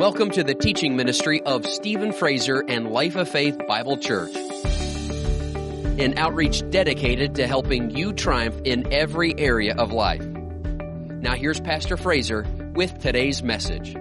Welcome 0.00 0.30
to 0.30 0.42
the 0.42 0.54
teaching 0.54 0.96
ministry 0.96 1.42
of 1.42 1.66
Stephen 1.66 2.14
Fraser 2.14 2.64
and 2.66 2.90
Life 2.90 3.16
of 3.16 3.28
Faith 3.28 3.58
Bible 3.68 3.98
Church. 3.98 4.34
An 4.34 6.16
outreach 6.16 6.62
dedicated 6.70 7.34
to 7.34 7.46
helping 7.46 7.90
you 7.90 8.14
triumph 8.14 8.58
in 8.64 8.90
every 8.94 9.38
area 9.38 9.74
of 9.76 9.92
life. 9.92 10.22
Now 10.22 11.34
here's 11.34 11.60
Pastor 11.60 11.98
Fraser 11.98 12.46
with 12.74 12.98
today's 13.00 13.42
message. 13.42 13.92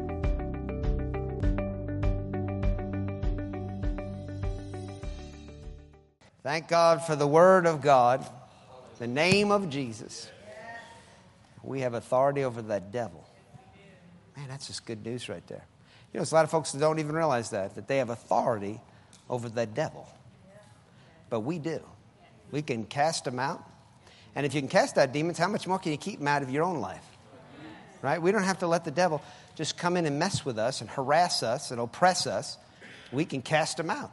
Thank 6.44 6.70
God 6.70 7.06
for 7.06 7.18
the 7.18 7.28
Word 7.28 7.66
of 7.66 7.82
God, 7.82 8.26
the 9.00 9.08
name 9.08 9.52
of 9.52 9.70
Jesus. 9.70 10.30
We 11.62 11.82
have 11.82 11.94
authority 11.94 12.46
over 12.46 12.62
the 12.62 12.80
devil. 12.80 13.28
Man, 14.38 14.48
that's 14.48 14.68
just 14.68 14.86
good 14.86 15.06
news 15.06 15.28
right 15.28 15.46
there. 15.48 15.66
You 16.12 16.18
know, 16.18 16.22
there's 16.22 16.32
a 16.32 16.36
lot 16.36 16.44
of 16.44 16.50
folks 16.50 16.72
that 16.72 16.80
don't 16.80 17.00
even 17.00 17.16
realize 17.16 17.52
that, 17.52 17.76
that 17.76 17.88
they 17.88 17.98
have 17.98 18.10
authority 18.10 18.80
over 19.30 19.48
the 19.48 19.66
devil. 19.66 20.10
But 21.30 21.42
we 21.42 21.60
do. 21.60 21.82
We 22.52 22.64
can 22.64 22.86
cast 22.86 23.26
them 23.26 23.38
out. 23.38 23.64
And 24.36 24.46
if 24.46 24.56
you 24.56 24.62
can 24.62 24.70
cast 24.70 24.98
out 24.98 25.14
demons, 25.14 25.38
how 25.38 25.48
much 25.48 25.68
more 25.68 25.78
can 25.78 25.92
you 25.92 25.98
keep 25.98 26.18
them 26.18 26.28
out 26.28 26.42
of 26.42 26.50
your 26.50 26.64
own 26.64 26.82
life? 26.82 27.04
Right? 28.02 28.22
We 28.22 28.32
don't 28.32 28.44
have 28.44 28.60
to 28.60 28.68
let 28.68 28.86
the 28.86 28.92
devil 28.92 29.22
just 29.56 29.78
come 29.78 29.98
in 29.98 30.06
and 30.06 30.18
mess 30.18 30.46
with 30.46 30.58
us 30.58 30.82
and 30.82 30.90
harass 30.90 31.44
us 31.44 31.70
and 31.70 31.80
oppress 31.80 32.26
us. 32.26 32.58
We 33.12 33.26
can 33.26 33.42
cast 33.42 33.78
them 33.78 33.90
out. 33.90 34.12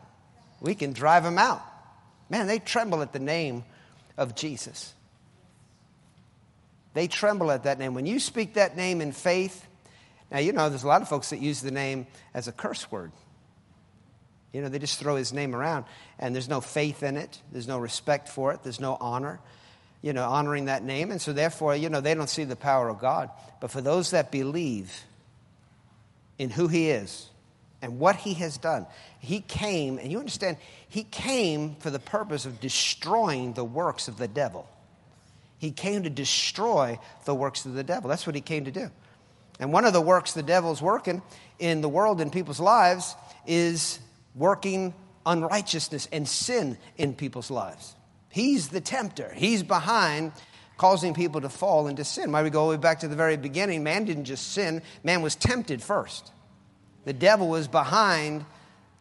We 0.60 0.74
can 0.74 0.92
drive 0.92 1.22
them 1.22 1.38
out. 1.38 1.62
Man, 2.28 2.46
they 2.46 2.58
tremble 2.58 3.00
at 3.02 3.12
the 3.12 3.20
name 3.20 3.64
of 4.18 4.34
Jesus. 4.34 4.92
They 6.94 7.06
tremble 7.06 7.50
at 7.50 7.64
that 7.64 7.78
name. 7.78 7.94
When 7.94 8.06
you 8.06 8.18
speak 8.18 8.54
that 8.54 8.76
name 8.76 9.00
in 9.00 9.12
faith, 9.12 9.64
now, 10.30 10.38
you 10.38 10.52
know, 10.52 10.68
there's 10.68 10.82
a 10.82 10.88
lot 10.88 11.02
of 11.02 11.08
folks 11.08 11.30
that 11.30 11.40
use 11.40 11.60
the 11.60 11.70
name 11.70 12.06
as 12.34 12.48
a 12.48 12.52
curse 12.52 12.90
word. 12.90 13.12
You 14.52 14.62
know, 14.62 14.68
they 14.68 14.78
just 14.78 14.98
throw 14.98 15.16
his 15.16 15.32
name 15.32 15.54
around, 15.54 15.84
and 16.18 16.34
there's 16.34 16.48
no 16.48 16.60
faith 16.60 17.02
in 17.02 17.16
it, 17.16 17.40
there's 17.52 17.68
no 17.68 17.78
respect 17.78 18.28
for 18.28 18.52
it, 18.52 18.62
there's 18.62 18.80
no 18.80 18.96
honor, 19.00 19.38
you 20.02 20.12
know, 20.12 20.24
honoring 20.24 20.64
that 20.64 20.82
name. 20.82 21.10
And 21.10 21.20
so, 21.20 21.32
therefore, 21.32 21.76
you 21.76 21.90
know, 21.90 22.00
they 22.00 22.14
don't 22.14 22.28
see 22.28 22.44
the 22.44 22.56
power 22.56 22.88
of 22.88 22.98
God. 22.98 23.30
But 23.60 23.70
for 23.70 23.80
those 23.80 24.12
that 24.12 24.32
believe 24.32 25.04
in 26.38 26.50
who 26.50 26.68
he 26.68 26.90
is 26.90 27.28
and 27.82 27.98
what 27.98 28.16
he 28.16 28.34
has 28.34 28.56
done, 28.56 28.86
he 29.20 29.40
came, 29.40 29.98
and 29.98 30.10
you 30.10 30.18
understand, 30.18 30.56
he 30.88 31.04
came 31.04 31.76
for 31.76 31.90
the 31.90 31.98
purpose 31.98 32.46
of 32.46 32.60
destroying 32.60 33.52
the 33.52 33.64
works 33.64 34.08
of 34.08 34.16
the 34.16 34.28
devil. 34.28 34.68
He 35.58 35.70
came 35.70 36.02
to 36.02 36.10
destroy 36.10 36.98
the 37.26 37.34
works 37.34 37.64
of 37.66 37.74
the 37.74 37.84
devil. 37.84 38.08
That's 38.08 38.26
what 38.26 38.34
he 38.34 38.40
came 38.40 38.64
to 38.64 38.70
do. 38.70 38.90
And 39.58 39.72
one 39.72 39.84
of 39.84 39.92
the 39.92 40.00
works 40.00 40.32
the 40.32 40.42
devil's 40.42 40.82
working 40.82 41.22
in 41.58 41.80
the 41.80 41.88
world, 41.88 42.20
in 42.20 42.30
people's 42.30 42.60
lives, 42.60 43.14
is 43.46 43.98
working 44.34 44.94
unrighteousness 45.24 46.08
and 46.12 46.28
sin 46.28 46.78
in 46.96 47.14
people's 47.14 47.50
lives. 47.50 47.94
He's 48.28 48.68
the 48.68 48.80
tempter, 48.80 49.32
he's 49.34 49.62
behind 49.62 50.32
causing 50.76 51.14
people 51.14 51.40
to 51.40 51.48
fall 51.48 51.86
into 51.86 52.04
sin. 52.04 52.30
Why 52.32 52.42
we 52.42 52.50
go 52.50 52.60
all 52.60 52.68
the 52.68 52.76
way 52.76 52.80
back 52.80 53.00
to 53.00 53.08
the 53.08 53.16
very 53.16 53.38
beginning, 53.38 53.82
man 53.82 54.04
didn't 54.04 54.26
just 54.26 54.52
sin, 54.52 54.82
man 55.02 55.22
was 55.22 55.34
tempted 55.34 55.82
first. 55.82 56.32
The 57.04 57.14
devil 57.14 57.48
was 57.48 57.66
behind 57.66 58.44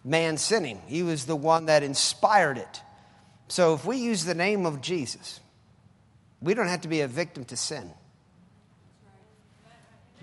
man 0.04 0.38
sinning, 0.38 0.82
he 0.88 1.04
was 1.04 1.26
the 1.26 1.36
one 1.36 1.66
that 1.66 1.84
inspired 1.84 2.58
it. 2.58 2.82
So 3.48 3.74
if 3.74 3.86
we 3.86 3.98
use 3.98 4.24
the 4.24 4.36
name 4.36 4.66
of 4.66 4.82
Jesus, 4.82 5.40
we 6.42 6.54
don't 6.54 6.68
have 6.68 6.82
to 6.82 6.88
be 6.88 7.02
a 7.02 7.08
victim 7.08 7.44
to 7.46 7.58
sin. 7.58 7.92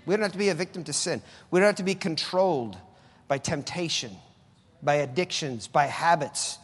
We 0.05 0.15
don't 0.15 0.23
have 0.23 0.31
to 0.33 0.37
be 0.37 0.49
a 0.49 0.55
victim 0.55 0.83
to 0.85 0.93
sin. 0.93 1.21
We 1.51 1.59
don't 1.59 1.67
have 1.67 1.75
to 1.77 1.83
be 1.83 1.95
controlled 1.95 2.77
by 3.27 3.37
temptation, 3.37 4.11
by 4.81 4.95
addictions, 4.95 5.67
by 5.67 5.85
habits. 5.85 6.57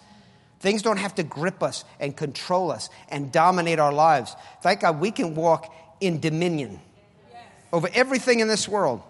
Things 0.59 0.81
don't 0.81 0.97
have 0.97 1.15
to 1.15 1.23
grip 1.23 1.63
us 1.63 1.85
and 1.99 2.15
control 2.15 2.71
us 2.71 2.89
and 3.09 3.31
dominate 3.31 3.79
our 3.79 3.93
lives. 3.93 4.35
Thank 4.61 4.81
God 4.81 4.99
we 4.99 5.11
can 5.11 5.35
walk 5.35 5.73
in 6.01 6.19
dominion 6.19 6.79
over 7.71 7.89
everything 7.93 8.39
in 8.39 8.47
this 8.47 8.67
world 8.67 9.01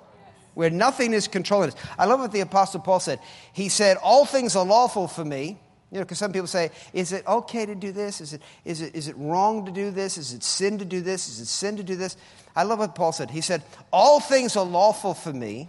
where 0.53 0.69
nothing 0.69 1.13
is 1.13 1.27
controlling 1.27 1.69
us. 1.69 1.75
I 1.97 2.05
love 2.05 2.19
what 2.19 2.31
the 2.31 2.41
Apostle 2.41 2.81
Paul 2.81 2.99
said. 2.99 3.19
He 3.53 3.69
said, 3.69 3.97
All 3.97 4.25
things 4.25 4.55
are 4.55 4.65
lawful 4.65 5.07
for 5.07 5.23
me. 5.23 5.57
You 5.91 5.97
know, 5.97 6.05
because 6.05 6.19
some 6.19 6.31
people 6.31 6.47
say, 6.47 6.69
is 6.93 7.11
it 7.13 7.25
okay 7.27 7.65
to 7.65 7.73
do 7.73 7.91
this? 7.91 8.21
Is 8.21 8.33
it, 8.33 8.41
is, 8.63 8.81
it, 8.81 8.95
is 8.95 9.07
it 9.07 9.15
wrong 9.17 9.65
to 9.65 9.71
do 9.71 9.89
this? 9.89 10.17
Is 10.17 10.33
it 10.33 10.43
sin 10.43 10.77
to 10.77 10.85
do 10.85 11.01
this? 11.01 11.27
Is 11.27 11.39
it 11.39 11.47
sin 11.47 11.77
to 11.77 11.83
do 11.83 11.95
this? 11.95 12.15
I 12.55 12.63
love 12.63 12.79
what 12.79 12.93
Paul 12.93 13.11
said. 13.11 13.31
He 13.31 13.41
said, 13.41 13.63
All 13.91 14.19
things 14.19 14.55
are 14.55 14.65
lawful 14.65 15.15
for 15.15 15.33
me, 15.33 15.67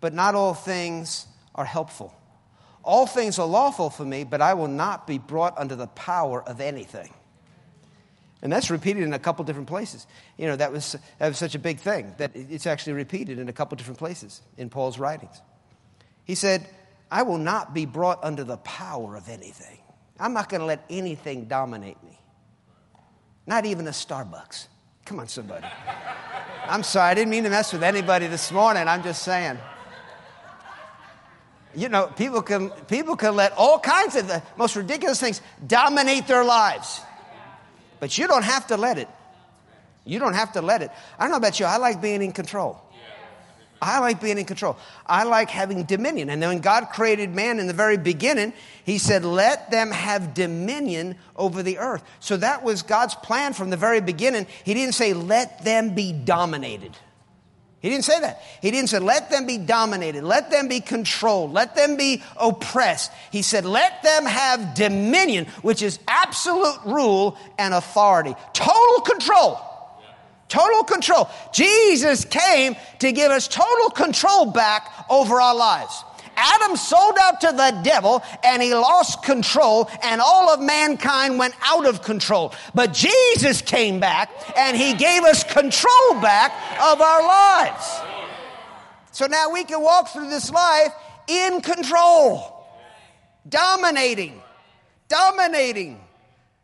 but 0.00 0.12
not 0.12 0.34
all 0.34 0.52
things 0.52 1.26
are 1.54 1.64
helpful. 1.64 2.14
All 2.82 3.06
things 3.06 3.38
are 3.38 3.46
lawful 3.46 3.90
for 3.90 4.04
me, 4.04 4.24
but 4.24 4.40
I 4.42 4.54
will 4.54 4.68
not 4.68 5.06
be 5.06 5.18
brought 5.18 5.56
under 5.58 5.76
the 5.76 5.88
power 5.88 6.42
of 6.42 6.60
anything. 6.60 7.12
And 8.40 8.52
that's 8.52 8.70
repeated 8.70 9.02
in 9.02 9.12
a 9.12 9.18
couple 9.18 9.44
different 9.44 9.68
places. 9.68 10.06
You 10.36 10.46
know, 10.46 10.56
that 10.56 10.70
was, 10.70 10.96
that 11.18 11.28
was 11.28 11.38
such 11.38 11.54
a 11.54 11.58
big 11.58 11.80
thing 11.80 12.14
that 12.18 12.32
it's 12.34 12.66
actually 12.66 12.92
repeated 12.92 13.38
in 13.38 13.48
a 13.48 13.52
couple 13.52 13.76
different 13.76 13.98
places 13.98 14.40
in 14.56 14.70
Paul's 14.70 14.98
writings. 14.98 15.40
He 16.24 16.34
said, 16.34 16.68
I 17.10 17.22
will 17.22 17.38
not 17.38 17.74
be 17.74 17.86
brought 17.86 18.22
under 18.22 18.44
the 18.44 18.58
power 18.58 19.16
of 19.16 19.28
anything. 19.28 19.78
I'm 20.20 20.32
not 20.32 20.48
going 20.48 20.60
to 20.60 20.66
let 20.66 20.84
anything 20.90 21.44
dominate 21.44 22.02
me, 22.02 22.18
not 23.46 23.66
even 23.66 23.86
a 23.86 23.92
Starbucks. 23.92 24.66
Come 25.04 25.20
on, 25.20 25.28
somebody. 25.28 25.66
I'm 26.66 26.82
sorry, 26.82 27.10
I 27.10 27.14
didn't 27.14 27.30
mean 27.30 27.44
to 27.44 27.50
mess 27.50 27.72
with 27.72 27.82
anybody 27.82 28.26
this 28.26 28.52
morning. 28.52 28.86
I'm 28.88 29.02
just 29.02 29.22
saying. 29.22 29.58
You 31.74 31.88
know, 31.88 32.08
people 32.08 32.42
can, 32.42 32.70
people 32.88 33.16
can 33.16 33.36
let 33.36 33.52
all 33.52 33.78
kinds 33.78 34.16
of 34.16 34.26
the 34.26 34.42
most 34.56 34.76
ridiculous 34.76 35.20
things 35.20 35.40
dominate 35.66 36.26
their 36.26 36.44
lives. 36.44 37.00
But 38.00 38.18
you 38.18 38.26
don't 38.26 38.44
have 38.44 38.66
to 38.68 38.76
let 38.76 38.98
it. 38.98 39.08
You 40.04 40.18
don't 40.18 40.34
have 40.34 40.52
to 40.52 40.62
let 40.62 40.82
it. 40.82 40.90
I 41.18 41.24
don't 41.24 41.30
know 41.30 41.36
about 41.36 41.60
you, 41.60 41.66
I 41.66 41.76
like 41.76 42.00
being 42.00 42.22
in 42.22 42.32
control. 42.32 42.80
I 43.80 44.00
like 44.00 44.20
being 44.20 44.38
in 44.38 44.44
control. 44.44 44.76
I 45.06 45.24
like 45.24 45.50
having 45.50 45.84
dominion. 45.84 46.30
And 46.30 46.42
then 46.42 46.48
when 46.48 46.60
God 46.60 46.88
created 46.92 47.34
man 47.34 47.58
in 47.58 47.66
the 47.66 47.72
very 47.72 47.96
beginning, 47.96 48.52
he 48.84 48.98
said, 48.98 49.24
let 49.24 49.70
them 49.70 49.90
have 49.90 50.34
dominion 50.34 51.16
over 51.36 51.62
the 51.62 51.78
earth. 51.78 52.02
So 52.20 52.36
that 52.38 52.64
was 52.64 52.82
God's 52.82 53.14
plan 53.14 53.52
from 53.52 53.70
the 53.70 53.76
very 53.76 54.00
beginning. 54.00 54.46
He 54.64 54.74
didn't 54.74 54.94
say, 54.94 55.12
let 55.12 55.64
them 55.64 55.94
be 55.94 56.12
dominated. 56.12 56.96
He 57.80 57.90
didn't 57.90 58.06
say 58.06 58.18
that. 58.18 58.42
He 58.60 58.72
didn't 58.72 58.88
say, 58.88 58.98
let 58.98 59.30
them 59.30 59.46
be 59.46 59.56
dominated, 59.56 60.24
let 60.24 60.50
them 60.50 60.66
be 60.66 60.80
controlled, 60.80 61.52
let 61.52 61.76
them 61.76 61.96
be 61.96 62.24
oppressed. 62.36 63.12
He 63.30 63.42
said, 63.42 63.64
let 63.64 64.02
them 64.02 64.26
have 64.26 64.74
dominion, 64.74 65.46
which 65.62 65.80
is 65.80 66.00
absolute 66.08 66.80
rule 66.84 67.38
and 67.56 67.72
authority, 67.72 68.34
total 68.52 69.00
control. 69.02 69.60
Total 70.48 70.82
control. 70.82 71.28
Jesus 71.52 72.24
came 72.24 72.74
to 73.00 73.12
give 73.12 73.30
us 73.30 73.48
total 73.48 73.90
control 73.90 74.46
back 74.46 74.90
over 75.10 75.40
our 75.40 75.54
lives. 75.54 76.04
Adam 76.38 76.76
sold 76.76 77.16
out 77.20 77.40
to 77.40 77.48
the 77.48 77.80
devil 77.82 78.22
and 78.44 78.62
he 78.62 78.72
lost 78.72 79.22
control 79.22 79.90
and 80.02 80.20
all 80.20 80.48
of 80.48 80.60
mankind 80.60 81.38
went 81.38 81.54
out 81.62 81.84
of 81.84 82.02
control. 82.02 82.54
But 82.74 82.94
Jesus 82.94 83.60
came 83.60 83.98
back 84.00 84.30
and 84.56 84.76
he 84.76 84.94
gave 84.94 85.24
us 85.24 85.42
control 85.44 86.20
back 86.20 86.52
of 86.80 87.00
our 87.00 87.22
lives. 87.22 88.00
So 89.10 89.26
now 89.26 89.52
we 89.52 89.64
can 89.64 89.82
walk 89.82 90.08
through 90.10 90.30
this 90.30 90.50
life 90.50 90.92
in 91.26 91.60
control, 91.60 92.64
dominating, 93.48 94.40
dominating 95.08 96.00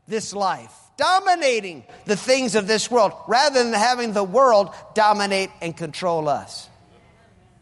this 0.06 0.32
life 0.32 0.83
dominating 0.96 1.84
the 2.04 2.16
things 2.16 2.54
of 2.54 2.66
this 2.66 2.90
world 2.90 3.12
rather 3.26 3.62
than 3.62 3.72
having 3.72 4.12
the 4.12 4.24
world 4.24 4.70
dominate 4.94 5.50
and 5.60 5.76
control 5.76 6.28
us. 6.28 6.68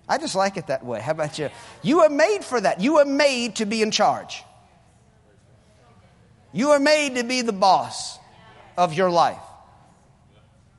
I 0.08 0.18
just 0.18 0.34
like 0.34 0.56
it 0.56 0.66
that 0.66 0.84
way. 0.84 1.00
How 1.00 1.12
about 1.12 1.38
you? 1.38 1.48
You 1.82 2.00
are 2.00 2.08
made 2.08 2.44
for 2.44 2.60
that. 2.60 2.80
You 2.80 2.98
are 2.98 3.04
made 3.04 3.56
to 3.56 3.66
be 3.66 3.82
in 3.82 3.90
charge. 3.90 4.42
You 6.52 6.70
are 6.70 6.80
made 6.80 7.14
to 7.16 7.24
be 7.24 7.40
the 7.40 7.52
boss 7.52 8.18
of 8.76 8.92
your 8.92 9.10
life. 9.10 9.38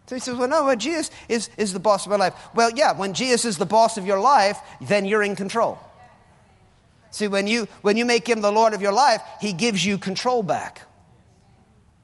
So 0.05 0.15
he 0.15 0.19
says, 0.19 0.35
Well, 0.35 0.47
no, 0.47 0.65
but 0.65 0.77
Jesus 0.77 1.09
is, 1.29 1.49
is 1.57 1.73
the 1.73 1.79
boss 1.79 2.05
of 2.05 2.11
my 2.11 2.17
life. 2.17 2.35
Well, 2.53 2.69
yeah, 2.75 2.91
when 2.91 3.13
Jesus 3.13 3.45
is 3.45 3.57
the 3.57 3.65
boss 3.65 3.97
of 3.97 4.05
your 4.05 4.19
life, 4.19 4.59
then 4.81 5.05
you're 5.05 5.23
in 5.23 5.35
control. 5.35 5.79
See, 7.09 7.27
when 7.27 7.47
you, 7.47 7.67
when 7.81 7.95
you 7.95 8.05
make 8.05 8.27
him 8.27 8.41
the 8.41 8.51
Lord 8.51 8.73
of 8.73 8.81
your 8.81 8.91
life, 8.91 9.21
he 9.39 9.53
gives 9.53 9.85
you 9.85 9.97
control 9.97 10.43
back. 10.43 10.81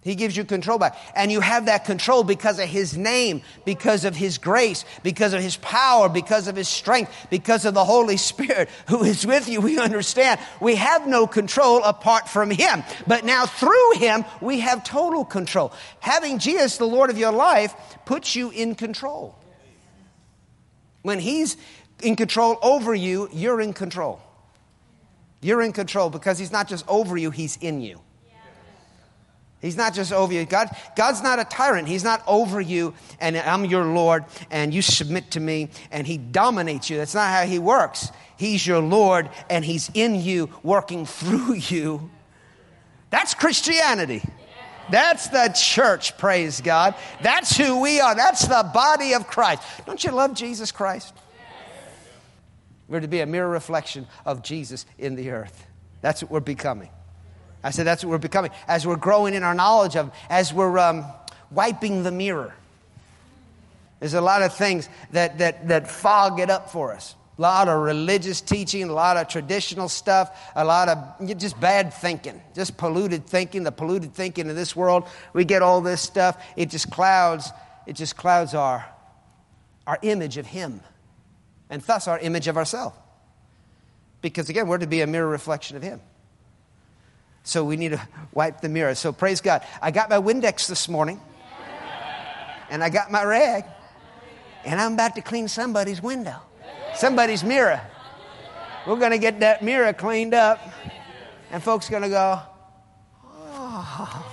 He 0.01 0.16
gives 0.16 0.38
you 0.38 0.46
control 0.46 0.78
back. 0.78 0.98
And 1.13 1.30
you 1.30 1.42
have 1.42 1.66
that 1.66 1.84
control 1.84 2.24
because 2.24 2.57
of 2.57 2.69
His 2.69 2.98
name, 2.98 3.42
because 3.66 4.06
of 4.06 4.16
His 4.16 4.38
grace, 4.38 4.86
because 5.04 5.34
of 5.34 5.42
His 5.42 5.57
power, 5.57 6.07
because 6.07 6.48
of 6.48 6.56
His 6.56 6.69
strength, 6.69 7.12
because 7.30 7.66
of 7.66 7.74
the 7.74 7.84
Holy 7.84 8.16
Spirit 8.16 8.69
who 8.88 9.04
is 9.04 9.28
with 9.28 9.50
you. 9.50 9.60
We 9.60 9.78
understand 9.78 10.40
we 10.62 10.75
have 10.75 11.06
no 11.06 11.28
control 11.28 11.84
apart 11.84 12.30
from 12.30 12.50
Him. 12.50 12.84
But 13.07 13.25
now 13.25 13.46
through 13.46 13.92
Him, 13.96 14.24
we 14.40 14.62
have 14.62 14.86
total 14.86 15.25
control. 15.25 15.74
Having 16.00 16.40
Jesus, 16.40 16.78
the 16.78 16.88
Lord 16.88 17.10
of 17.10 17.18
your 17.18 17.34
life, 17.34 17.74
puts 18.06 18.38
you 18.38 18.51
in 18.51 18.75
control. 18.75 19.38
When 21.01 21.19
He's 21.19 21.57
in 22.01 22.16
control 22.16 22.57
over 22.62 22.96
you, 22.96 23.28
you're 23.34 23.60
in 23.60 23.74
control. 23.74 24.22
You're 25.42 25.62
in 25.62 25.74
control 25.74 26.10
because 26.10 26.40
He's 26.40 26.54
not 26.54 26.69
just 26.69 26.88
over 26.88 27.18
you, 27.18 27.31
He's 27.31 27.57
in 27.57 27.81
you. 27.81 28.00
He's 29.62 29.76
not 29.76 29.94
just 29.94 30.14
over 30.14 30.34
you. 30.34 30.46
God, 30.46 30.70
God's 30.96 31.22
not 31.22 31.40
a 31.40 31.44
tyrant. 31.44 31.88
He's 31.88 32.04
not 32.04 32.24
over 32.28 32.62
you 32.62 32.94
and 33.20 33.38
I'm 33.38 33.66
your 33.66 33.86
Lord 33.86 34.24
and 34.50 34.74
you 34.74 34.82
submit 34.82 35.32
to 35.32 35.40
me 35.40 35.70
and 35.92 36.08
He 36.08 36.18
dominates 36.18 36.90
you. 36.90 36.98
That's 36.98 37.16
not 37.16 37.30
how 37.30 37.46
He 37.46 37.60
works. 37.60 38.10
He's 38.38 38.66
your 38.66 38.80
Lord 38.80 39.30
and 39.50 39.66
He's 39.66 39.92
in 39.94 40.16
you, 40.16 40.50
working 40.64 41.06
through 41.06 41.56
you. 41.56 42.10
That's 43.10 43.34
Christianity. 43.34 44.24
That's 44.92 45.28
the 45.28 45.54
church, 45.56 46.18
praise 46.18 46.62
God. 46.62 46.96
That's 47.22 47.56
who 47.56 47.82
we 47.82 48.00
are. 48.00 48.16
That's 48.16 48.48
the 48.48 48.70
body 48.74 49.14
of 49.14 49.28
Christ. 49.28 49.62
Don't 49.86 50.04
you 50.04 50.12
love 50.12 50.34
Jesus 50.34 50.72
Christ? 50.72 51.14
We're 52.88 53.02
to 53.02 53.08
be 53.08 53.20
a 53.20 53.28
mirror 53.28 53.50
reflection 53.50 54.08
of 54.26 54.42
Jesus 54.42 54.86
in 54.98 55.16
the 55.16 55.30
earth. 55.30 55.68
That's 56.02 56.24
what 56.24 56.32
we're 56.32 56.40
becoming. 56.40 56.90
I 57.64 57.72
said 57.72 57.86
that's 57.86 58.04
what 58.04 58.12
we're 58.12 58.18
becoming. 58.18 58.52
As 58.68 58.88
we're 58.88 58.96
growing 58.96 59.34
in 59.34 59.44
our 59.44 59.54
knowledge 59.54 59.96
of, 59.96 60.12
as 60.30 60.54
we're 60.54 60.78
um, 60.78 61.06
wiping 61.52 62.04
the 62.04 62.12
mirror. 62.12 62.54
There's 64.00 64.14
a 64.14 64.22
lot 64.22 64.42
of 64.42 64.54
things 64.54 64.88
that, 65.12 65.40
that, 65.40 65.68
that 65.68 65.90
fog 65.90 66.40
it 66.40 66.50
up 66.50 66.70
for 66.70 66.94
us. 66.94 67.16
A 67.38 67.42
lot 67.42 67.68
of 67.70 67.82
religious 67.82 68.42
teaching, 68.42 68.90
a 68.90 68.94
lot 68.94 69.18
of 69.18 69.28
traditional 69.28 69.88
stuff, 69.88 70.52
a 70.56 70.64
lot 70.64 70.90
of 70.90 71.38
just 71.38 71.60
bad 71.60 71.94
thinking, 71.94 72.42
just 72.54 72.78
polluted 72.78 73.26
thinking, 73.26 73.64
the 73.64 73.72
polluted 73.72 74.14
thinking 74.14 74.50
of 74.50 74.56
this 74.56 74.76
world. 74.76 75.06
We 75.34 75.46
get 75.46 75.62
all 75.62 75.82
this 75.82 76.02
stuff. 76.02 76.42
It 76.58 76.70
just 76.70 76.92
clouds, 76.92 77.50
it 77.88 77.94
just 77.94 78.18
clouds 78.18 78.54
our, 78.54 78.86
our 79.88 79.98
image 80.02 80.38
of 80.38 80.46
Him 80.46 80.82
and 81.70 81.82
thus 81.82 82.08
our 82.08 82.20
image 82.20 82.48
of 82.48 82.58
ourselves. 82.58 82.98
Because 84.22 84.50
again, 84.50 84.68
we're 84.68 84.78
to 84.78 84.88
be 84.88 85.02
a 85.02 85.08
mirror 85.08 85.30
reflection 85.30 85.78
of 85.78 85.84
Him. 85.84 86.02
So 87.44 87.63
we 87.63 87.77
need 87.77 87.89
to 87.89 88.01
wipe 88.33 88.62
the 88.62 88.69
mirror. 88.69 88.95
So 88.95 89.12
praise 89.12 89.41
God. 89.41 89.63
I 89.81 89.91
got 89.91 90.09
my 90.09 90.18
Windex 90.18 90.68
this 90.68 90.88
morning, 90.88 91.19
and 92.69 92.83
I 92.83 92.89
got 92.89 93.12
my 93.12 93.24
rag, 93.24 93.65
and 94.65 94.80
I'm 94.80 94.94
about 94.94 95.15
to 95.15 95.21
clean 95.21 95.47
somebody's 95.47 96.01
window, 96.01 96.38
somebody's 96.95 97.44
mirror. 97.44 97.81
We're 98.88 98.97
going 98.97 99.12
to 99.12 99.18
get 99.18 99.39
that 99.41 99.63
mirror 99.63 99.94
cleaned 99.94 100.33
up, 100.33 100.59
and 101.51 101.62
folks 101.62 101.89
going 101.89 102.03
to 102.03 102.09
go, 102.09 102.39
oh, 103.24 104.25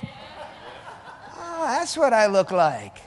oh, 1.36 1.62
that's 1.64 1.96
what 1.96 2.12
I 2.12 2.26
look 2.26 2.50
like. 2.50 2.98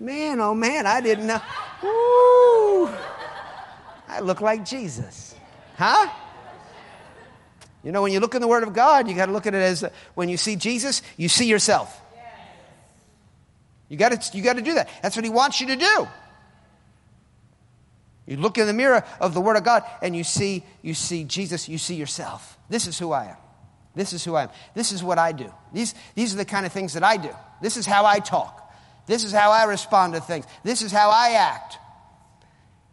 Man, 0.00 0.40
oh 0.40 0.54
man, 0.54 0.86
I 0.86 1.00
didn't 1.00 1.26
know. 1.26 1.40
Woo. 1.82 2.86
I 4.08 4.20
look 4.20 4.40
like 4.40 4.64
Jesus. 4.64 5.34
Huh? 5.76 6.08
You 7.88 7.92
know, 7.92 8.02
when 8.02 8.12
you 8.12 8.20
look 8.20 8.34
in 8.34 8.42
the 8.42 8.48
Word 8.48 8.64
of 8.64 8.74
God, 8.74 9.08
you 9.08 9.14
got 9.14 9.26
to 9.26 9.32
look 9.32 9.46
at 9.46 9.54
it 9.54 9.62
as 9.62 9.82
when 10.12 10.28
you 10.28 10.36
see 10.36 10.56
Jesus, 10.56 11.00
you 11.16 11.30
see 11.30 11.46
yourself. 11.46 11.98
You 13.88 13.96
got 13.96 14.12
to 14.12 14.36
you 14.36 14.44
got 14.44 14.56
to 14.56 14.62
do 14.62 14.74
that. 14.74 14.90
That's 15.00 15.16
what 15.16 15.24
He 15.24 15.30
wants 15.30 15.58
you 15.62 15.68
to 15.68 15.76
do. 15.76 16.08
You 18.26 18.36
look 18.36 18.58
in 18.58 18.66
the 18.66 18.74
mirror 18.74 19.04
of 19.22 19.32
the 19.32 19.40
Word 19.40 19.56
of 19.56 19.64
God 19.64 19.84
and 20.02 20.14
you 20.14 20.22
see 20.22 20.64
you 20.82 20.92
see 20.92 21.24
Jesus. 21.24 21.66
You 21.66 21.78
see 21.78 21.94
yourself. 21.94 22.58
This 22.68 22.86
is 22.86 22.98
who 22.98 23.12
I 23.12 23.24
am. 23.24 23.36
This 23.94 24.12
is 24.12 24.22
who 24.22 24.34
I 24.34 24.42
am. 24.42 24.50
This 24.74 24.92
is 24.92 25.02
what 25.02 25.18
I 25.18 25.32
do. 25.32 25.50
These 25.72 25.94
these 26.14 26.34
are 26.34 26.36
the 26.36 26.44
kind 26.44 26.66
of 26.66 26.72
things 26.72 26.92
that 26.92 27.02
I 27.02 27.16
do. 27.16 27.34
This 27.62 27.78
is 27.78 27.86
how 27.86 28.04
I 28.04 28.18
talk. 28.18 28.70
This 29.06 29.24
is 29.24 29.32
how 29.32 29.50
I 29.50 29.64
respond 29.64 30.12
to 30.12 30.20
things. 30.20 30.44
This 30.62 30.82
is 30.82 30.92
how 30.92 31.08
I 31.08 31.30
act. 31.38 31.78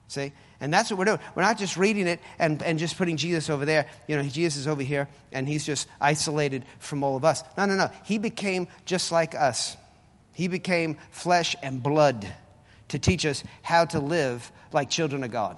See? 0.07 0.31
And 0.65 0.73
that's 0.73 0.89
what 0.89 0.97
we're 0.97 1.05
doing. 1.05 1.19
We're 1.35 1.43
not 1.43 1.59
just 1.59 1.77
reading 1.77 2.07
it 2.07 2.19
and, 2.39 2.63
and 2.63 2.79
just 2.79 2.97
putting 2.97 3.17
Jesus 3.17 3.51
over 3.51 3.65
there. 3.65 3.85
You 4.07 4.15
know, 4.15 4.23
Jesus 4.23 4.61
is 4.61 4.67
over 4.67 4.81
here 4.81 5.07
and 5.31 5.47
he's 5.47 5.63
just 5.63 5.87
isolated 6.01 6.65
from 6.79 7.03
all 7.03 7.15
of 7.15 7.23
us. 7.23 7.43
No, 7.55 7.67
no, 7.67 7.75
no. 7.75 7.91
He 8.03 8.17
became 8.17 8.67
just 8.83 9.11
like 9.11 9.35
us. 9.35 9.77
He 10.33 10.47
became 10.47 10.97
flesh 11.11 11.55
and 11.61 11.83
blood 11.83 12.27
to 12.87 12.97
teach 12.97 13.27
us 13.27 13.43
how 13.61 13.85
to 13.85 13.99
live 13.99 14.51
like 14.73 14.89
children 14.89 15.23
of 15.23 15.29
God, 15.29 15.55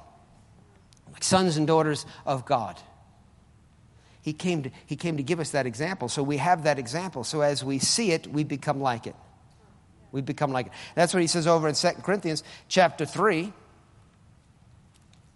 like 1.13 1.23
sons 1.23 1.55
and 1.55 1.65
daughters 1.65 2.05
of 2.25 2.45
God. 2.45 2.77
He 4.21 4.33
came, 4.33 4.63
to, 4.63 4.71
he 4.87 4.97
came 4.97 5.15
to 5.15 5.23
give 5.23 5.39
us 5.39 5.51
that 5.51 5.65
example. 5.65 6.09
So 6.09 6.21
we 6.21 6.35
have 6.35 6.63
that 6.63 6.79
example. 6.79 7.23
So 7.23 7.39
as 7.39 7.63
we 7.63 7.79
see 7.79 8.11
it, 8.11 8.27
we 8.27 8.43
become 8.43 8.81
like 8.81 9.07
it. 9.07 9.15
We 10.11 10.19
become 10.19 10.51
like 10.51 10.65
it. 10.65 10.73
That's 10.95 11.13
what 11.13 11.21
he 11.21 11.27
says 11.27 11.47
over 11.47 11.69
in 11.69 11.75
2 11.75 11.87
Corinthians 12.03 12.43
chapter 12.67 13.05
3. 13.05 13.53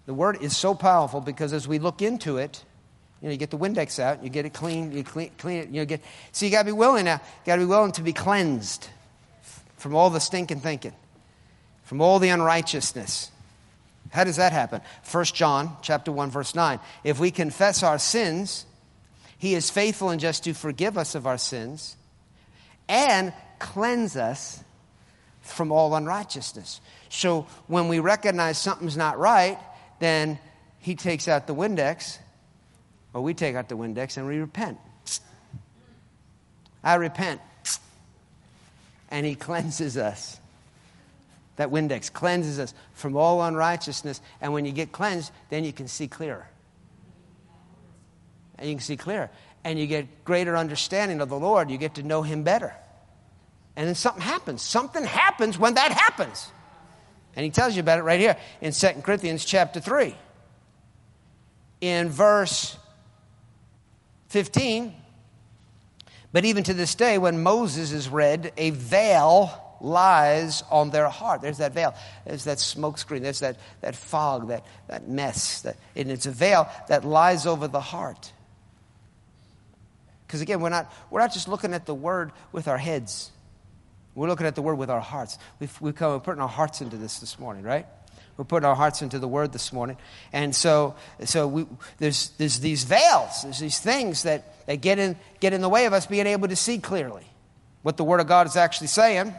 The 0.06 0.13
word 0.13 0.42
is 0.42 0.56
so 0.56 0.74
powerful 0.74 1.21
because 1.21 1.53
as 1.53 1.68
we 1.68 1.80
look 1.80 2.01
into 2.01 2.38
it, 2.38 2.63
you 3.21 3.27
know, 3.27 3.31
you 3.31 3.38
get 3.38 3.51
the 3.51 3.57
Windex 3.57 4.00
out, 4.00 4.24
you 4.24 4.30
get 4.30 4.45
it 4.45 4.53
clean, 4.53 4.92
you 4.92 5.03
clean, 5.03 5.30
clean 5.38 5.59
it, 5.59 5.69
you 5.69 5.81
know, 5.81 5.86
get, 5.86 6.01
so 6.31 6.45
you 6.45 6.51
got 6.51 6.63
to 6.63 6.65
be 6.65 6.71
willing 6.71 7.06
now, 7.06 7.15
you 7.15 7.45
got 7.45 7.56
to 7.57 7.62
be 7.62 7.65
willing 7.65 7.92
to 7.94 8.01
be 8.01 8.13
cleansed 8.13 8.88
from 9.77 9.95
all 9.95 10.09
the 10.09 10.19
stinking 10.19 10.59
thinking, 10.59 10.94
from 11.83 12.01
all 12.01 12.18
the 12.18 12.30
unrighteousness. 12.30 13.30
How 14.09 14.24
does 14.24 14.38
that 14.38 14.51
happen? 14.51 14.81
1 15.09 15.25
John 15.25 15.77
chapter 15.81 16.12
1 16.12 16.31
verse 16.31 16.56
9. 16.56 16.80
If 17.04 17.19
we 17.19 17.31
confess 17.31 17.83
our 17.83 18.00
sins, 18.00 18.65
he 19.38 19.54
is 19.54 19.69
faithful 19.69 20.09
and 20.09 20.19
just 20.19 20.44
to 20.45 20.54
forgive 20.54 20.97
us 20.97 21.15
of 21.15 21.25
our 21.25 21.38
sins 21.38 21.95
and 22.89 23.33
cleanse 23.59 24.18
us 24.18 24.63
from 25.42 25.71
all 25.71 25.95
unrighteousness. 25.95 26.81
So 27.09 27.47
when 27.68 27.88
we 27.88 28.00
recognize 28.00 28.57
something's 28.57 28.97
not 28.97 29.18
right, 29.18 29.57
then 30.01 30.39
he 30.80 30.95
takes 30.95 31.27
out 31.27 31.45
the 31.45 31.53
Windex, 31.53 32.18
or 33.13 33.21
we 33.21 33.36
take 33.36 33.56
out 33.56 33.69
the 33.69 33.77
Windex 33.77 34.18
and 34.18 34.27
we 34.27 34.38
repent. 34.39 34.80
I 36.83 36.95
repent. 36.95 37.39
And 39.09 39.25
he 39.25 39.36
cleanses 39.36 39.98
us. 39.98 40.39
That 41.57 41.69
Windex 41.69 42.12
cleanses 42.12 42.59
us 42.59 42.74
from 42.94 43.15
all 43.15 43.44
unrighteousness. 43.44 44.21
And 44.42 44.53
when 44.53 44.65
you 44.65 44.71
get 44.71 44.92
cleansed, 44.92 45.31
then 45.50 45.63
you 45.63 45.71
can 45.71 45.88
see 45.88 46.07
clearer. 46.07 46.47
And 48.57 48.68
you 48.68 48.75
can 48.75 48.81
see 48.81 48.97
clearer. 48.97 49.30
And 49.63 49.77
you 49.77 49.86
get 49.86 50.24
greater 50.25 50.57
understanding 50.57 51.21
of 51.21 51.30
the 51.30 51.38
Lord. 51.38 51.69
You 51.69 51.77
get 51.77 51.95
to 51.95 52.04
know 52.04 52.24
him 52.24 52.42
better. 52.42 52.74
And 53.75 53.88
then 53.88 53.94
something 53.95 54.24
happens. 54.24 54.63
Something 54.63 55.04
happens 55.04 55.59
when 55.59 55.75
that 55.75 55.92
happens. 55.92 56.51
And 57.36 57.44
he 57.44 57.51
tells 57.51 57.75
you 57.75 57.80
about 57.80 58.00
it 58.00 58.04
right 58.04 58.19
here 58.19 58.38
in 58.60 58.72
2 58.72 58.88
Corinthians 59.04 59.45
chapter 59.45 59.80
3. 59.80 60.16
In 61.81 62.09
verse 62.09 62.78
15, 64.30 64.94
but 66.31 66.45
even 66.45 66.64
to 66.64 66.73
this 66.73 66.95
day, 66.95 67.18
when 67.18 67.44
Moses 67.44 67.92
is 67.92 68.07
read, 68.07 68.54
a 68.57 68.69
veil 68.69 69.52
lies 69.81 70.64
on 70.69 70.92
their 70.92 71.09
heart. 71.09 71.42
There's 71.42 71.57
that 71.57 71.73
veil. 71.73 71.94
There's 72.26 72.45
that 72.45 72.59
smoke 72.59 72.97
screen. 72.97 73.23
There's 73.23 73.40
that, 73.40 73.57
that 73.81 73.95
fog, 73.95 74.47
that, 74.50 74.66
that 74.88 75.07
mess. 75.07 75.61
That, 75.61 75.76
and 75.95 76.09
it's 76.11 76.26
a 76.26 76.31
veil 76.31 76.69
that 76.88 77.04
lies 77.04 77.45
over 77.45 77.68
the 77.68 77.81
heart. 77.81 78.31
Because 80.26 80.42
again, 80.42 80.61
we're 80.61 80.69
not, 80.69 80.94
we're 81.09 81.19
not 81.19 81.33
just 81.33 81.47
looking 81.47 81.73
at 81.73 81.85
the 81.85 81.95
word 81.95 82.31
with 82.52 82.68
our 82.68 82.78
heads. 82.78 83.31
We're 84.13 84.27
looking 84.27 84.47
at 84.47 84.56
the 84.56 84.61
word 84.61 84.75
with 84.75 84.89
our 84.89 84.99
hearts. 84.99 85.37
We've, 85.59 85.81
we've 85.81 85.95
come, 85.95 86.11
we're 86.11 86.19
putting 86.19 86.41
our 86.41 86.49
hearts 86.49 86.81
into 86.81 86.97
this 86.97 87.19
this 87.19 87.39
morning, 87.39 87.63
right? 87.63 87.85
We're 88.37 88.45
putting 88.45 88.68
our 88.68 88.75
hearts 88.75 89.01
into 89.01 89.19
the 89.19 89.27
word 89.27 89.53
this 89.53 89.71
morning. 89.71 89.97
And 90.33 90.56
so, 90.56 90.95
so 91.25 91.47
we, 91.47 91.65
there's, 91.97 92.30
there's 92.37 92.59
these 92.59 92.83
veils, 92.83 93.44
there's 93.44 93.59
these 93.59 93.80
things 93.80 94.23
that, 94.23 94.65
that 94.65 94.81
get, 94.81 94.99
in, 94.99 95.18
get 95.39 95.53
in 95.53 95.61
the 95.61 95.69
way 95.69 95.85
of 95.85 95.94
us 95.94 96.06
being 96.06 96.27
able 96.27 96.47
to 96.47 96.56
see 96.56 96.80
clearly 96.80 97.25
what 97.83 97.97
the 97.97 98.03
word 98.03 98.19
of 98.19 98.27
God 98.27 98.47
is 98.47 98.56
actually 98.56 98.87
saying. 98.87 99.33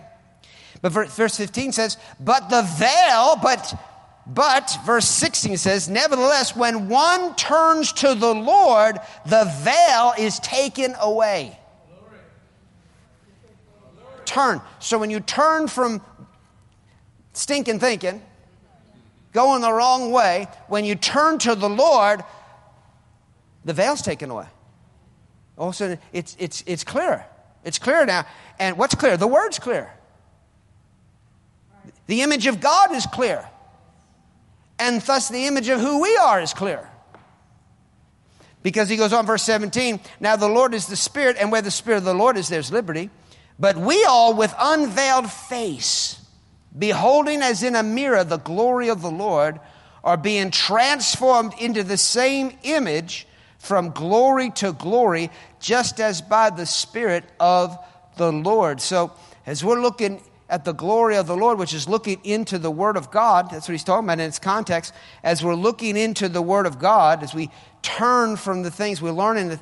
But 0.81 0.93
verse 0.93 1.37
15 1.37 1.73
says, 1.73 1.97
But 2.19 2.49
the 2.49 2.63
veil, 2.63 3.37
but, 3.43 3.75
but, 4.27 4.77
verse 4.85 5.07
16 5.07 5.59
says, 5.59 5.89
Nevertheless, 5.89 6.57
when 6.57 6.89
one 6.89 7.35
turns 7.37 7.93
to 7.95 8.15
the 8.15 8.35
Lord, 8.35 8.99
the 9.27 9.53
veil 9.63 10.15
is 10.19 10.39
taken 10.41 10.95
away 11.01 11.59
turn. 14.33 14.61
So 14.79 14.99
when 14.99 15.11
you 15.11 15.21
turn 15.21 15.69
from 15.69 16.01
stinking 17.33 17.79
thinking, 17.79 18.23
going 19.33 19.63
the 19.63 19.73
wrong 19.73 20.11
way, 20.11 20.49
when 20.69 20.85
you 20.85 20.95
turn 20.95 21.39
to 21.41 21.55
the 21.55 21.69
Lord, 21.69 22.23
the 23.65 23.73
veil's 23.73 24.03
taken 24.03 24.31
away. 24.31 24.47
All 25.57 25.69
of 25.69 25.75
a 25.75 25.77
sudden, 25.77 25.99
it's, 26.13 26.37
it's, 26.39 26.65
it's 26.67 26.85
clear. 26.85 27.25
It's 27.65 27.79
clear 27.79 28.05
now. 28.07 28.27
And 28.59 28.77
what's 28.79 28.95
clear? 28.95 29.17
The 29.17 29.27
word's 29.27 29.59
clear. 29.59 29.93
The 32.07 32.23
image 32.23 32.47
of 32.47 32.61
God 32.61 32.93
is 32.93 33.07
clear. 33.07 33.49
And 34.79 35.01
thus, 35.03 35.29
the 35.29 35.47
image 35.47 35.69
of 35.69 35.81
who 35.81 36.03
we 36.03 36.17
are 36.17 36.41
is 36.41 36.53
clear. 36.53 36.89
Because 38.63 38.89
he 38.89 38.97
goes 38.97 39.13
on, 39.13 39.27
verse 39.27 39.43
17, 39.43 40.01
now 40.21 40.37
the 40.37 40.49
Lord 40.49 40.75
is 40.75 40.87
the 40.87 40.97
Spirit, 40.97 41.37
and 41.39 41.53
where 41.53 41.63
the 41.63 41.71
Spirit 41.71 41.99
of 41.99 42.05
the 42.05 42.15
Lord 42.15 42.37
is, 42.37 42.49
there's 42.49 42.73
liberty. 42.73 43.11
But 43.63 43.77
we 43.77 44.05
all, 44.07 44.35
with 44.35 44.53
unveiled 44.59 45.31
face, 45.31 46.21
beholding 46.77 47.43
as 47.43 47.63
in 47.63 47.77
a 47.77 47.85
mirror 47.85 48.25
the 48.25 48.39
glory 48.39 48.89
of 48.89 49.03
the 49.03 49.11
Lord, 49.11 49.61
are 50.03 50.17
being 50.17 50.51
transformed 50.51 51.53
into 51.61 51.85
the 51.85 51.97
same 51.97 52.59
image 52.65 53.25
from 53.59 53.91
glory 53.91 54.51
to 54.51 54.73
glory, 54.73 55.31
just 55.61 56.01
as 56.01 56.21
by 56.21 56.51
the 56.51 56.67
Spirit 56.67 57.23
of 57.39 57.79
the 58.17 58.33
Lord. 58.33 58.81
So, 58.81 59.13
as 59.47 59.63
we're 59.63 59.81
looking 59.81 60.21
at 60.49 60.65
the 60.65 60.73
glory 60.75 61.15
of 61.15 61.29
the 61.29 61.37
Lord, 61.37 61.57
which 61.61 61.73
is 61.73 61.89
looking 61.89 62.21
into 62.25 62.59
the 62.59 62.69
Word 62.69 62.97
of 62.97 63.13
God, 63.13 63.49
that's 63.49 63.69
what 63.69 63.75
he's 63.75 63.85
talking 63.85 64.07
about 64.07 64.19
in 64.19 64.27
its 64.27 64.41
context. 64.41 64.93
As 65.23 65.45
we're 65.45 65.55
looking 65.55 65.97
into 65.97 66.29
the 66.29 66.43
Word 66.43 66.67
of 66.67 66.81
God, 66.81 67.23
as 67.23 67.33
we 67.33 67.49
turn 67.81 68.35
from 68.35 68.65
the 68.65 68.73
things, 68.73 69.01
we're 69.01 69.13
learning 69.13 69.61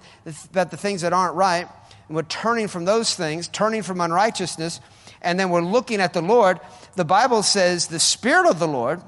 about 0.50 0.70
the 0.70 0.78
things 0.78 1.02
that 1.02 1.12
aren't 1.12 1.34
right, 1.34 1.68
and 2.10 2.16
we're 2.16 2.22
turning 2.24 2.66
from 2.66 2.86
those 2.86 3.14
things, 3.14 3.46
turning 3.46 3.82
from 3.82 4.00
unrighteousness, 4.00 4.80
and 5.22 5.38
then 5.38 5.48
we're 5.50 5.60
looking 5.60 6.00
at 6.00 6.12
the 6.12 6.20
Lord. 6.20 6.58
The 6.96 7.04
Bible 7.04 7.44
says 7.44 7.86
the 7.86 8.00
Spirit 8.00 8.50
of 8.50 8.58
the 8.58 8.66
Lord 8.66 9.00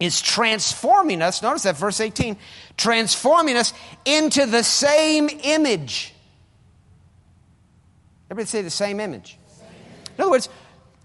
is 0.00 0.20
transforming 0.20 1.22
us. 1.22 1.40
Notice 1.40 1.62
that 1.62 1.76
verse 1.76 2.00
18 2.00 2.36
transforming 2.76 3.56
us 3.56 3.72
into 4.04 4.44
the 4.44 4.64
same 4.64 5.30
image. 5.44 6.12
Everybody 8.28 8.48
say 8.48 8.62
the 8.62 8.68
same 8.68 8.98
image. 8.98 9.38
In 10.16 10.22
other 10.22 10.32
words, 10.32 10.48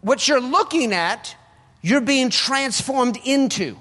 what 0.01 0.27
you're 0.27 0.41
looking 0.41 0.91
at, 0.91 1.35
you're 1.83 2.01
being 2.01 2.31
transformed 2.31 3.19
into. 3.25 3.77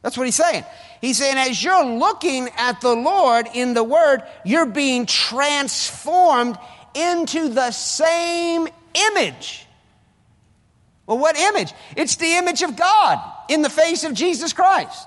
That's 0.00 0.16
what 0.16 0.24
he's 0.24 0.36
saying. 0.36 0.64
He's 1.00 1.18
saying, 1.18 1.36
as 1.36 1.62
you're 1.62 1.84
looking 1.84 2.48
at 2.56 2.80
the 2.80 2.94
Lord 2.94 3.46
in 3.54 3.74
the 3.74 3.84
Word, 3.84 4.22
you're 4.44 4.66
being 4.66 5.06
transformed 5.06 6.58
into 6.94 7.48
the 7.48 7.70
same 7.70 8.68
image. 8.94 9.66
Well, 11.06 11.18
what 11.18 11.38
image? 11.38 11.72
It's 11.96 12.16
the 12.16 12.34
image 12.34 12.62
of 12.62 12.76
God 12.76 13.20
in 13.48 13.62
the 13.62 13.70
face 13.70 14.04
of 14.04 14.12
Jesus 14.12 14.52
Christ. 14.52 15.06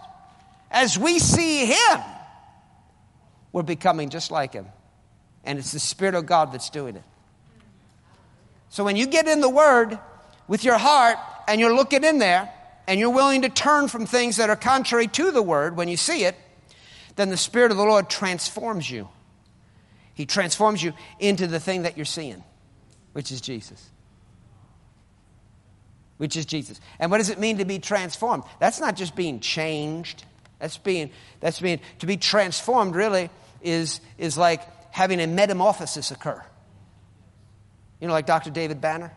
As 0.72 0.98
we 0.98 1.20
see 1.20 1.66
Him, 1.66 2.00
we're 3.52 3.64
becoming 3.64 4.10
just 4.10 4.32
like 4.32 4.54
Him. 4.54 4.68
And 5.44 5.60
it's 5.60 5.74
the 5.74 5.80
Spirit 5.80 6.16
of 6.16 6.26
God 6.26 6.54
that's 6.54 6.70
doing 6.70 6.96
it. 6.96 7.04
So 8.70 8.84
when 8.86 8.96
you 8.96 9.06
get 9.06 9.28
in 9.28 9.42
the 9.42 9.50
Word 9.50 10.00
with 10.48 10.64
your 10.64 10.78
heart 10.78 11.18
and 11.48 11.60
you're 11.60 11.76
looking 11.76 12.04
in 12.04 12.20
there 12.20 12.50
and 12.92 13.00
you're 13.00 13.10
willing 13.10 13.44
to 13.44 13.48
turn 13.48 13.88
from 13.88 14.06
things 14.06 14.36
that 14.36 14.50
are 14.50 14.58
contrary 14.58 15.08
to 15.08 15.32
the 15.32 15.42
Word 15.42 15.78
when 15.78 15.88
you 15.88 15.96
see 15.96 16.26
it, 16.26 16.36
then 17.16 17.30
the 17.30 17.38
Spirit 17.38 17.72
of 17.72 17.78
the 17.78 17.86
Lord 17.86 18.10
transforms 18.10 18.92
you. 18.92 19.08
He 20.14 20.26
transforms 20.26 20.84
you 20.84 20.92
into 21.18 21.48
the 21.48 21.58
thing 21.58 21.84
that 21.84 21.96
you're 21.96 22.04
seeing, 22.04 22.44
which 23.14 23.32
is 23.32 23.40
Jesus. 23.40 23.90
Which 26.18 26.36
is 26.36 26.46
Jesus. 26.46 26.82
And 27.00 27.10
what 27.10 27.20
does 27.20 27.30
it 27.30 27.40
mean 27.40 27.60
to 27.60 27.66
be 27.66 27.80
transformed? 27.80 28.44
That's 28.60 28.82
not 28.82 28.98
just 28.98 29.16
being 29.16 29.40
changed. 29.40 30.26
That's 30.60 30.78
being, 30.78 31.12
that's 31.40 31.62
being, 31.62 31.80
to 32.00 32.06
be 32.06 32.18
transformed 32.18 32.94
really 32.94 33.30
is, 33.62 34.02
is 34.18 34.38
like 34.38 34.68
having 34.94 35.22
a 35.22 35.28
metamorphosis 35.28 36.12
occur. 36.12 36.44
You 38.02 38.10
know, 38.10 38.14
like 38.14 38.26
Dr. 38.26 38.50
David 38.50 38.82
Banner? 38.82 39.14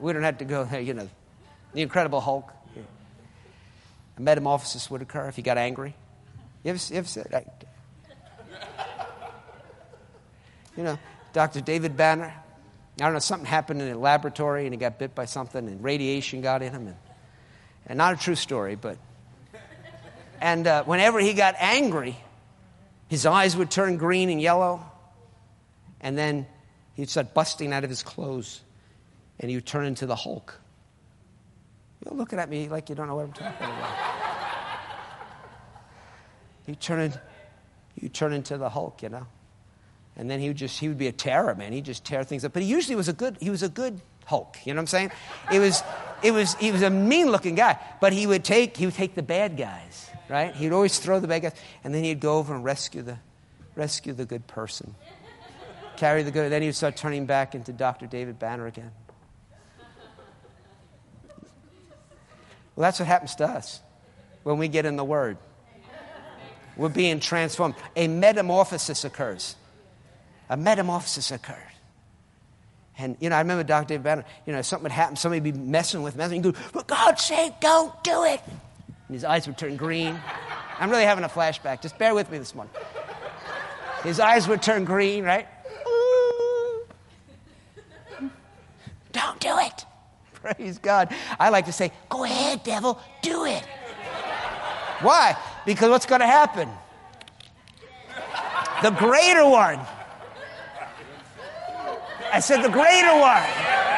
We 0.00 0.12
don't 0.12 0.22
have 0.22 0.38
to 0.38 0.44
go 0.44 0.68
you 0.78 0.94
know. 0.94 1.08
The 1.74 1.82
Incredible 1.82 2.20
Hulk. 2.20 2.52
A 4.16 4.20
metamorphosis 4.20 4.90
would 4.90 5.00
occur 5.00 5.28
if 5.28 5.36
he 5.36 5.42
got 5.42 5.58
angry. 5.58 5.94
You 6.64 6.70
ever, 6.70 6.80
you 6.88 6.96
ever 6.98 7.06
said 7.06 7.28
that? 7.30 7.64
You 10.76 10.82
know, 10.82 10.98
Dr. 11.32 11.60
David 11.60 11.96
Banner. 11.96 12.34
I 13.00 13.04
don't 13.04 13.12
know, 13.12 13.20
something 13.20 13.46
happened 13.46 13.80
in 13.80 13.88
a 13.88 13.98
laboratory 13.98 14.64
and 14.64 14.74
he 14.74 14.78
got 14.78 14.98
bit 14.98 15.14
by 15.14 15.26
something 15.26 15.68
and 15.68 15.82
radiation 15.84 16.40
got 16.40 16.62
in 16.62 16.72
him. 16.72 16.88
And, 16.88 16.96
and 17.86 17.98
not 17.98 18.14
a 18.14 18.16
true 18.16 18.34
story, 18.34 18.74
but. 18.74 18.98
And 20.40 20.66
uh, 20.66 20.84
whenever 20.84 21.20
he 21.20 21.32
got 21.32 21.54
angry, 21.58 22.16
his 23.08 23.24
eyes 23.24 23.56
would 23.56 23.70
turn 23.70 23.96
green 23.96 24.30
and 24.30 24.40
yellow, 24.40 24.80
and 26.00 26.16
then 26.16 26.46
he'd 26.94 27.08
start 27.08 27.34
busting 27.34 27.72
out 27.72 27.84
of 27.84 27.90
his 27.90 28.02
clothes, 28.02 28.60
and 29.40 29.50
you 29.50 29.60
turn 29.60 29.86
into 29.86 30.06
the 30.06 30.16
Hulk. 30.16 30.60
You're 32.04 32.16
looking 32.16 32.38
at 32.38 32.48
me 32.48 32.68
like 32.68 32.88
you 32.88 32.94
don't 32.94 33.08
know 33.08 33.16
what 33.16 33.24
I'm 33.24 33.32
talking 33.32 33.66
about. 33.66 33.96
you 36.66 36.74
turn 36.74 37.00
in, 37.00 37.14
you 38.00 38.08
turn 38.08 38.32
into 38.32 38.56
the 38.56 38.68
Hulk, 38.68 39.02
you 39.02 39.08
know. 39.08 39.26
And 40.16 40.30
then 40.30 40.40
he 40.40 40.48
would 40.48 40.56
just 40.56 40.78
he 40.80 40.88
would 40.88 40.98
be 40.98 41.06
a 41.06 41.12
terror, 41.12 41.54
man. 41.54 41.72
He'd 41.72 41.84
just 41.84 42.04
tear 42.04 42.24
things 42.24 42.44
up. 42.44 42.52
But 42.52 42.62
he 42.62 42.68
usually 42.68 42.96
was 42.96 43.08
a 43.08 43.12
good 43.12 43.36
he 43.40 43.50
was 43.50 43.62
a 43.62 43.68
good 43.68 44.00
Hulk. 44.26 44.58
You 44.64 44.74
know 44.74 44.78
what 44.78 44.82
I'm 44.82 44.86
saying? 44.88 45.10
It 45.52 45.60
was 45.60 45.82
it 46.22 46.32
was 46.32 46.54
he 46.54 46.72
was 46.72 46.82
a 46.82 46.90
mean 46.90 47.30
looking 47.30 47.54
guy, 47.54 47.78
but 48.00 48.12
he 48.12 48.26
would 48.26 48.44
take 48.44 48.76
he 48.76 48.86
would 48.86 48.94
take 48.94 49.14
the 49.14 49.22
bad 49.22 49.56
guys 49.56 50.08
right? 50.28 50.54
He'd 50.54 50.72
always 50.72 50.98
throw 50.98 51.20
the 51.20 51.28
bad 51.28 51.42
guys, 51.42 51.54
and 51.82 51.94
then 51.94 52.04
he'd 52.04 52.20
go 52.20 52.38
over 52.38 52.54
and 52.54 52.64
rescue 52.64 53.02
the, 53.02 53.18
rescue 53.74 54.12
the 54.12 54.24
good 54.24 54.46
person. 54.46 54.94
Carry 55.96 56.22
the 56.22 56.30
good, 56.30 56.52
then 56.52 56.62
he'd 56.62 56.74
start 56.74 56.96
turning 56.96 57.26
back 57.26 57.54
into 57.54 57.72
Dr. 57.72 58.06
David 58.06 58.38
Banner 58.38 58.66
again. 58.66 58.92
Well, 62.78 62.84
that's 62.84 63.00
what 63.00 63.08
happens 63.08 63.34
to 63.34 63.44
us 63.44 63.80
when 64.44 64.58
we 64.58 64.68
get 64.68 64.86
in 64.86 64.94
the 64.94 65.02
Word. 65.02 65.36
We're 66.76 66.88
being 66.88 67.18
transformed. 67.18 67.74
A 67.96 68.06
metamorphosis 68.06 69.02
occurs. 69.02 69.56
A 70.48 70.56
metamorphosis 70.56 71.32
occurs. 71.32 71.56
And, 72.96 73.16
you 73.18 73.30
know, 73.30 73.34
I 73.34 73.40
remember 73.40 73.64
Dr. 73.64 73.88
David 73.88 74.04
Banner, 74.04 74.24
you 74.46 74.52
know, 74.52 74.62
something 74.62 74.84
would 74.84 74.92
happen, 74.92 75.16
somebody 75.16 75.40
would 75.40 75.54
be 75.54 75.58
messing 75.58 76.02
with, 76.02 76.14
messing, 76.14 76.44
you 76.44 76.52
go, 76.52 76.58
for 76.58 76.84
God's 76.84 77.24
sake, 77.24 77.54
don't 77.60 77.92
do 78.04 78.22
it 78.22 78.40
and 79.08 79.14
his 79.14 79.24
eyes 79.24 79.46
would 79.46 79.58
turn 79.58 79.76
green. 79.76 80.20
I'm 80.78 80.90
really 80.90 81.04
having 81.04 81.24
a 81.24 81.28
flashback. 81.28 81.80
Just 81.80 81.98
bear 81.98 82.14
with 82.14 82.30
me 82.30 82.38
this 82.38 82.54
morning. 82.54 82.72
His 84.04 84.20
eyes 84.20 84.46
would 84.46 84.62
turn 84.62 84.84
green, 84.84 85.24
right? 85.24 85.48
Don't 89.12 89.40
do 89.40 89.58
it. 89.58 89.84
Praise 90.42 90.78
God. 90.78 91.14
I 91.38 91.48
like 91.50 91.66
to 91.66 91.72
say, 91.72 91.92
go 92.08 92.24
ahead, 92.24 92.62
devil, 92.62 93.00
do 93.22 93.44
it. 93.44 93.64
Why? 95.00 95.36
Because 95.64 95.90
what's 95.90 96.06
going 96.06 96.20
to 96.20 96.26
happen? 96.26 96.68
The 98.82 98.90
greater 98.90 99.48
one. 99.48 99.80
I 102.32 102.40
said, 102.40 102.62
the 102.62 102.68
greater 102.68 103.12
one. 103.18 103.42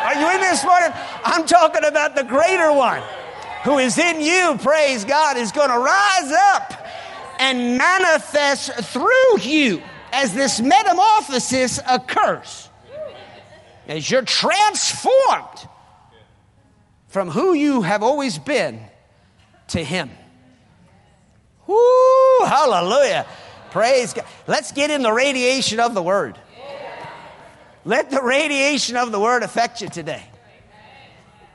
Are 0.05 0.15
you 0.15 0.35
in 0.35 0.41
this 0.41 0.65
morning? 0.65 0.91
I'm 1.25 1.47
talking 1.47 1.85
about 1.85 2.17
the 2.17 2.25
greater 2.25 2.73
one 2.73 3.03
who 3.65 3.79
is 3.79 3.99
in 3.99 4.21
you, 4.21 4.57
praise 4.63 5.05
God, 5.05 5.37
is 5.37 5.53
going 5.53 5.69
to 5.69 5.79
rise 5.79 6.33
up 6.55 6.87
and 7.39 7.77
manifest 7.77 8.73
through 8.85 9.41
you 9.41 9.83
as 10.13 10.35
this 10.35 10.61
metamorphosis 10.61 11.81
occurs. 11.89 12.69
As 13.87 14.11
you're 14.11 14.23
transformed 14.23 15.69
from 17.11 17.29
who 17.29 17.53
you 17.53 17.83
have 17.83 18.03
always 18.03 18.39
been 18.39 18.81
to 19.69 19.85
Him. 19.85 20.11
Woo, 21.67 22.45
hallelujah. 22.45 23.27
Praise 23.71 24.13
God. 24.13 24.25
Let's 24.47 24.73
get 24.73 24.91
in 24.91 25.03
the 25.03 25.13
radiation 25.13 25.79
of 25.79 25.95
the 25.95 26.03
Word. 26.03 26.39
Let 27.85 28.11
the 28.11 28.23
radiation 28.23 28.97
of 28.97 29.13
the 29.13 29.21
Word 29.21 29.43
affect 29.43 29.81
you 29.81 29.89
today. 29.89 30.23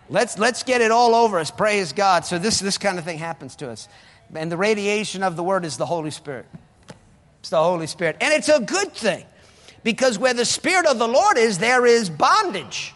Let's, 0.10 0.38
let's 0.38 0.64
get 0.64 0.82
it 0.82 0.92
all 0.92 1.16
over 1.16 1.40
us. 1.40 1.50
Praise 1.50 1.94
God. 1.94 2.26
So 2.26 2.38
this, 2.38 2.60
this 2.60 2.78
kind 2.78 3.00
of 3.00 3.06
thing 3.06 3.18
happens 3.18 3.56
to 3.58 3.70
us. 3.70 3.88
And 4.34 4.52
the 4.52 4.58
radiation 4.58 5.24
of 5.24 5.36
the 5.36 5.44
word 5.44 5.66
is 5.66 5.78
the 5.78 5.86
Holy 5.86 6.12
Spirit. 6.12 6.46
It's 7.40 7.50
the 7.50 7.62
Holy 7.62 7.88
Spirit. 7.88 8.18
And 8.22 8.34
it's 8.34 8.50
a 8.50 8.60
good 8.60 8.92
thing 8.94 9.26
because 9.84 10.20
where 10.20 10.34
the 10.34 10.46
Spirit 10.46 10.86
of 10.86 11.00
the 11.00 11.08
Lord 11.08 11.38
is, 11.38 11.58
there 11.58 11.86
is 11.86 12.10
bondage. 12.10 12.94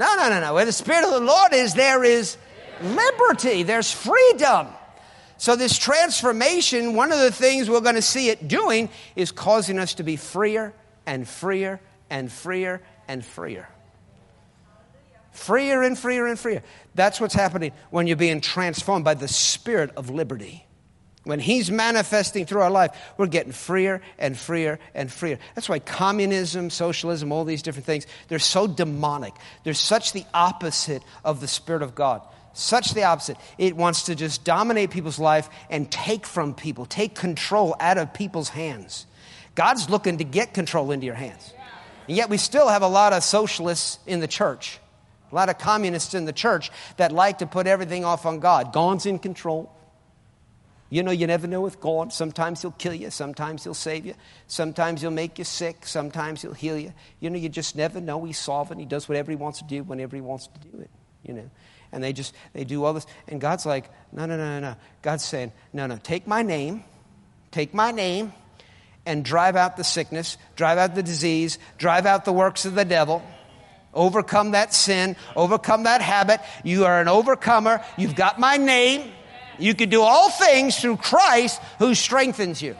No, 0.00 0.14
no, 0.14 0.30
no, 0.30 0.40
no. 0.40 0.54
Where 0.54 0.64
the 0.64 0.72
Spirit 0.72 1.04
of 1.04 1.10
the 1.10 1.20
Lord 1.20 1.52
is, 1.52 1.74
there 1.74 2.02
is 2.02 2.38
liberty, 2.80 3.64
there's 3.64 3.92
freedom. 3.92 4.68
So, 5.36 5.56
this 5.56 5.76
transformation, 5.76 6.94
one 6.94 7.12
of 7.12 7.18
the 7.18 7.30
things 7.30 7.68
we're 7.68 7.82
going 7.82 7.96
to 7.96 8.02
see 8.02 8.30
it 8.30 8.48
doing 8.48 8.88
is 9.14 9.30
causing 9.30 9.78
us 9.78 9.92
to 9.94 10.02
be 10.02 10.16
freer 10.16 10.72
and 11.04 11.28
freer 11.28 11.82
and 12.08 12.32
freer 12.32 12.80
and 13.08 13.22
freer. 13.22 13.68
Freer 15.32 15.82
and 15.82 15.98
freer 15.98 16.26
and 16.26 16.38
freer. 16.38 16.62
That's 16.94 17.20
what's 17.20 17.34
happening 17.34 17.72
when 17.90 18.06
you're 18.06 18.16
being 18.16 18.40
transformed 18.40 19.04
by 19.04 19.12
the 19.12 19.28
spirit 19.28 19.90
of 19.98 20.08
liberty. 20.08 20.66
When 21.24 21.38
He's 21.40 21.70
manifesting 21.70 22.46
through 22.46 22.62
our 22.62 22.70
life, 22.70 22.96
we're 23.18 23.26
getting 23.26 23.52
freer 23.52 24.00
and 24.18 24.36
freer 24.36 24.78
and 24.94 25.12
freer. 25.12 25.38
That's 25.54 25.68
why 25.68 25.78
communism, 25.78 26.70
socialism, 26.70 27.30
all 27.30 27.44
these 27.44 27.62
different 27.62 27.86
things, 27.86 28.06
they're 28.28 28.38
so 28.38 28.66
demonic. 28.66 29.34
They're 29.64 29.74
such 29.74 30.12
the 30.12 30.24
opposite 30.32 31.02
of 31.24 31.40
the 31.40 31.48
Spirit 31.48 31.82
of 31.82 31.94
God. 31.94 32.22
Such 32.52 32.94
the 32.94 33.04
opposite. 33.04 33.36
It 33.58 33.76
wants 33.76 34.04
to 34.04 34.14
just 34.14 34.44
dominate 34.44 34.90
people's 34.90 35.18
life 35.18 35.48
and 35.68 35.90
take 35.90 36.26
from 36.26 36.54
people, 36.54 36.86
take 36.86 37.14
control 37.14 37.76
out 37.78 37.98
of 37.98 38.12
people's 38.14 38.48
hands. 38.48 39.06
God's 39.54 39.90
looking 39.90 40.18
to 40.18 40.24
get 40.24 40.54
control 40.54 40.90
into 40.90 41.06
your 41.06 41.14
hands. 41.14 41.52
And 42.08 42.16
yet 42.16 42.30
we 42.30 42.38
still 42.38 42.68
have 42.68 42.82
a 42.82 42.88
lot 42.88 43.12
of 43.12 43.22
socialists 43.22 43.98
in 44.06 44.20
the 44.20 44.26
church. 44.26 44.78
A 45.30 45.34
lot 45.34 45.48
of 45.48 45.58
communists 45.58 46.14
in 46.14 46.24
the 46.24 46.32
church 46.32 46.72
that 46.96 47.12
like 47.12 47.38
to 47.38 47.46
put 47.46 47.66
everything 47.66 48.04
off 48.04 48.26
on 48.26 48.40
God. 48.40 48.72
God's 48.72 49.06
in 49.06 49.18
control. 49.18 49.72
You 50.90 51.04
know, 51.04 51.12
you 51.12 51.28
never 51.28 51.46
know 51.46 51.60
with 51.60 51.80
God. 51.80 52.12
Sometimes 52.12 52.62
He'll 52.62 52.72
kill 52.72 52.92
you, 52.92 53.10
sometimes 53.10 53.62
He'll 53.62 53.74
save 53.74 54.04
you, 54.04 54.14
sometimes 54.48 55.00
He'll 55.00 55.12
make 55.12 55.38
you 55.38 55.44
sick, 55.44 55.86
sometimes 55.86 56.42
He'll 56.42 56.52
heal 56.52 56.76
you. 56.76 56.92
You 57.20 57.30
know, 57.30 57.38
you 57.38 57.48
just 57.48 57.76
never 57.76 58.00
know. 58.00 58.24
He's 58.24 58.38
sovereign. 58.38 58.80
He 58.80 58.86
does 58.86 59.08
whatever 59.08 59.30
He 59.30 59.36
wants 59.36 59.60
to 59.60 59.64
do 59.64 59.84
whenever 59.84 60.16
He 60.16 60.22
wants 60.22 60.48
to 60.48 60.68
do 60.68 60.80
it, 60.80 60.90
you 61.22 61.32
know. 61.32 61.48
And 61.92 62.02
they 62.02 62.12
just, 62.12 62.34
they 62.52 62.64
do 62.64 62.84
all 62.84 62.92
this. 62.92 63.06
And 63.28 63.40
God's 63.40 63.66
like, 63.66 63.88
no, 64.12 64.26
no, 64.26 64.36
no, 64.36 64.60
no, 64.60 64.60
no. 64.60 64.76
God's 65.02 65.24
saying, 65.24 65.52
no, 65.72 65.86
no, 65.86 65.96
take 65.96 66.26
my 66.26 66.42
name, 66.42 66.84
take 67.52 67.72
my 67.72 67.92
name, 67.92 68.32
and 69.06 69.24
drive 69.24 69.56
out 69.56 69.76
the 69.76 69.84
sickness, 69.84 70.38
drive 70.56 70.78
out 70.78 70.94
the 70.94 71.02
disease, 71.02 71.58
drive 71.78 72.04
out 72.04 72.24
the 72.24 72.32
works 72.32 72.64
of 72.64 72.74
the 72.74 72.84
devil. 72.84 73.22
Overcome 73.92 74.52
that 74.52 74.72
sin, 74.72 75.16
overcome 75.34 75.84
that 75.84 76.00
habit. 76.00 76.40
You 76.62 76.84
are 76.84 77.00
an 77.00 77.08
overcomer. 77.08 77.84
You've 77.96 78.14
got 78.14 78.38
my 78.38 78.56
name. 78.56 79.10
You 79.60 79.74
can 79.74 79.90
do 79.90 80.02
all 80.02 80.30
things 80.30 80.80
through 80.80 80.96
Christ 80.96 81.60
who 81.78 81.94
strengthens 81.94 82.60
you. 82.62 82.76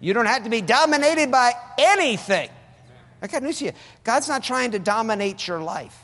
You 0.00 0.12
don't 0.12 0.26
have 0.26 0.44
to 0.44 0.50
be 0.50 0.60
dominated 0.60 1.30
by 1.30 1.52
anything. 1.78 2.50
I 3.22 3.26
got 3.28 3.42
news 3.42 3.58
to 3.58 3.66
you. 3.66 3.72
God's 4.04 4.28
not 4.28 4.42
trying 4.42 4.72
to 4.72 4.78
dominate 4.78 5.46
your 5.46 5.60
life. 5.60 5.96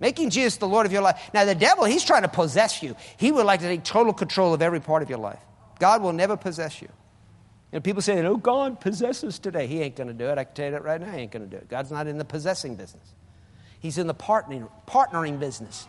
Making 0.00 0.30
Jesus 0.30 0.56
the 0.56 0.68
Lord 0.68 0.86
of 0.86 0.92
your 0.92 1.02
life. 1.02 1.30
Now, 1.34 1.44
the 1.44 1.54
devil, 1.54 1.84
he's 1.84 2.04
trying 2.04 2.22
to 2.22 2.28
possess 2.28 2.82
you. 2.82 2.94
He 3.16 3.32
would 3.32 3.44
like 3.44 3.60
to 3.60 3.66
take 3.66 3.84
total 3.84 4.12
control 4.12 4.54
of 4.54 4.62
every 4.62 4.80
part 4.80 5.02
of 5.02 5.10
your 5.10 5.18
life. 5.18 5.40
God 5.78 6.02
will 6.02 6.12
never 6.12 6.36
possess 6.36 6.80
you. 6.80 6.88
You 7.72 7.78
know, 7.78 7.80
people 7.80 8.00
say, 8.00 8.24
oh, 8.24 8.36
God 8.36 8.80
possesses 8.80 9.38
today. 9.38 9.66
He 9.66 9.82
ain't 9.82 9.96
going 9.96 10.08
to 10.08 10.14
do 10.14 10.26
it. 10.26 10.38
I 10.38 10.44
can 10.44 10.54
tell 10.54 10.64
you 10.66 10.72
that 10.72 10.84
right 10.84 11.00
now. 11.00 11.10
He 11.10 11.18
ain't 11.18 11.32
going 11.32 11.48
to 11.48 11.50
do 11.50 11.56
it. 11.56 11.68
God's 11.68 11.90
not 11.90 12.06
in 12.06 12.16
the 12.16 12.24
possessing 12.24 12.76
business. 12.76 13.02
He's 13.80 13.98
in 13.98 14.06
the 14.06 14.14
partnering, 14.14 14.70
partnering 14.86 15.38
business. 15.38 15.86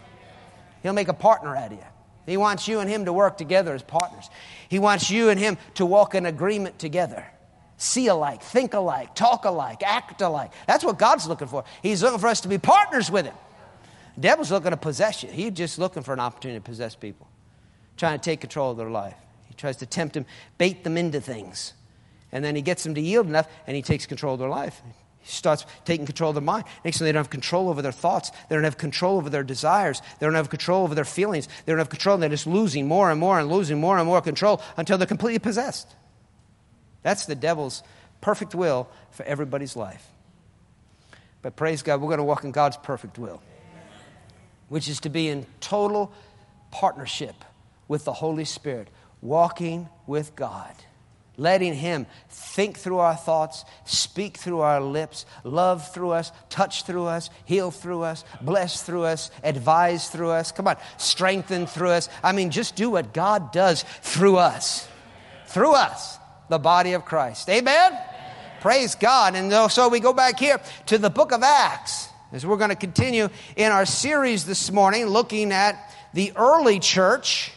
He'll 0.83 0.93
make 0.93 1.07
a 1.07 1.13
partner 1.13 1.55
out 1.55 1.71
of 1.71 1.77
you. 1.77 1.85
He 2.29 2.37
wants 2.37 2.67
you 2.67 2.79
and 2.79 2.89
him 2.89 3.05
to 3.05 3.13
work 3.13 3.37
together 3.37 3.73
as 3.73 3.83
partners. 3.83 4.29
He 4.69 4.79
wants 4.79 5.09
you 5.09 5.29
and 5.29 5.39
him 5.39 5.57
to 5.75 5.85
walk 5.85 6.15
in 6.15 6.25
agreement 6.25 6.77
together. 6.79 7.25
See 7.77 8.07
alike, 8.07 8.41
think 8.41 8.73
alike, 8.73 9.15
talk 9.15 9.45
alike, 9.45 9.81
act 9.83 10.21
alike. 10.21 10.51
That's 10.67 10.83
what 10.83 10.99
God's 10.99 11.27
looking 11.27 11.47
for. 11.47 11.63
He's 11.81 12.03
looking 12.03 12.19
for 12.19 12.27
us 12.27 12.41
to 12.41 12.47
be 12.47 12.57
partners 12.57 13.09
with 13.09 13.25
him. 13.25 13.35
The 14.15 14.21
devil's 14.21 14.51
looking 14.51 14.71
to 14.71 14.77
possess 14.77 15.23
you. 15.23 15.29
He's 15.29 15.53
just 15.53 15.79
looking 15.79 16.03
for 16.03 16.13
an 16.13 16.19
opportunity 16.19 16.59
to 16.59 16.63
possess 16.63 16.93
people, 16.93 17.27
trying 17.95 18.19
to 18.19 18.23
take 18.23 18.41
control 18.41 18.71
of 18.71 18.77
their 18.77 18.89
life 18.89 19.15
He 19.47 19.53
tries 19.53 19.77
to 19.77 19.85
tempt 19.85 20.13
them, 20.13 20.25
bait 20.57 20.83
them 20.83 20.97
into 20.97 21.21
things. 21.21 21.73
And 22.31 22.43
then 22.43 22.55
he 22.55 22.61
gets 22.61 22.83
them 22.83 22.95
to 22.95 23.01
yield 23.01 23.27
enough 23.27 23.47
and 23.65 23.75
he 23.75 23.81
takes 23.81 24.05
control 24.05 24.33
of 24.33 24.39
their 24.39 24.49
life. 24.49 24.81
He 25.21 25.31
starts 25.31 25.65
taking 25.85 26.05
control 26.05 26.29
of 26.29 26.35
their 26.35 26.41
mind. 26.41 26.65
Next 26.83 26.97
thing 26.97 27.05
they 27.05 27.11
don't 27.11 27.19
have 27.19 27.29
control 27.29 27.69
over 27.69 27.81
their 27.81 27.91
thoughts. 27.91 28.31
They 28.47 28.55
don't 28.55 28.63
have 28.63 28.77
control 28.77 29.17
over 29.17 29.29
their 29.29 29.43
desires. 29.43 30.01
They 30.19 30.25
don't 30.25 30.35
have 30.35 30.49
control 30.49 30.83
over 30.83 30.95
their 30.95 31.05
feelings. 31.05 31.47
They 31.65 31.71
don't 31.71 31.79
have 31.79 31.89
control. 31.89 32.17
They're 32.17 32.29
just 32.29 32.47
losing 32.47 32.87
more 32.87 33.11
and 33.11 33.19
more 33.19 33.39
and 33.39 33.49
losing 33.49 33.79
more 33.79 33.97
and 33.97 34.07
more 34.07 34.21
control 34.21 34.61
until 34.77 34.97
they're 34.97 35.07
completely 35.07 35.39
possessed. 35.39 35.93
That's 37.03 37.25
the 37.25 37.35
devil's 37.35 37.83
perfect 38.21 38.55
will 38.55 38.89
for 39.11 39.25
everybody's 39.25 39.75
life. 39.75 40.05
But 41.41 41.55
praise 41.55 41.83
God, 41.83 42.01
we're 42.01 42.07
going 42.07 42.17
to 42.17 42.23
walk 42.23 42.43
in 42.43 42.51
God's 42.51 42.77
perfect 42.77 43.17
will, 43.17 43.41
which 44.67 44.89
is 44.89 44.99
to 45.01 45.09
be 45.09 45.29
in 45.29 45.45
total 45.61 46.11
partnership 46.71 47.35
with 47.87 48.03
the 48.05 48.13
Holy 48.13 48.45
Spirit 48.45 48.89
walking 49.21 49.89
with 50.07 50.35
God, 50.35 50.73
letting 51.39 51.73
Him 51.73 52.05
think 52.29 52.77
through 52.77 52.99
our 52.99 53.15
thoughts, 53.15 53.65
speak 53.85 54.37
through 54.37 54.59
our 54.59 54.81
lips, 54.81 55.25
love 55.43 55.91
through 55.93 56.11
us, 56.11 56.31
touch 56.49 56.83
through 56.83 57.05
us, 57.05 57.29
heal 57.45 57.71
through 57.71 58.03
us, 58.03 58.25
bless 58.41 58.83
through 58.83 59.05
us, 59.05 59.31
advise 59.43 60.09
through 60.09 60.29
us. 60.29 60.51
Come 60.51 60.67
on, 60.67 60.75
strengthen 60.97 61.65
through 61.65 61.91
us. 61.91 62.09
I 62.23 62.33
mean, 62.33 62.51
just 62.51 62.75
do 62.75 62.89
what 62.91 63.13
God 63.13 63.51
does 63.51 63.83
through 64.01 64.37
us. 64.37 64.87
Through 65.47 65.73
us, 65.73 66.19
the 66.49 66.59
body 66.59 66.93
of 66.93 67.05
Christ. 67.05 67.49
Amen? 67.49 67.91
Amen. 67.91 68.03
Praise 68.61 68.95
God. 68.95 69.35
And 69.35 69.71
so 69.71 69.87
we 69.87 69.99
go 69.99 70.13
back 70.13 70.37
here 70.37 70.59
to 70.87 70.97
the 70.97 71.09
book 71.09 71.31
of 71.31 71.41
Acts. 71.41 72.09
As 72.31 72.45
we're 72.45 72.57
going 72.57 72.69
to 72.69 72.75
continue 72.75 73.29
in 73.55 73.71
our 73.71 73.87
series 73.87 74.45
this 74.45 74.71
morning, 74.71 75.07
looking 75.07 75.51
at 75.51 75.91
the 76.13 76.33
early 76.35 76.79
church 76.79 77.51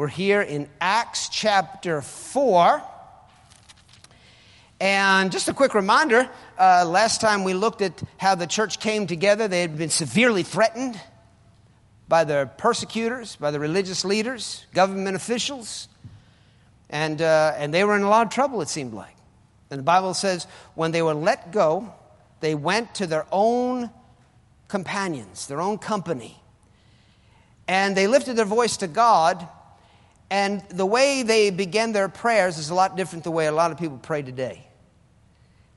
we're 0.00 0.08
here 0.08 0.40
in 0.40 0.66
Acts 0.80 1.28
chapter 1.28 2.00
4. 2.00 2.82
And 4.80 5.30
just 5.30 5.46
a 5.50 5.52
quick 5.52 5.74
reminder 5.74 6.26
uh, 6.58 6.86
last 6.86 7.20
time 7.20 7.44
we 7.44 7.52
looked 7.52 7.82
at 7.82 8.02
how 8.16 8.34
the 8.34 8.46
church 8.46 8.80
came 8.80 9.06
together, 9.06 9.46
they 9.46 9.60
had 9.60 9.76
been 9.76 9.90
severely 9.90 10.42
threatened 10.42 10.98
by 12.08 12.24
their 12.24 12.46
persecutors, 12.46 13.36
by 13.36 13.50
the 13.50 13.60
religious 13.60 14.02
leaders, 14.02 14.64
government 14.72 15.16
officials, 15.16 15.86
and, 16.88 17.20
uh, 17.20 17.52
and 17.58 17.74
they 17.74 17.84
were 17.84 17.94
in 17.94 18.00
a 18.00 18.08
lot 18.08 18.26
of 18.26 18.32
trouble, 18.32 18.62
it 18.62 18.70
seemed 18.70 18.94
like. 18.94 19.16
And 19.68 19.78
the 19.80 19.84
Bible 19.84 20.14
says 20.14 20.46
when 20.74 20.92
they 20.92 21.02
were 21.02 21.12
let 21.12 21.52
go, 21.52 21.92
they 22.40 22.54
went 22.54 22.94
to 22.94 23.06
their 23.06 23.26
own 23.30 23.90
companions, 24.66 25.46
their 25.46 25.60
own 25.60 25.76
company, 25.76 26.40
and 27.68 27.94
they 27.94 28.06
lifted 28.06 28.36
their 28.36 28.46
voice 28.46 28.78
to 28.78 28.86
God 28.86 29.46
and 30.30 30.62
the 30.68 30.86
way 30.86 31.22
they 31.22 31.50
began 31.50 31.92
their 31.92 32.08
prayers 32.08 32.56
is 32.58 32.70
a 32.70 32.74
lot 32.74 32.96
different 32.96 33.24
the 33.24 33.30
way 33.30 33.46
a 33.46 33.52
lot 33.52 33.72
of 33.72 33.78
people 33.78 33.98
pray 33.98 34.22
today. 34.22 34.66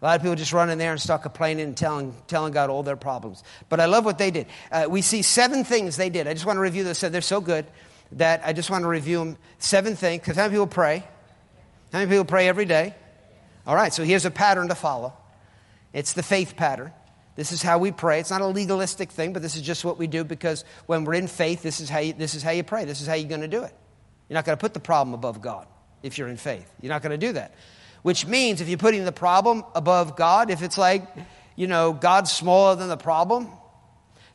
A 0.02 0.06
lot 0.06 0.16
of 0.18 0.22
people 0.22 0.36
just 0.36 0.52
run 0.52 0.70
in 0.70 0.78
there 0.78 0.92
and 0.92 1.02
start 1.02 1.22
complaining 1.22 1.66
and 1.66 1.78
telling, 1.78 2.14
telling 2.28 2.52
God 2.52 2.70
all 2.70 2.84
their 2.84 2.98
problems. 2.98 3.42
But 3.70 3.80
I 3.80 3.86
love 3.86 4.04
what 4.04 4.18
they 4.18 4.32
did. 4.32 4.48
Uh, 4.70 4.86
we 4.90 5.02
see 5.02 5.22
seven 5.22 5.64
things 5.64 5.96
they 5.96 6.10
did. 6.10 6.28
I 6.28 6.34
just 6.34 6.46
want 6.46 6.58
to 6.58 6.62
review 6.62 6.84
this. 6.84 7.00
They're 7.00 7.22
so 7.22 7.40
good 7.40 7.66
that 8.12 8.42
I 8.46 8.52
just 8.52 8.70
want 8.70 8.84
to 8.84 8.90
review 8.90 9.20
them. 9.20 9.38
Seven 9.60 9.96
things. 9.96 10.22
Because 10.22 10.36
how 10.36 10.44
many 10.44 10.56
people 10.56 10.68
pray? 10.68 11.00
How 11.94 12.00
many 12.00 12.10
people 12.10 12.26
pray 12.26 12.50
every 12.50 12.66
day? 12.66 12.96
All 13.66 13.76
right, 13.76 13.94
so 13.94 14.04
here's 14.04 14.26
a 14.26 14.32
pattern 14.32 14.68
to 14.68 14.76
follow. 14.76 15.14
It's 15.94 16.14
the 16.14 16.24
faith 16.24 16.58
pattern. 16.58 16.92
This 17.36 17.52
is 17.52 17.62
how 17.62 17.78
we 17.78 17.92
pray. 17.92 18.20
It's 18.20 18.30
not 18.30 18.42
a 18.42 18.48
legalistic 18.48 19.10
thing, 19.10 19.32
but 19.32 19.42
this 19.42 19.56
is 19.56 19.62
just 19.62 19.86
what 19.86 19.98
we 19.98 20.08
do 20.08 20.24
because 20.24 20.66
when 20.86 21.06
we're 21.06 21.14
in 21.14 21.28
faith, 21.28 21.64
this 21.64 21.80
is 21.80 21.90
how 21.90 22.00
you, 22.00 22.14
this 22.14 22.36
is 22.36 22.44
how 22.44 22.52
you 22.52 22.64
pray. 22.64 22.84
This 22.84 23.00
is 23.00 23.08
how 23.08 23.14
you're 23.14 23.30
going 23.30 23.42
to 23.42 23.48
do 23.48 23.64
it. 23.64 23.74
You're 24.30 24.36
not 24.36 24.46
going 24.46 24.58
to 24.58 24.62
put 24.62 24.74
the 24.74 24.80
problem 24.80 25.14
above 25.14 25.42
God 25.42 25.68
if 26.02 26.18
you're 26.18 26.28
in 26.28 26.38
faith. 26.38 26.72
You're 26.82 26.92
not 26.92 27.02
going 27.02 27.18
to 27.18 27.28
do 27.28 27.34
that. 27.34 27.54
Which 28.02 28.26
means 28.26 28.62
if 28.62 28.68
you're 28.68 28.78
putting 28.78 29.06
the 29.06 29.12
problem 29.12 29.64
above 29.76 30.16
God, 30.16 30.50
if 30.50 30.62
it's 30.62 30.78
like, 30.78 31.08
you 31.56 31.68
know, 31.68 31.94
God's 31.94 32.32
smaller 32.32 32.76
than 32.76 32.90
the 32.90 32.98
problem, 32.98 33.48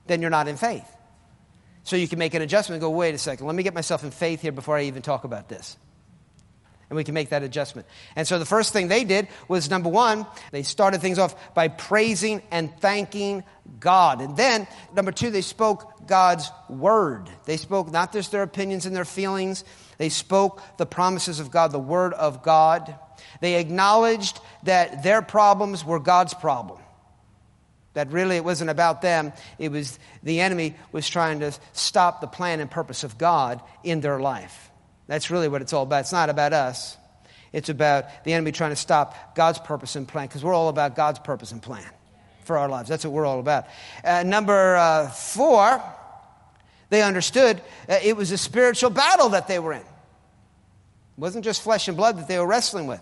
then 0.07 0.20
you're 0.20 0.31
not 0.31 0.48
in 0.48 0.57
faith. 0.57 0.88
So 1.83 1.96
you 1.96 2.09
can 2.09 2.18
make 2.18 2.35
an 2.35 2.42
adjustment 2.42 2.77
and 2.77 2.81
go, 2.83 2.90
wait 2.90 3.14
a 3.14 3.18
second, 3.18 3.46
let 3.46 3.57
me 3.57 3.62
get 3.62 3.74
myself 3.74 4.05
in 4.05 4.11
faith 4.11 4.42
here 4.42 4.53
before 4.53 4.77
I 4.77 4.85
even 4.85 5.03
talk 5.03 5.24
about 5.24 5.48
this. 5.48 5.77
And 6.90 6.96
we 6.96 7.05
can 7.05 7.14
make 7.14 7.31
that 7.31 7.42
adjustment. 7.42 7.87
And 8.16 8.27
so 8.27 8.38
the 8.38 8.46
first 8.46 8.72
thing 8.72 8.88
they 8.88 9.05
did 9.05 9.29
was 9.46 9.68
number 9.68 9.90
one, 9.90 10.27
they 10.53 10.62
started 10.62 11.03
things 11.03 11.18
off 11.18 11.55
by 11.55 11.68
praising 11.68 12.42
and 12.51 12.74
thanking 12.81 13.44
God. 13.79 14.22
And 14.22 14.37
then, 14.37 14.66
number 14.94 15.12
two, 15.12 15.31
they 15.31 15.42
spoke 15.42 16.07
God's 16.07 16.51
word. 16.70 17.29
They 17.44 17.59
spoke 17.59 17.92
not 17.92 18.12
just 18.12 18.33
their 18.33 18.42
opinions 18.42 18.87
and 18.87 18.96
their 18.96 19.05
feelings, 19.05 19.64
they 19.98 20.09
spoke 20.09 20.62
the 20.79 20.87
promises 20.87 21.40
of 21.40 21.51
God, 21.51 21.72
the 21.72 21.79
Word 21.79 22.14
of 22.14 22.42
God. 22.42 22.94
They 23.40 23.57
acknowledged 23.57 24.40
that 24.62 25.03
their 25.03 25.22
problems 25.22 25.85
were 25.85 25.98
God's 25.98 26.35
problem. 26.35 26.81
That 27.94 28.12
really 28.12 28.37
it 28.37 28.44
wasn't 28.44 28.70
about 28.70 29.03
them. 29.03 29.33
It 29.59 29.72
was 29.72 29.98
the 30.22 30.40
enemy 30.40 30.77
was 30.92 31.09
trying 31.09 31.40
to 31.40 31.53
stop 31.72 32.20
the 32.20 32.29
plan 32.29 32.61
and 32.61 32.70
purpose 32.70 33.03
of 33.03 33.18
God 33.18 33.61
in 33.83 34.01
their 34.01 34.20
life. 34.20 34.67
That's 35.09 35.31
really 35.31 35.49
what 35.49 35.62
it's 35.62 35.73
all 35.73 35.83
about. 35.83 36.01
It's 36.01 36.12
not 36.12 36.31
about 36.31 36.53
us. 36.53 36.97
It's 37.53 37.71
about 37.71 38.25
the 38.25 38.35
enemy 38.35 38.53
trying 38.53 38.71
to 38.71 38.77
stop 38.77 39.35
God's 39.35 39.59
purpose 39.59 39.97
and 39.97 40.07
plan 40.07 40.27
because 40.29 40.44
we're 40.44 40.55
all 40.55 40.68
about 40.68 40.94
God's 40.94 41.18
purpose 41.18 41.51
and 41.51 41.61
plan 41.62 41.90
for 42.44 42.59
our 42.59 42.68
lives. 42.68 42.88
That's 42.88 43.05
what 43.05 43.12
we're 43.12 43.27
all 43.27 43.40
about. 43.40 43.66
Uh, 44.05 44.23
number 44.25 44.77
uh, 44.77 45.09
four, 45.09 45.83
they 46.90 47.03
understood 47.03 47.61
uh, 47.88 47.99
it 48.03 48.16
was 48.16 48.31
a 48.31 48.38
spiritual 48.38 48.90
battle 48.90 49.31
that 49.31 49.49
they 49.49 49.59
were 49.59 49.73
in. 49.73 49.81
It 49.81 49.87
wasn't 51.16 51.44
just 51.44 51.62
flesh 51.62 51.88
and 51.88 51.97
blood 51.97 52.18
that 52.18 52.29
they 52.29 52.38
were 52.38 52.47
wrestling 52.47 52.87
with. 52.87 53.01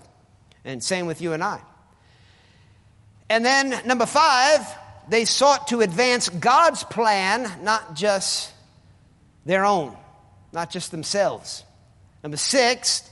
And 0.64 0.82
same 0.82 1.06
with 1.06 1.20
you 1.20 1.32
and 1.32 1.42
I. 1.42 1.60
And 3.28 3.44
then, 3.44 3.80
number 3.84 4.06
five, 4.06 4.60
they 5.08 5.24
sought 5.24 5.68
to 5.68 5.80
advance 5.80 6.28
God's 6.28 6.84
plan, 6.84 7.50
not 7.62 7.94
just 7.94 8.52
their 9.44 9.64
own, 9.64 9.96
not 10.52 10.70
just 10.70 10.92
themselves. 10.92 11.64
Number 12.22 12.36
six, 12.36 13.08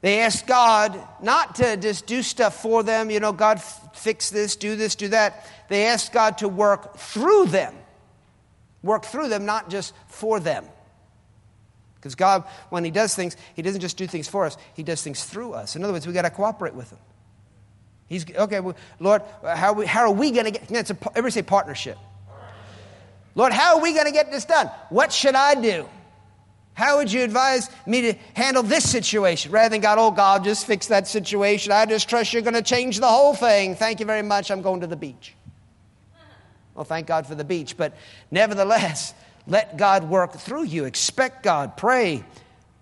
they 0.00 0.20
asked 0.20 0.46
God 0.46 1.00
not 1.22 1.56
to 1.56 1.76
just 1.76 2.06
do 2.06 2.22
stuff 2.22 2.60
for 2.62 2.82
them, 2.82 3.10
you 3.10 3.20
know, 3.20 3.32
God, 3.32 3.60
fix 3.60 4.30
this, 4.30 4.56
do 4.56 4.76
this, 4.76 4.94
do 4.94 5.08
that. 5.08 5.46
They 5.68 5.86
asked 5.86 6.12
God 6.12 6.38
to 6.38 6.48
work 6.48 6.96
through 6.96 7.46
them 7.46 7.74
work 8.86 9.04
through 9.04 9.28
them, 9.28 9.44
not 9.44 9.68
just 9.68 9.92
for 10.06 10.40
them. 10.40 10.64
Because 11.96 12.14
God, 12.14 12.44
when 12.70 12.84
He 12.84 12.90
does 12.90 13.14
things, 13.14 13.36
He 13.54 13.62
doesn't 13.62 13.80
just 13.80 13.98
do 13.98 14.06
things 14.06 14.28
for 14.28 14.46
us, 14.46 14.56
He 14.74 14.82
does 14.82 15.02
things 15.02 15.24
through 15.24 15.52
us. 15.52 15.76
In 15.76 15.84
other 15.84 15.92
words, 15.92 16.06
we 16.06 16.12
got 16.12 16.22
to 16.22 16.30
cooperate 16.30 16.74
with 16.74 16.90
Him. 16.90 16.98
He's 18.08 18.24
okay, 18.34 18.60
well, 18.60 18.76
Lord, 19.00 19.22
how 19.44 19.72
are 19.72 19.74
we, 19.74 19.86
how 19.86 20.02
are 20.02 20.12
we 20.12 20.30
going 20.30 20.44
to 20.44 20.52
get? 20.52 20.70
It's 20.70 20.90
a, 20.90 20.96
everybody 21.10 21.32
say 21.32 21.42
partnership. 21.42 21.98
Lord, 23.34 23.52
how 23.52 23.76
are 23.76 23.82
we 23.82 23.92
going 23.92 24.06
to 24.06 24.12
get 24.12 24.30
this 24.30 24.44
done? 24.44 24.68
What 24.88 25.12
should 25.12 25.34
I 25.34 25.60
do? 25.60 25.88
How 26.76 26.98
would 26.98 27.10
you 27.10 27.22
advise 27.22 27.70
me 27.86 28.02
to 28.02 28.14
handle 28.34 28.62
this 28.62 28.88
situation? 28.88 29.50
Rather 29.50 29.70
than 29.70 29.80
God, 29.80 29.96
oh 29.98 30.10
God, 30.10 30.44
just 30.44 30.66
fix 30.66 30.88
that 30.88 31.08
situation. 31.08 31.72
I 31.72 31.86
just 31.86 32.06
trust 32.06 32.34
you're 32.34 32.42
going 32.42 32.52
to 32.52 32.60
change 32.60 33.00
the 33.00 33.08
whole 33.08 33.32
thing. 33.32 33.74
Thank 33.74 33.98
you 33.98 34.04
very 34.04 34.20
much. 34.20 34.50
I'm 34.50 34.60
going 34.60 34.82
to 34.82 34.86
the 34.86 34.94
beach. 34.94 35.32
Well, 36.74 36.84
thank 36.84 37.06
God 37.06 37.26
for 37.26 37.34
the 37.34 37.44
beach. 37.44 37.78
But 37.78 37.96
nevertheless, 38.30 39.14
let 39.46 39.78
God 39.78 40.10
work 40.10 40.34
through 40.34 40.64
you. 40.64 40.84
Expect 40.84 41.42
God. 41.42 41.78
Pray 41.78 42.22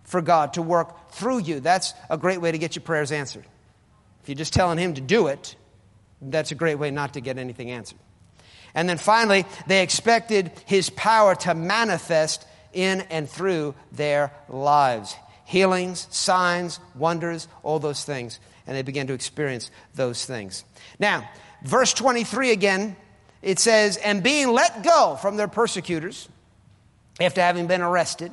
for 0.03 0.21
God 0.21 0.55
to 0.55 0.63
work 0.63 1.13
through 1.13 1.39
you. 1.39 1.61
That's 1.61 1.95
a 2.11 2.19
great 2.19 2.41
way 2.41 2.51
to 2.51 2.59
get 2.59 2.75
your 2.75 2.83
prayers 2.83 3.13
answered. 3.13 3.45
If 4.25 4.29
you're 4.29 4.35
just 4.35 4.53
telling 4.53 4.77
Him 4.77 4.95
to 4.95 5.01
do 5.01 5.29
it, 5.29 5.55
that's 6.21 6.51
a 6.51 6.57
great 6.57 6.81
way 6.81 6.91
not 6.91 7.15
to 7.15 7.21
get 7.21 7.39
anything 7.39 7.71
answered. 7.71 7.99
And 8.75 8.89
then 8.89 8.99
finally, 8.99 9.47
they 9.69 9.85
expected 9.85 10.51
His 10.67 10.91
power 10.91 11.37
to 11.37 11.55
manifest 11.55 12.45
in 12.75 13.03
and 13.03 13.29
through 13.29 13.75
their 13.93 14.33
lives. 14.49 15.15
Healings, 15.45 16.07
signs, 16.11 16.81
wonders, 16.95 17.49
all 17.63 17.79
those 17.79 18.05
things. 18.05 18.41
And 18.67 18.77
they 18.77 18.83
began 18.83 19.07
to 19.09 19.13
experience 19.13 19.71
those 19.95 20.25
things. 20.25 20.65
Now, 20.99 21.29
verse 21.63 21.93
23 21.93 22.51
again, 22.51 22.97
it 23.43 23.59
says, 23.59 23.97
And 23.99 24.23
being 24.23 24.53
let 24.53 24.83
go 24.83 25.19
from 25.21 25.37
their 25.37 25.49
persecutors, 25.49 26.29
after 27.21 27.41
having 27.41 27.67
been 27.67 27.83
arrested, 27.83 28.33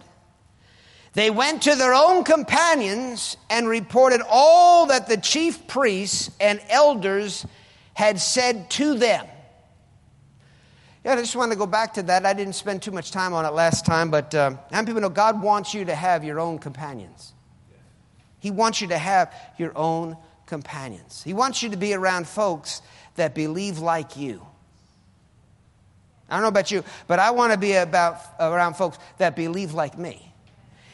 they 1.13 1.29
went 1.29 1.63
to 1.63 1.75
their 1.75 1.93
own 1.93 2.23
companions 2.23 3.35
and 3.49 3.67
reported 3.67 4.21
all 4.27 4.87
that 4.87 5.07
the 5.07 5.17
chief 5.17 5.67
priests 5.67 6.31
and 6.39 6.61
elders 6.69 7.45
had 7.93 8.19
said 8.19 8.69
to 8.71 8.97
them. 8.97 9.27
Yeah, 11.03 11.13
I 11.13 11.15
just 11.15 11.35
want 11.35 11.51
to 11.51 11.57
go 11.57 11.65
back 11.65 11.95
to 11.95 12.03
that. 12.03 12.25
I 12.25 12.33
didn't 12.33 12.53
spend 12.53 12.83
too 12.83 12.91
much 12.91 13.11
time 13.11 13.33
on 13.33 13.43
it 13.45 13.53
last 13.53 13.85
time, 13.85 14.11
but 14.11 14.35
uh, 14.35 14.51
how 14.51 14.57
many 14.71 14.85
people 14.85 15.01
know 15.01 15.09
God 15.09 15.41
wants 15.41 15.73
you 15.73 15.85
to 15.85 15.95
have 15.95 16.23
your 16.23 16.39
own 16.39 16.59
companions? 16.59 17.33
He 18.39 18.51
wants 18.51 18.81
you 18.81 18.87
to 18.89 18.97
have 18.97 19.33
your 19.57 19.75
own 19.75 20.15
companions. 20.45 21.23
He 21.23 21.33
wants 21.33 21.63
you 21.63 21.69
to 21.69 21.77
be 21.77 21.93
around 21.93 22.27
folks 22.27 22.81
that 23.15 23.33
believe 23.33 23.79
like 23.79 24.15
you. 24.15 24.45
I 26.29 26.35
don't 26.35 26.43
know 26.43 26.49
about 26.49 26.71
you, 26.71 26.83
but 27.07 27.19
I 27.19 27.31
want 27.31 27.51
to 27.51 27.57
be 27.57 27.73
about, 27.73 28.17
around 28.39 28.75
folks 28.75 28.97
that 29.17 29.35
believe 29.35 29.73
like 29.73 29.97
me. 29.97 30.31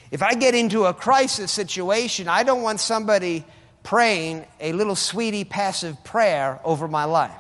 If 0.10 0.24
I 0.24 0.36
get 0.36 0.56
into 0.56 0.86
a 0.86 0.93
crisis 0.93 1.52
situation, 1.52 2.28
I 2.28 2.43
don't 2.43 2.62
want 2.62 2.80
somebody 2.80 3.46
praying 3.84 4.46
a 4.60 4.72
little 4.74 4.96
sweetie 4.96 5.43
passive 5.43 6.02
prayer 6.04 6.60
over 6.63 6.88
my 6.88 7.04
life. 7.04 7.32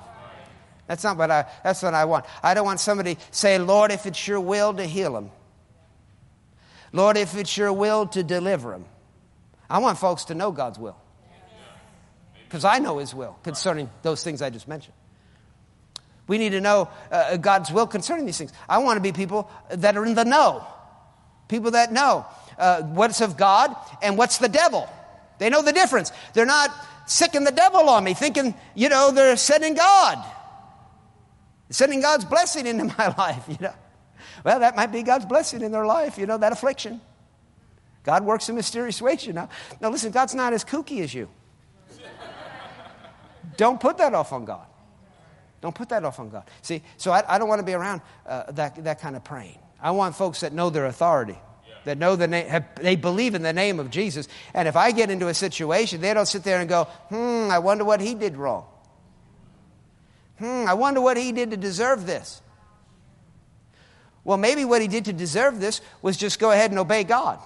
That's 0.87 1.03
not 1.03 1.17
what 1.17 1.29
I, 1.29 1.45
that's 1.63 1.83
what 1.83 1.93
I 1.93 2.05
want. 2.05 2.25
I 2.41 2.53
don't 2.53 2.65
want 2.65 2.79
somebody 2.79 3.17
say, 3.31 3.59
Lord, 3.59 3.91
if 3.91 4.05
it's 4.05 4.27
your 4.27 4.39
will 4.39 4.73
to 4.73 4.85
heal 4.85 5.17
him. 5.17 5.31
Lord, 6.93 7.17
if 7.17 7.35
it's 7.35 7.57
your 7.57 7.73
will 7.73 8.07
to 8.07 8.23
deliver 8.23 8.73
him. 8.73 8.85
I 9.69 9.79
want 9.79 9.97
folks 9.97 10.25
to 10.25 10.35
know 10.35 10.51
God's 10.51 10.79
will. 10.79 10.97
Because 12.45 12.63
I 12.63 12.79
know 12.79 12.99
his 12.99 13.13
will 13.13 13.37
concerning 13.43 13.89
those 14.03 14.23
things 14.23 14.41
I 14.41 14.49
just 14.49 14.69
mentioned. 14.69 14.93
We 16.27 16.37
need 16.37 16.51
to 16.51 16.61
know 16.61 16.89
uh, 17.11 17.37
God's 17.37 17.71
will 17.71 17.87
concerning 17.87 18.25
these 18.25 18.37
things. 18.37 18.53
I 18.67 18.77
want 18.79 18.97
to 18.97 19.01
be 19.01 19.11
people 19.11 19.49
that 19.69 19.97
are 19.97 20.05
in 20.05 20.13
the 20.15 20.23
know, 20.23 20.65
people 21.49 21.71
that 21.71 21.91
know 21.91 22.25
uh, 22.57 22.83
what's 22.83 23.19
of 23.19 23.35
God 23.35 23.75
and 24.01 24.17
what's 24.17 24.37
the 24.37 24.49
devil. 24.49 24.89
They 25.39 25.49
know 25.49 25.61
the 25.61 25.73
difference. 25.73 26.11
They're 26.33 26.45
not 26.45 26.73
sicking 27.05 27.43
the 27.43 27.51
devil 27.51 27.89
on 27.89 28.03
me, 28.03 28.13
thinking, 28.13 28.55
you 28.75 28.89
know, 28.89 29.11
they're 29.11 29.37
sending 29.37 29.73
God, 29.73 30.23
sending 31.69 32.01
God's 32.01 32.25
blessing 32.25 32.67
into 32.67 32.85
my 32.97 33.13
life, 33.17 33.43
you 33.47 33.57
know. 33.59 33.73
Well, 34.43 34.59
that 34.59 34.75
might 34.75 34.91
be 34.91 35.03
God's 35.03 35.25
blessing 35.25 35.61
in 35.61 35.71
their 35.71 35.85
life, 35.85 36.17
you 36.17 36.25
know, 36.25 36.37
that 36.37 36.51
affliction. 36.51 37.01
God 38.03 38.23
works 38.23 38.47
in 38.47 38.55
mysterious 38.55 39.01
ways, 39.01 39.25
you 39.25 39.33
know. 39.33 39.49
Now, 39.81 39.89
listen, 39.89 40.11
God's 40.11 40.33
not 40.33 40.53
as 40.53 40.63
kooky 40.63 41.01
as 41.01 41.13
you. 41.13 41.29
Don't 43.57 43.79
put 43.79 43.97
that 43.97 44.13
off 44.13 44.31
on 44.31 44.45
God. 44.45 44.65
Don't 45.61 45.73
put 45.73 45.89
that 45.89 46.05
off 46.05 46.19
on 46.19 46.29
God. 46.29 46.43
See, 46.61 46.83
so 46.97 47.11
I, 47.11 47.23
I 47.27 47.37
don't 47.39 47.49
want 47.49 47.59
to 47.59 47.65
be 47.65 47.73
around 47.73 48.01
uh, 48.25 48.51
that, 48.51 48.83
that 48.83 49.01
kind 49.01 49.15
of 49.15 49.23
praying. 49.23 49.57
I 49.81 49.91
want 49.91 50.15
folks 50.15 50.41
that 50.41 50.53
know 50.53 50.69
their 50.69 50.85
authority, 50.85 51.37
that 51.83 51.97
know 51.97 52.15
the 52.15 52.27
name, 52.27 52.63
they 52.75 52.95
believe 52.95 53.35
in 53.35 53.41
the 53.41 53.53
name 53.53 53.79
of 53.79 53.89
Jesus. 53.89 54.27
And 54.53 54.67
if 54.67 54.75
I 54.75 54.91
get 54.91 55.09
into 55.09 55.27
a 55.27 55.33
situation, 55.33 55.99
they 55.99 56.13
don't 56.13 56.27
sit 56.27 56.43
there 56.43 56.59
and 56.59 56.69
go, 56.69 56.85
hmm, 57.09 57.49
I 57.51 57.59
wonder 57.59 57.83
what 57.83 57.99
he 57.99 58.13
did 58.13 58.37
wrong. 58.37 58.65
Hmm, 60.39 60.65
I 60.67 60.73
wonder 60.73 61.01
what 61.01 61.17
he 61.17 61.31
did 61.31 61.51
to 61.51 61.57
deserve 61.57 62.05
this. 62.05 62.41
Well, 64.23 64.37
maybe 64.37 64.65
what 64.65 64.81
he 64.81 64.87
did 64.87 65.05
to 65.05 65.13
deserve 65.13 65.59
this 65.59 65.81
was 66.01 66.17
just 66.17 66.39
go 66.39 66.51
ahead 66.51 66.69
and 66.71 66.79
obey 66.79 67.03
God. 67.03 67.39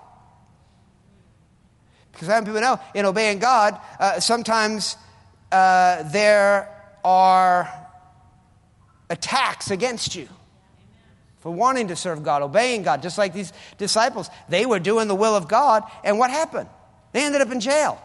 Because 2.12 2.27
don't 2.27 2.45
people 2.45 2.60
know, 2.60 2.80
in 2.93 3.06
obeying 3.06 3.39
God, 3.39 3.80
uh, 3.99 4.19
sometimes 4.19 4.97
uh, 5.51 6.04
there 6.12 6.69
are 7.04 7.71
attacks 9.10 9.71
against 9.71 10.15
you 10.15 10.27
for 11.39 11.51
wanting 11.51 11.88
to 11.88 11.95
serve 11.95 12.23
God, 12.23 12.41
obeying 12.41 12.84
God, 12.84 13.01
just 13.01 13.17
like 13.17 13.34
these 13.34 13.51
disciples. 13.77 14.30
They 14.49 14.65
were 14.65 14.80
doing 14.80 15.08
the 15.08 15.15
will 15.15 15.36
of 15.36 15.47
God, 15.47 15.84
and 16.04 16.19
what 16.19 16.30
happened? 16.30 16.69
They 17.12 17.23
ended 17.23 17.41
up 17.41 17.51
in 17.51 17.60
jail. 17.60 18.01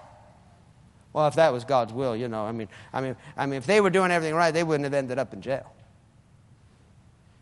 Well, 1.17 1.29
if 1.29 1.37
that 1.37 1.51
was 1.51 1.65
God's 1.65 1.95
will, 1.95 2.15
you 2.15 2.29
know, 2.29 2.45
I 2.45 2.53
mean, 2.53 2.69
I 2.93 3.01
mean, 3.01 3.17
I 3.39 3.47
mean, 3.47 3.57
if 3.57 3.65
they 3.65 3.81
were 3.81 3.89
doing 3.89 4.11
everything 4.11 4.35
right, 4.35 4.51
they 4.51 4.63
wouldn't 4.63 4.85
have 4.85 4.93
ended 4.93 5.19
up 5.19 5.33
in 5.33 5.41
jail. 5.41 5.73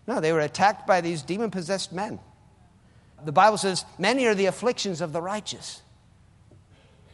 No, 0.06 0.20
they 0.20 0.32
were 0.32 0.42
attacked 0.42 0.86
by 0.86 1.00
these 1.00 1.22
demon 1.22 1.50
possessed 1.50 1.92
men. 1.92 2.20
The 3.24 3.32
Bible 3.32 3.58
says, 3.58 3.84
Many 3.98 4.26
are 4.26 4.34
the 4.36 4.46
afflictions 4.46 5.00
of 5.00 5.12
the 5.12 5.20
righteous. 5.20 5.82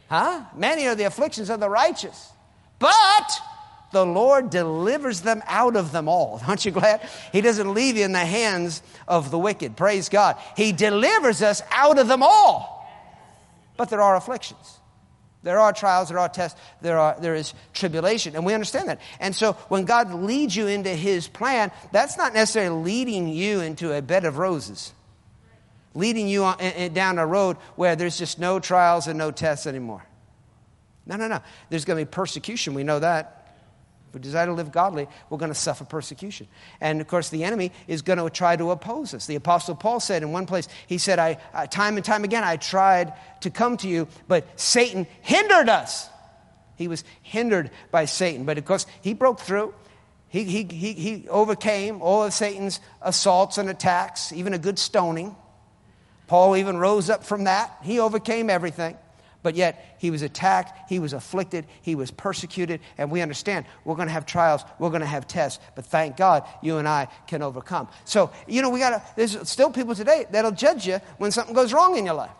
Huh? 0.07 0.43
Many 0.55 0.85
are 0.85 0.93
the 0.93 1.05
afflictions 1.05 1.49
of 1.49 1.59
the 1.59 1.67
righteous. 1.67 2.31
But 2.77 3.31
the 3.91 4.05
Lord 4.05 4.51
delivers 4.51 5.21
them 5.21 5.41
out 5.47 5.75
of 5.75 5.91
them 5.91 6.07
all. 6.07 6.43
Aren't 6.47 6.63
you 6.63 6.69
glad? 6.69 7.01
He 7.31 7.41
doesn't 7.41 7.73
leave 7.73 7.97
you 7.97 8.05
in 8.05 8.11
the 8.11 8.19
hands 8.19 8.83
of 9.07 9.31
the 9.31 9.39
wicked. 9.39 9.75
Praise 9.75 10.09
God. 10.09 10.37
He 10.55 10.73
delivers 10.73 11.41
us 11.41 11.63
out 11.71 11.97
of 11.97 12.07
them 12.07 12.21
all. 12.21 12.87
But 13.77 13.89
there 13.89 14.03
are 14.03 14.15
afflictions. 14.15 14.77
There 15.43 15.59
are 15.59 15.73
trials, 15.73 16.09
there 16.09 16.19
are 16.19 16.29
tests, 16.29 16.59
there, 16.81 16.99
are, 16.99 17.15
there 17.19 17.33
is 17.33 17.53
tribulation, 17.73 18.35
and 18.35 18.45
we 18.45 18.53
understand 18.53 18.89
that. 18.89 19.01
And 19.19 19.35
so 19.35 19.53
when 19.69 19.85
God 19.85 20.13
leads 20.13 20.55
you 20.55 20.67
into 20.67 20.89
His 20.89 21.27
plan, 21.27 21.71
that's 21.91 22.17
not 22.17 22.33
necessarily 22.33 22.83
leading 22.83 23.27
you 23.27 23.61
into 23.61 23.91
a 23.91 24.01
bed 24.01 24.25
of 24.25 24.37
roses, 24.37 24.93
leading 25.95 26.27
you 26.27 26.43
on, 26.43 26.93
down 26.93 27.17
a 27.17 27.25
road 27.25 27.57
where 27.75 27.95
there's 27.95 28.17
just 28.17 28.37
no 28.37 28.59
trials 28.59 29.07
and 29.07 29.17
no 29.17 29.31
tests 29.31 29.65
anymore. 29.65 30.05
No, 31.07 31.15
no, 31.15 31.27
no. 31.27 31.39
There's 31.69 31.85
going 31.85 31.97
to 31.97 32.05
be 32.05 32.09
persecution, 32.09 32.75
we 32.75 32.83
know 32.83 32.99
that. 32.99 33.40
If 34.11 34.15
we 34.15 34.19
desire 34.19 34.47
to 34.47 34.51
live 34.51 34.73
godly, 34.73 35.07
we're 35.29 35.37
going 35.37 35.53
to 35.53 35.57
suffer 35.57 35.85
persecution. 35.85 36.49
And 36.81 36.99
of 36.99 37.07
course, 37.07 37.29
the 37.29 37.45
enemy 37.45 37.71
is 37.87 38.01
going 38.01 38.19
to 38.19 38.29
try 38.29 38.57
to 38.57 38.71
oppose 38.71 39.13
us. 39.13 39.25
The 39.25 39.35
Apostle 39.35 39.73
Paul 39.73 40.01
said 40.01 40.21
in 40.21 40.33
one 40.33 40.45
place, 40.45 40.67
he 40.85 40.97
said, 40.97 41.17
I, 41.17 41.37
uh, 41.53 41.65
time 41.65 41.95
and 41.95 42.03
time 42.03 42.25
again, 42.25 42.43
I 42.43 42.57
tried 42.57 43.13
to 43.39 43.49
come 43.49 43.77
to 43.77 43.87
you, 43.87 44.09
but 44.27 44.59
Satan 44.59 45.07
hindered 45.21 45.69
us. 45.69 46.09
He 46.75 46.89
was 46.89 47.05
hindered 47.21 47.71
by 47.89 48.03
Satan. 48.03 48.43
But 48.43 48.57
of 48.57 48.65
course, 48.65 48.85
he 49.01 49.13
broke 49.13 49.39
through. 49.39 49.73
He, 50.27 50.43
he, 50.43 50.63
he, 50.65 50.91
he 50.91 51.29
overcame 51.29 52.01
all 52.01 52.25
of 52.25 52.33
Satan's 52.33 52.81
assaults 53.01 53.57
and 53.57 53.69
attacks, 53.69 54.33
even 54.33 54.53
a 54.53 54.57
good 54.57 54.77
stoning. 54.77 55.37
Paul 56.27 56.57
even 56.57 56.75
rose 56.75 57.09
up 57.09 57.23
from 57.23 57.45
that. 57.45 57.77
He 57.81 58.01
overcame 58.01 58.49
everything. 58.49 58.97
But 59.43 59.55
yet, 59.55 59.95
he 59.99 60.11
was 60.11 60.21
attacked, 60.21 60.89
he 60.89 60.99
was 60.99 61.13
afflicted, 61.13 61.65
he 61.81 61.95
was 61.95 62.11
persecuted, 62.11 62.79
and 62.97 63.09
we 63.09 63.21
understand 63.21 63.65
we're 63.85 63.95
going 63.95 64.07
to 64.07 64.13
have 64.13 64.25
trials, 64.25 64.63
we're 64.77 64.89
going 64.89 65.01
to 65.01 65.07
have 65.07 65.27
tests, 65.27 65.63
but 65.75 65.85
thank 65.85 66.15
God 66.15 66.43
you 66.61 66.77
and 66.77 66.87
I 66.87 67.07
can 67.27 67.41
overcome. 67.41 67.87
So, 68.05 68.31
you 68.47 68.61
know, 68.61 68.69
we 68.69 68.79
got 68.79 68.91
to, 68.91 69.01
there's 69.15 69.49
still 69.49 69.71
people 69.71 69.95
today 69.95 70.25
that'll 70.29 70.51
judge 70.51 70.85
you 70.85 70.99
when 71.17 71.31
something 71.31 71.55
goes 71.55 71.73
wrong 71.73 71.97
in 71.97 72.05
your 72.05 72.13
life. 72.13 72.31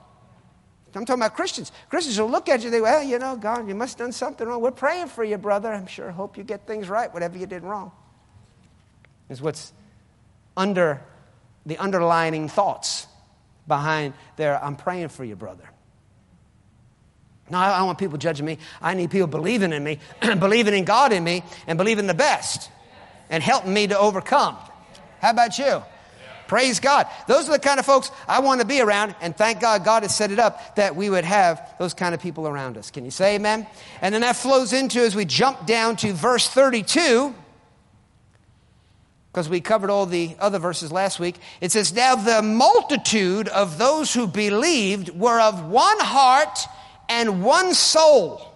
I'm 0.94 1.06
talking 1.06 1.22
about 1.22 1.36
Christians. 1.36 1.72
Christians 1.90 2.20
will 2.20 2.30
look 2.30 2.50
at 2.50 2.60
you, 2.60 2.66
and 2.66 2.74
they 2.74 2.80
go, 2.80 2.84
well, 2.84 3.02
you 3.02 3.18
know, 3.18 3.36
God, 3.36 3.68
you 3.68 3.74
must 3.74 3.98
have 3.98 4.08
done 4.08 4.12
something 4.12 4.46
wrong. 4.46 4.62
We're 4.62 4.72
praying 4.72 5.08
for 5.08 5.24
you, 5.24 5.38
brother. 5.38 5.72
I'm 5.72 5.88
sure, 5.88 6.12
hope 6.12 6.38
you 6.38 6.44
get 6.44 6.68
things 6.68 6.90
right, 6.90 7.12
whatever 7.14 7.38
you 7.38 7.46
did 7.46 7.64
wrong. 7.64 7.92
Is 9.30 9.42
what's 9.42 9.72
under 10.58 11.02
the 11.66 11.78
underlining 11.78 12.50
thoughts 12.50 13.08
behind 13.68 14.14
there, 14.36 14.62
I'm 14.64 14.76
praying 14.76 15.10
for 15.10 15.24
you, 15.24 15.36
brother. 15.36 15.64
No, 17.52 17.58
I 17.58 17.78
don't 17.78 17.88
want 17.88 18.00
people 18.00 18.18
judging 18.18 18.46
me. 18.46 18.58
I 18.82 18.94
need 18.94 19.12
people 19.12 19.28
believing 19.28 19.74
in 19.74 19.84
me, 19.84 20.00
believing 20.22 20.74
in 20.74 20.86
God 20.86 21.12
in 21.12 21.24
me, 21.24 21.44
and 21.68 21.78
believing 21.78 22.08
the 22.08 22.14
best 22.14 22.70
and 23.30 23.44
helping 23.44 23.74
me 23.74 23.88
to 23.88 23.98
overcome. 23.98 24.58
How 25.20 25.32
about 25.32 25.58
you? 25.58 25.84
Praise 26.48 26.82
God. 26.82 27.08
Those 27.28 27.48
are 27.48 27.54
the 27.54 27.60
kind 27.60 27.80
of 27.80 27.86
folks 27.86 28.12
I 28.28 28.42
want 28.42 28.60
to 28.60 28.68
be 28.68 28.82
around, 28.82 29.16
and 29.22 29.36
thank 29.36 29.62
God 29.62 29.86
God 29.86 30.04
has 30.04 30.14
set 30.14 30.32
it 30.32 30.40
up 30.40 30.76
that 30.76 30.96
we 30.96 31.10
would 31.10 31.24
have 31.24 31.76
those 31.80 31.94
kind 31.94 32.14
of 32.14 32.22
people 32.22 32.46
around 32.48 32.78
us. 32.78 32.92
Can 32.92 33.06
you 33.06 33.12
say 33.12 33.36
amen? 33.36 33.66
And 34.02 34.14
then 34.14 34.22
that 34.22 34.36
flows 34.36 34.74
into 34.74 35.00
as 35.00 35.16
we 35.16 35.24
jump 35.24 35.66
down 35.66 35.96
to 35.98 36.12
verse 36.12 36.50
32 36.50 37.34
because 39.32 39.48
we 39.48 39.62
covered 39.62 39.90
all 39.90 40.06
the 40.06 40.36
other 40.40 40.60
verses 40.60 40.92
last 40.92 41.20
week. 41.20 41.38
It 41.62 41.72
says, 41.72 41.94
Now 41.94 42.16
the 42.16 42.42
multitude 42.42 43.48
of 43.48 43.78
those 43.78 44.14
who 44.14 44.28
believed 44.28 45.10
were 45.18 45.40
of 45.40 45.66
one 45.68 46.00
heart 46.00 46.60
and 47.12 47.44
one 47.44 47.74
soul. 47.74 48.48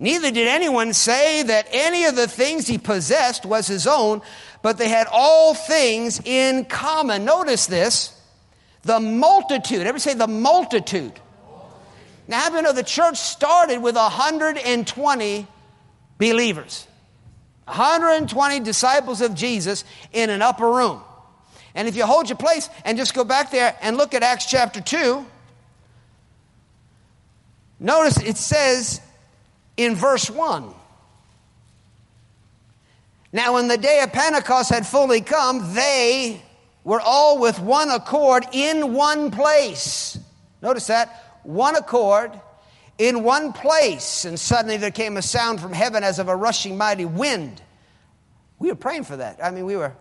Neither 0.00 0.32
did 0.32 0.48
anyone 0.48 0.92
say 0.92 1.44
that 1.44 1.68
any 1.70 2.04
of 2.04 2.16
the 2.16 2.26
things 2.26 2.66
he 2.66 2.78
possessed 2.78 3.46
was 3.46 3.68
his 3.68 3.86
own, 3.86 4.22
but 4.60 4.76
they 4.76 4.88
had 4.88 5.06
all 5.10 5.54
things 5.54 6.20
in 6.24 6.64
common. 6.64 7.24
Notice 7.24 7.66
this 7.66 8.10
the 8.82 9.00
multitude. 9.00 9.80
Everybody 9.80 10.00
say 10.00 10.14
the 10.14 10.26
multitude. 10.26 11.12
Now, 12.26 12.40
how 12.40 12.56
you 12.56 12.62
know 12.62 12.72
the 12.72 12.82
church 12.82 13.18
started 13.18 13.78
with 13.78 13.94
120 13.94 15.46
believers? 16.18 16.86
120 17.66 18.60
disciples 18.60 19.20
of 19.20 19.34
Jesus 19.34 19.84
in 20.12 20.28
an 20.28 20.42
upper 20.42 20.70
room. 20.70 21.00
And 21.74 21.88
if 21.88 21.96
you 21.96 22.04
hold 22.04 22.28
your 22.28 22.36
place 22.36 22.68
and 22.84 22.98
just 22.98 23.14
go 23.14 23.24
back 23.24 23.50
there 23.50 23.76
and 23.80 23.96
look 23.96 24.12
at 24.12 24.22
Acts 24.22 24.46
chapter 24.46 24.80
2, 24.80 25.24
notice 27.84 28.18
it 28.18 28.36
says 28.36 29.00
in 29.76 29.94
verse 29.94 30.30
1 30.30 30.74
Now, 33.32 33.54
when 33.54 33.68
the 33.68 33.78
day 33.78 34.00
of 34.00 34.12
Pentecost 34.12 34.70
had 34.70 34.86
fully 34.86 35.20
come, 35.20 35.74
they 35.74 36.42
were 36.82 37.00
all 37.00 37.38
with 37.40 37.58
one 37.60 37.90
accord 37.90 38.44
in 38.52 38.94
one 38.94 39.30
place. 39.30 40.18
Notice 40.62 40.86
that 40.86 41.40
one 41.42 41.76
accord 41.76 42.32
in 42.98 43.22
one 43.22 43.52
place, 43.52 44.24
and 44.24 44.38
suddenly 44.38 44.76
there 44.76 44.90
came 44.90 45.16
a 45.16 45.22
sound 45.22 45.60
from 45.60 45.72
heaven 45.72 46.04
as 46.04 46.18
of 46.18 46.28
a 46.28 46.36
rushing 46.36 46.76
mighty 46.76 47.04
wind. 47.04 47.60
We 48.58 48.68
were 48.68 48.76
praying 48.76 49.04
for 49.04 49.16
that. 49.16 49.40
I 49.42 49.50
mean, 49.50 49.66
we 49.66 49.76
were 49.76 49.94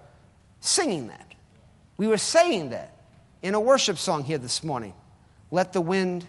singing 0.59 1.07
that. 1.07 1.33
We 1.97 2.07
were 2.07 2.17
saying 2.17 2.69
that 2.69 2.95
in 3.41 3.55
a 3.55 3.59
worship 3.59 3.97
song 3.97 4.23
here 4.23 4.37
this 4.37 4.63
morning. 4.63 4.93
Let 5.51 5.73
the 5.73 5.81
wind 5.81 6.25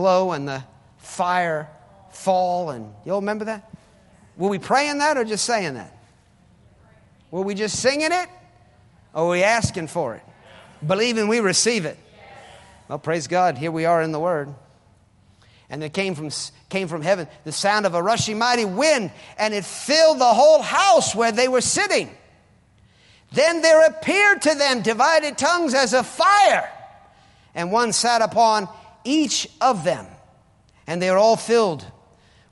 blow 0.00 0.32
and 0.32 0.48
the 0.48 0.64
fire 0.98 1.68
fall. 2.10 2.70
And 2.70 2.92
you'll 3.04 3.20
remember 3.20 3.44
that? 3.44 3.70
Were 4.36 4.48
we 4.48 4.58
praying 4.58 4.98
that 4.98 5.18
or 5.18 5.24
just 5.24 5.44
saying 5.44 5.74
that? 5.74 5.94
Were 7.30 7.42
we 7.42 7.54
just 7.54 7.78
singing 7.78 8.12
it 8.12 8.28
or 9.14 9.26
were 9.26 9.32
we 9.32 9.42
asking 9.42 9.88
for 9.88 10.14
it? 10.14 10.22
Believing 10.84 11.28
we 11.28 11.40
receive 11.40 11.84
it. 11.84 11.98
Well, 12.88 12.98
praise 12.98 13.26
God. 13.26 13.58
Here 13.58 13.70
we 13.70 13.84
are 13.84 14.00
in 14.02 14.12
the 14.12 14.18
Word 14.18 14.54
and 15.68 15.84
it 15.84 15.92
came 15.92 16.14
from, 16.14 16.30
came 16.68 16.88
from 16.88 17.02
heaven 17.02 17.28
the 17.44 17.52
sound 17.52 17.86
of 17.86 17.94
a 17.94 18.02
rushing 18.02 18.38
mighty 18.38 18.64
wind, 18.64 19.12
and 19.38 19.54
it 19.54 19.64
filled 19.64 20.18
the 20.18 20.24
whole 20.24 20.62
house 20.62 21.14
where 21.14 21.30
they 21.30 21.46
were 21.46 21.60
sitting. 21.60 22.10
Then 23.32 23.62
there 23.62 23.86
appeared 23.86 24.42
to 24.42 24.54
them 24.56 24.82
divided 24.82 25.38
tongues 25.38 25.74
as 25.74 25.94
of 25.94 26.06
fire, 26.06 26.68
and 27.54 27.70
one 27.70 27.92
sat 27.92 28.20
upon 28.20 28.68
each 29.04 29.48
of 29.60 29.84
them. 29.84 30.06
And 30.86 31.00
they 31.00 31.10
were 31.10 31.18
all 31.18 31.36
filled 31.36 31.84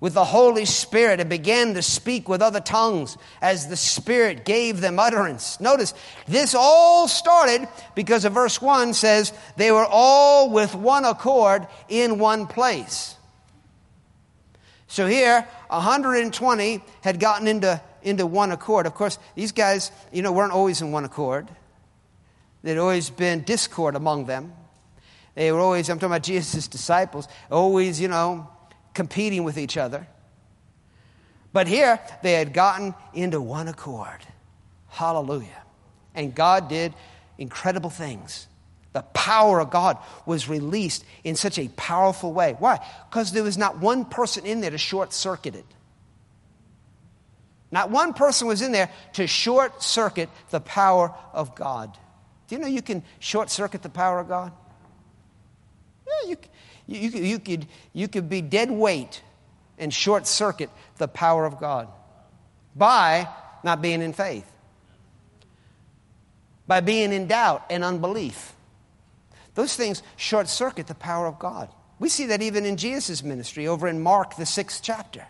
with 0.00 0.14
the 0.14 0.24
Holy 0.24 0.64
Spirit 0.64 1.18
and 1.18 1.28
began 1.28 1.74
to 1.74 1.82
speak 1.82 2.28
with 2.28 2.40
other 2.40 2.60
tongues 2.60 3.16
as 3.42 3.68
the 3.68 3.76
Spirit 3.76 4.44
gave 4.44 4.80
them 4.80 4.98
utterance. 4.98 5.60
Notice, 5.60 5.92
this 6.26 6.54
all 6.54 7.08
started 7.08 7.68
because 7.94 8.24
of 8.24 8.32
verse 8.32 8.62
1 8.62 8.94
says, 8.94 9.32
they 9.56 9.72
were 9.72 9.86
all 9.88 10.50
with 10.50 10.74
one 10.74 11.04
accord 11.04 11.66
in 11.88 12.18
one 12.18 12.46
place. 12.46 13.16
So 14.86 15.06
here, 15.06 15.46
120 15.68 16.80
had 17.02 17.20
gotten 17.20 17.48
into, 17.48 17.80
into 18.02 18.24
one 18.26 18.52
accord. 18.52 18.86
Of 18.86 18.94
course, 18.94 19.18
these 19.34 19.52
guys, 19.52 19.90
you 20.12 20.22
know, 20.22 20.32
weren't 20.32 20.52
always 20.52 20.80
in 20.80 20.92
one 20.92 21.04
accord. 21.04 21.48
There'd 22.62 22.78
always 22.78 23.10
been 23.10 23.42
discord 23.42 23.96
among 23.96 24.26
them. 24.26 24.52
They 25.38 25.52
were 25.52 25.60
always, 25.60 25.88
I'm 25.88 26.00
talking 26.00 26.10
about 26.10 26.24
Jesus' 26.24 26.66
disciples, 26.66 27.28
always, 27.48 28.00
you 28.00 28.08
know, 28.08 28.50
competing 28.92 29.44
with 29.44 29.56
each 29.56 29.76
other. 29.76 30.04
But 31.52 31.68
here, 31.68 32.00
they 32.24 32.32
had 32.32 32.52
gotten 32.52 32.92
into 33.14 33.40
one 33.40 33.68
accord. 33.68 34.18
Hallelujah. 34.88 35.62
And 36.12 36.34
God 36.34 36.68
did 36.68 36.92
incredible 37.38 37.88
things. 37.88 38.48
The 38.94 39.02
power 39.02 39.60
of 39.60 39.70
God 39.70 39.98
was 40.26 40.48
released 40.48 41.04
in 41.22 41.36
such 41.36 41.56
a 41.56 41.68
powerful 41.68 42.32
way. 42.32 42.56
Why? 42.58 42.84
Because 43.08 43.30
there 43.30 43.44
was 43.44 43.56
not 43.56 43.78
one 43.78 44.06
person 44.06 44.44
in 44.44 44.60
there 44.60 44.72
to 44.72 44.78
short 44.78 45.12
circuit 45.12 45.54
it. 45.54 45.66
Not 47.70 47.92
one 47.92 48.12
person 48.12 48.48
was 48.48 48.60
in 48.60 48.72
there 48.72 48.90
to 49.12 49.28
short 49.28 49.84
circuit 49.84 50.30
the 50.50 50.58
power 50.58 51.14
of 51.32 51.54
God. 51.54 51.96
Do 52.48 52.56
you 52.56 52.60
know 52.60 52.66
you 52.66 52.82
can 52.82 53.04
short 53.20 53.50
circuit 53.50 53.84
the 53.84 53.88
power 53.88 54.18
of 54.18 54.26
God? 54.26 54.50
Yeah, 56.08 56.30
you, 56.30 56.36
you, 56.86 57.20
you, 57.20 57.38
could, 57.38 57.66
you 57.92 58.08
could 58.08 58.28
be 58.28 58.40
dead 58.40 58.70
weight 58.70 59.22
and 59.78 59.92
short 59.92 60.26
circuit 60.26 60.70
the 60.96 61.08
power 61.08 61.44
of 61.44 61.60
God 61.60 61.88
by 62.74 63.28
not 63.62 63.82
being 63.82 64.02
in 64.02 64.12
faith, 64.12 64.50
by 66.66 66.80
being 66.80 67.12
in 67.12 67.26
doubt 67.26 67.64
and 67.70 67.84
unbelief. 67.84 68.52
Those 69.54 69.74
things 69.74 70.02
short 70.16 70.48
circuit 70.48 70.86
the 70.86 70.94
power 70.94 71.26
of 71.26 71.38
God. 71.38 71.68
We 71.98 72.08
see 72.08 72.26
that 72.26 72.42
even 72.42 72.64
in 72.64 72.76
Jesus' 72.76 73.22
ministry 73.24 73.66
over 73.66 73.88
in 73.88 74.00
Mark, 74.00 74.36
the 74.36 74.46
sixth 74.46 74.82
chapter. 74.82 75.26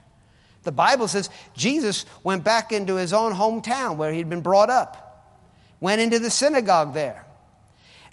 The 0.65 0.73
Bible 0.73 1.09
says 1.09 1.31
Jesus 1.55 2.05
went 2.23 2.45
back 2.45 2.73
into 2.73 2.97
his 2.97 3.13
own 3.13 3.33
hometown 3.33 3.97
where 3.97 4.13
he'd 4.13 4.29
been 4.29 4.43
brought 4.43 4.69
up, 4.69 5.41
went 5.81 6.01
into 6.01 6.19
the 6.19 6.31
synagogue 6.31 6.93
there, 6.93 7.25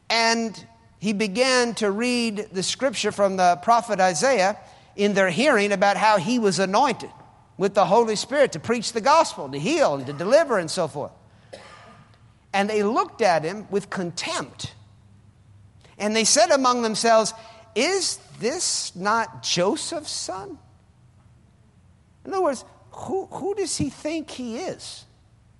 and 0.10 0.66
he 1.00 1.14
began 1.14 1.76
to 1.76 1.92
read 1.92 2.50
the 2.52 2.64
scripture 2.64 3.12
from 3.12 3.38
the 3.38 3.58
prophet 3.62 4.00
Isaiah 4.00 4.58
in 4.96 5.14
their 5.14 5.30
hearing 5.30 5.72
about 5.72 5.98
how 5.98 6.18
he 6.18 6.40
was 6.40 6.60
anointed 6.60 7.10
with 7.58 7.74
the 7.74 7.86
Holy 7.86 8.16
Spirit 8.16 8.54
to 8.54 8.60
preach 8.60 8.94
the 8.94 9.02
gospel, 9.02 9.50
to 9.50 9.60
heal, 9.60 9.96
and 9.96 10.06
to 10.08 10.14
deliver, 10.14 10.58
and 10.58 10.70
so 10.70 10.88
forth. 10.88 11.12
And 12.54 12.70
they 12.70 12.84
looked 12.84 13.22
at 13.22 13.44
him 13.44 13.68
with 13.70 13.90
contempt. 13.90 14.74
And 15.98 16.16
they 16.16 16.24
said 16.24 16.52
among 16.52 16.82
themselves, 16.82 17.34
Is 17.76 18.18
this 18.40 18.96
not 18.96 19.44
Joseph's 19.44 20.12
son? 20.12 20.58
In 22.26 22.34
other 22.34 22.44
words, 22.44 22.66
who, 22.92 23.26
who 23.28 23.56
does 23.56 23.78
he 23.78 23.90
think 23.90 24.32
he 24.32 24.58
is? 24.58 25.06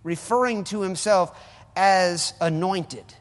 Referring 0.04 0.64
to 0.66 0.82
himself 0.82 1.38
as 1.76 2.34
anointed. 2.40 3.14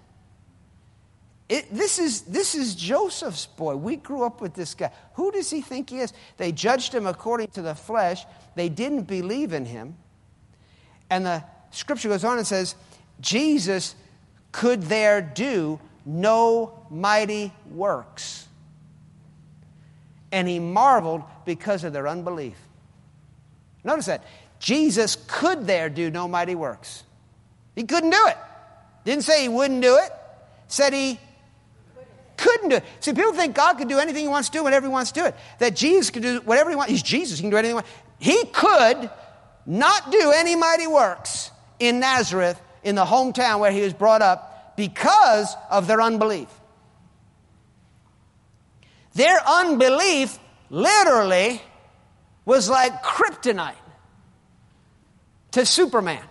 It, 1.55 1.73
this, 1.73 2.01
is, 2.01 2.23
this 2.23 2.57
is 2.57 2.75
Joseph's 2.75 3.47
boy. 3.47 3.77
We 3.77 3.95
grew 3.95 4.25
up 4.25 4.41
with 4.41 4.55
this 4.55 4.75
guy. 4.75 4.91
Who 5.13 5.31
does 5.31 5.51
he 5.51 5.61
think 5.61 5.91
he 5.91 6.01
is? 6.01 6.13
They 6.37 6.51
judged 6.51 6.93
him 6.93 7.07
according 7.07 7.47
to 7.53 7.63
the 7.63 7.77
flesh. 7.77 8.25
They 8.57 8.69
didn't 8.69 9.03
believe 9.03 9.53
in 9.53 9.65
him. 9.65 9.97
And 11.09 11.25
the 11.25 11.45
scripture 11.71 12.09
goes 12.09 12.25
on 12.25 12.39
and 12.39 12.47
says, 12.47 12.75
Jesus 13.21 13.95
could 14.51 14.83
there 14.83 15.23
do 15.23 15.79
no 16.05 16.87
mighty 16.91 17.53
works. 17.71 18.49
And 20.33 20.49
he 20.49 20.59
marveled 20.59 21.23
because 21.45 21.85
of 21.85 21.93
their 21.93 22.09
unbelief. 22.09 22.57
Notice 23.85 24.07
that. 24.07 24.25
Jesus 24.59 25.17
could 25.29 25.69
there 25.69 25.89
do 25.89 26.11
no 26.11 26.27
mighty 26.27 26.57
works. 26.57 27.05
He 27.77 27.85
couldn't 27.85 28.11
do 28.11 28.27
it. 28.27 28.39
Didn't 29.05 29.23
say 29.23 29.43
he 29.43 29.49
wouldn't 29.49 29.83
do 29.83 29.99
it. 29.99 30.11
Said 30.67 30.93
he 30.93 31.21
couldn't 32.37 32.69
do 32.69 32.77
it. 32.77 32.85
See, 33.01 33.13
people 33.13 33.33
think 33.33 33.55
God 33.55 33.75
could 33.79 33.89
do 33.89 33.99
anything 33.99 34.23
he 34.23 34.29
wants 34.29 34.49
to 34.49 34.59
do 34.59 34.65
whenever 34.65 34.87
he 34.87 34.93
wants 34.93 35.13
to 35.13 35.21
do 35.21 35.27
it. 35.27 35.35
That 35.59 35.77
Jesus 35.77 36.11
could 36.11 36.23
do 36.23 36.41
whatever 36.41 36.71
he 36.71 36.77
wants. 36.77 36.91
He's 36.91 37.03
Jesus. 37.03 37.39
He 37.39 37.43
can 37.43 37.51
do 37.51 37.57
anything 37.57 37.71
he 37.71 37.75
wants. 37.75 37.91
He 38.19 38.45
could 38.53 39.11
not 39.67 40.11
do 40.11 40.33
any 40.35 40.57
mighty 40.57 40.87
works 40.87 41.51
in 41.79 42.01
Nazareth, 42.01 42.61
in 42.83 42.95
the 42.95 43.05
hometown 43.05 43.61
where 43.61 43.73
he 43.73 43.81
was 43.81 43.93
brought 43.93 44.23
up, 44.23 44.77
because 44.77 45.55
of 45.71 45.87
their 45.87 46.01
unbelief. 46.01 46.49
Their 49.15 49.39
unbelief 49.47 50.39
literally 50.71 51.63
was 52.45 52.69
like 52.69 53.03
kryptonite 53.03 53.75
to 55.53 55.65
Superman. 55.65 56.23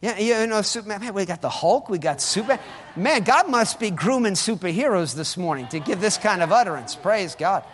Yeah, 0.00 0.18
you 0.18 0.46
know, 0.46 0.62
Superman. 0.62 1.00
Man, 1.00 1.14
we 1.14 1.26
got 1.26 1.42
the 1.42 1.48
Hulk, 1.48 1.88
we 1.88 1.98
got 1.98 2.20
Superman. 2.20 2.60
Man, 2.96 3.24
God 3.24 3.48
must 3.50 3.80
be 3.80 3.90
grooming 3.90 4.34
superheroes 4.34 5.14
this 5.14 5.36
morning 5.36 5.66
to 5.68 5.80
give 5.80 6.00
this 6.00 6.18
kind 6.18 6.42
of 6.42 6.52
utterance. 6.52 6.94
Praise 6.94 7.34
God. 7.34 7.64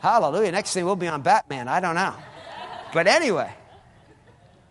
Hallelujah. 0.00 0.52
Next 0.52 0.72
thing 0.72 0.86
we'll 0.86 0.96
be 0.96 1.08
on 1.08 1.22
Batman. 1.22 1.68
I 1.68 1.80
don't 1.80 1.94
know. 1.94 2.14
But 2.94 3.06
anyway, 3.06 3.52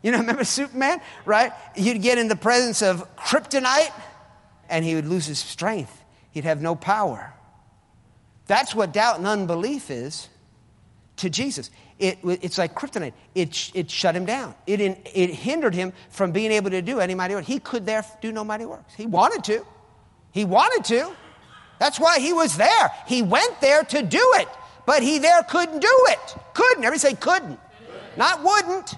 You 0.01 0.11
know, 0.11 0.17
remember 0.21 0.43
Superman, 0.43 1.01
right? 1.25 1.51
You'd 1.75 2.01
get 2.01 2.17
in 2.17 2.27
the 2.27 2.35
presence 2.35 2.81
of 2.81 3.07
kryptonite 3.15 3.91
and 4.69 4.85
he 4.85 4.95
would 4.95 5.07
lose 5.07 5.25
his 5.25 5.39
strength. 5.39 6.03
He'd 6.31 6.45
have 6.45 6.61
no 6.61 6.75
power. 6.75 7.33
That's 8.47 8.73
what 8.73 8.93
doubt 8.93 9.17
and 9.17 9.27
unbelief 9.27 9.91
is 9.91 10.27
to 11.17 11.29
Jesus. 11.29 11.69
It, 11.99 12.17
it's 12.23 12.57
like 12.57 12.75
kryptonite. 12.75 13.11
It, 13.35 13.71
it 13.73 13.91
shut 13.91 14.15
him 14.15 14.25
down. 14.25 14.55
It, 14.65 14.79
it 14.79 15.29
hindered 15.31 15.75
him 15.75 15.91
from 16.09 16.31
being 16.31 16.51
able 16.53 16.69
to 16.69 16.81
do 16.81 17.01
any 17.01 17.13
mighty 17.13 17.35
works. 17.35 17.47
He 17.47 17.59
could 17.59 17.85
there 17.85 18.05
do 18.21 18.31
no 18.31 18.45
mighty 18.45 18.65
works. 18.65 18.93
He 18.93 19.05
wanted 19.05 19.43
to. 19.43 19.65
He 20.31 20.45
wanted 20.45 20.85
to. 20.85 21.11
That's 21.77 21.99
why 21.99 22.19
he 22.19 22.31
was 22.31 22.55
there. 22.55 22.91
He 23.05 23.21
went 23.21 23.59
there 23.59 23.83
to 23.83 24.01
do 24.01 24.33
it, 24.35 24.47
but 24.85 25.03
he 25.03 25.19
there 25.19 25.43
couldn't 25.43 25.79
do 25.81 26.05
it. 26.09 26.35
Couldn't. 26.53 26.85
Everybody 26.85 26.99
say 26.99 27.15
couldn't. 27.15 27.59
Not 28.15 28.43
wouldn't. 28.43 28.95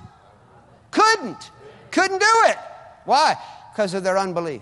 Couldn't. 0.91 1.51
Couldn't 1.89 2.19
do 2.19 2.33
it. 2.45 2.57
Why? 3.05 3.35
Because 3.71 3.95
of 3.95 4.03
their 4.03 4.17
unbelief. 4.17 4.61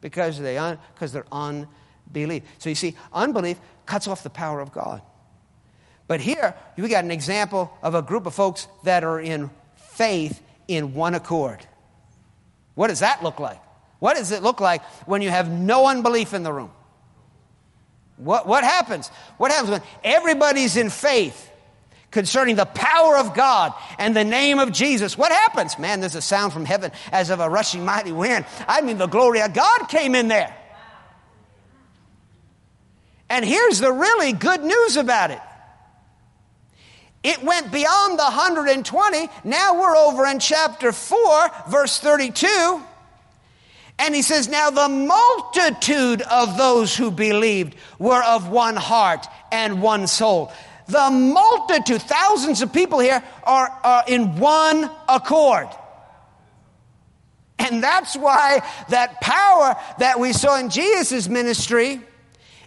Because 0.00 0.38
they 0.38 0.56
un, 0.56 0.78
because 0.94 1.12
their 1.12 1.26
unbelief. 1.32 2.44
So 2.58 2.68
you 2.68 2.74
see, 2.76 2.96
unbelief 3.12 3.58
cuts 3.86 4.06
off 4.06 4.22
the 4.22 4.30
power 4.30 4.60
of 4.60 4.72
God. 4.72 5.02
But 6.06 6.20
here, 6.20 6.54
we 6.76 6.88
got 6.88 7.04
an 7.04 7.10
example 7.10 7.76
of 7.82 7.94
a 7.94 8.02
group 8.02 8.26
of 8.26 8.34
folks 8.34 8.68
that 8.84 9.04
are 9.04 9.20
in 9.20 9.50
faith 9.76 10.40
in 10.68 10.94
one 10.94 11.14
accord. 11.14 11.64
What 12.74 12.88
does 12.88 13.00
that 13.00 13.22
look 13.22 13.38
like? 13.38 13.60
What 13.98 14.16
does 14.16 14.32
it 14.32 14.42
look 14.42 14.60
like 14.60 14.82
when 15.06 15.22
you 15.22 15.30
have 15.30 15.50
no 15.50 15.86
unbelief 15.86 16.34
in 16.34 16.42
the 16.42 16.52
room? 16.52 16.70
What, 18.16 18.46
what 18.46 18.64
happens? 18.64 19.08
What 19.36 19.50
happens 19.50 19.70
when 19.70 19.82
everybody's 20.02 20.76
in 20.76 20.90
faith 20.90 21.50
concerning 22.10 22.56
the 22.56 22.64
power 22.64 23.16
of 23.16 23.34
God 23.34 23.72
and 23.98 24.14
the 24.14 24.24
name 24.24 24.58
of 24.58 24.72
Jesus? 24.72 25.16
What 25.16 25.32
happens? 25.32 25.78
Man, 25.78 26.00
there's 26.00 26.14
a 26.14 26.22
sound 26.22 26.52
from 26.52 26.64
heaven 26.64 26.92
as 27.10 27.30
of 27.30 27.40
a 27.40 27.48
rushing 27.48 27.84
mighty 27.84 28.12
wind. 28.12 28.44
I 28.66 28.80
mean, 28.80 28.98
the 28.98 29.06
glory 29.06 29.40
of 29.40 29.54
God 29.54 29.86
came 29.88 30.14
in 30.14 30.28
there. 30.28 30.54
And 33.28 33.44
here's 33.44 33.78
the 33.78 33.92
really 33.92 34.32
good 34.32 34.62
news 34.62 34.96
about 34.96 35.30
it 35.30 35.40
it 37.22 37.42
went 37.42 37.70
beyond 37.70 38.18
the 38.18 38.24
120. 38.24 39.28
Now 39.44 39.80
we're 39.80 39.96
over 39.96 40.26
in 40.26 40.40
chapter 40.40 40.92
4, 40.92 41.50
verse 41.68 41.98
32. 41.98 42.82
And 43.98 44.14
he 44.14 44.22
says, 44.22 44.48
Now 44.48 44.70
the 44.70 44.88
multitude 44.88 46.22
of 46.22 46.56
those 46.56 46.96
who 46.96 47.10
believed 47.10 47.76
were 47.98 48.22
of 48.22 48.48
one 48.48 48.74
heart 48.74 49.26
and 49.52 49.80
one 49.80 50.08
soul. 50.08 50.52
The 50.88 51.10
multitude, 51.10 52.02
thousands 52.02 52.60
of 52.60 52.72
people 52.72 52.98
here, 52.98 53.22
are, 53.44 53.68
are 53.84 54.04
in 54.08 54.38
one 54.38 54.90
accord. 55.08 55.68
And 57.60 57.80
that's 57.80 58.16
why 58.16 58.62
that 58.88 59.20
power 59.20 59.76
that 60.00 60.18
we 60.18 60.32
saw 60.32 60.58
in 60.58 60.68
Jesus' 60.68 61.28
ministry 61.28 62.00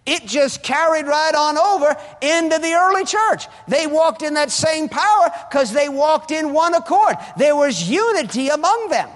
it 0.05 0.27
just 0.27 0.61
carried 0.61 1.07
right 1.07 1.33
on 1.33 1.57
over 1.57 1.97
into 2.21 2.59
the 2.59 2.73
early 2.73 3.05
church. 3.05 3.47
They 3.67 3.87
walked 3.87 4.21
in 4.21 4.35
that 4.35 4.51
same 4.51 4.87
power 4.87 5.31
because 5.49 5.73
they 5.73 5.89
walked 5.89 6.31
in 6.31 6.53
one 6.53 6.75
accord. 6.75 7.15
There 7.37 7.55
was 7.55 7.89
unity 7.89 8.49
among 8.49 8.89
them. 8.89 9.09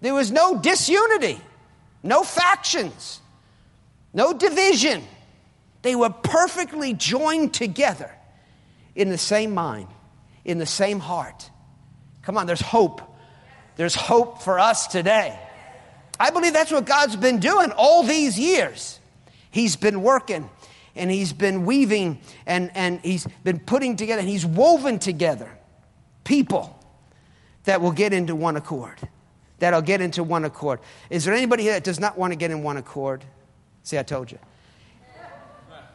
There 0.00 0.14
was 0.14 0.30
no 0.30 0.58
disunity, 0.60 1.40
no 2.02 2.22
factions, 2.22 3.20
no 4.14 4.32
division. 4.32 5.02
They 5.82 5.96
were 5.96 6.10
perfectly 6.10 6.94
joined 6.94 7.52
together 7.52 8.10
in 8.94 9.08
the 9.08 9.18
same 9.18 9.52
mind, 9.52 9.88
in 10.44 10.58
the 10.58 10.66
same 10.66 11.00
heart. 11.00 11.50
Come 12.22 12.38
on, 12.38 12.46
there's 12.46 12.60
hope. 12.60 13.02
There's 13.76 13.94
hope 13.94 14.42
for 14.42 14.58
us 14.60 14.86
today. 14.86 15.38
I 16.20 16.30
believe 16.30 16.52
that's 16.52 16.70
what 16.70 16.86
God's 16.86 17.16
been 17.16 17.40
doing 17.40 17.72
all 17.72 18.04
these 18.04 18.38
years. 18.38 19.00
He's 19.56 19.74
been 19.74 20.02
working 20.02 20.50
and 20.94 21.10
he's 21.10 21.32
been 21.32 21.64
weaving 21.64 22.20
and, 22.44 22.70
and 22.74 23.00
he's 23.00 23.26
been 23.42 23.58
putting 23.58 23.96
together 23.96 24.20
and 24.20 24.28
he's 24.28 24.44
woven 24.44 24.98
together 24.98 25.50
people 26.24 26.78
that 27.64 27.80
will 27.80 27.92
get 27.92 28.12
into 28.12 28.36
one 28.36 28.56
accord. 28.56 28.98
That'll 29.58 29.80
get 29.80 30.02
into 30.02 30.22
one 30.22 30.44
accord. 30.44 30.80
Is 31.08 31.24
there 31.24 31.32
anybody 31.32 31.62
here 31.62 31.72
that 31.72 31.84
does 31.84 31.98
not 31.98 32.18
want 32.18 32.34
to 32.34 32.36
get 32.36 32.50
in 32.50 32.62
one 32.62 32.76
accord? 32.76 33.24
See, 33.82 33.96
I 33.96 34.02
told 34.02 34.30
you. 34.30 34.38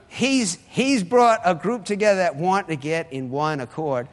He's, 0.08 0.58
he's 0.70 1.04
brought 1.04 1.42
a 1.46 1.54
group 1.54 1.86
together 1.86 2.18
that 2.18 2.38
want 2.38 2.68
to 2.70 2.76
get 2.76 3.14
in 3.14 3.30
one 3.30 3.60
accord. 3.60 4.08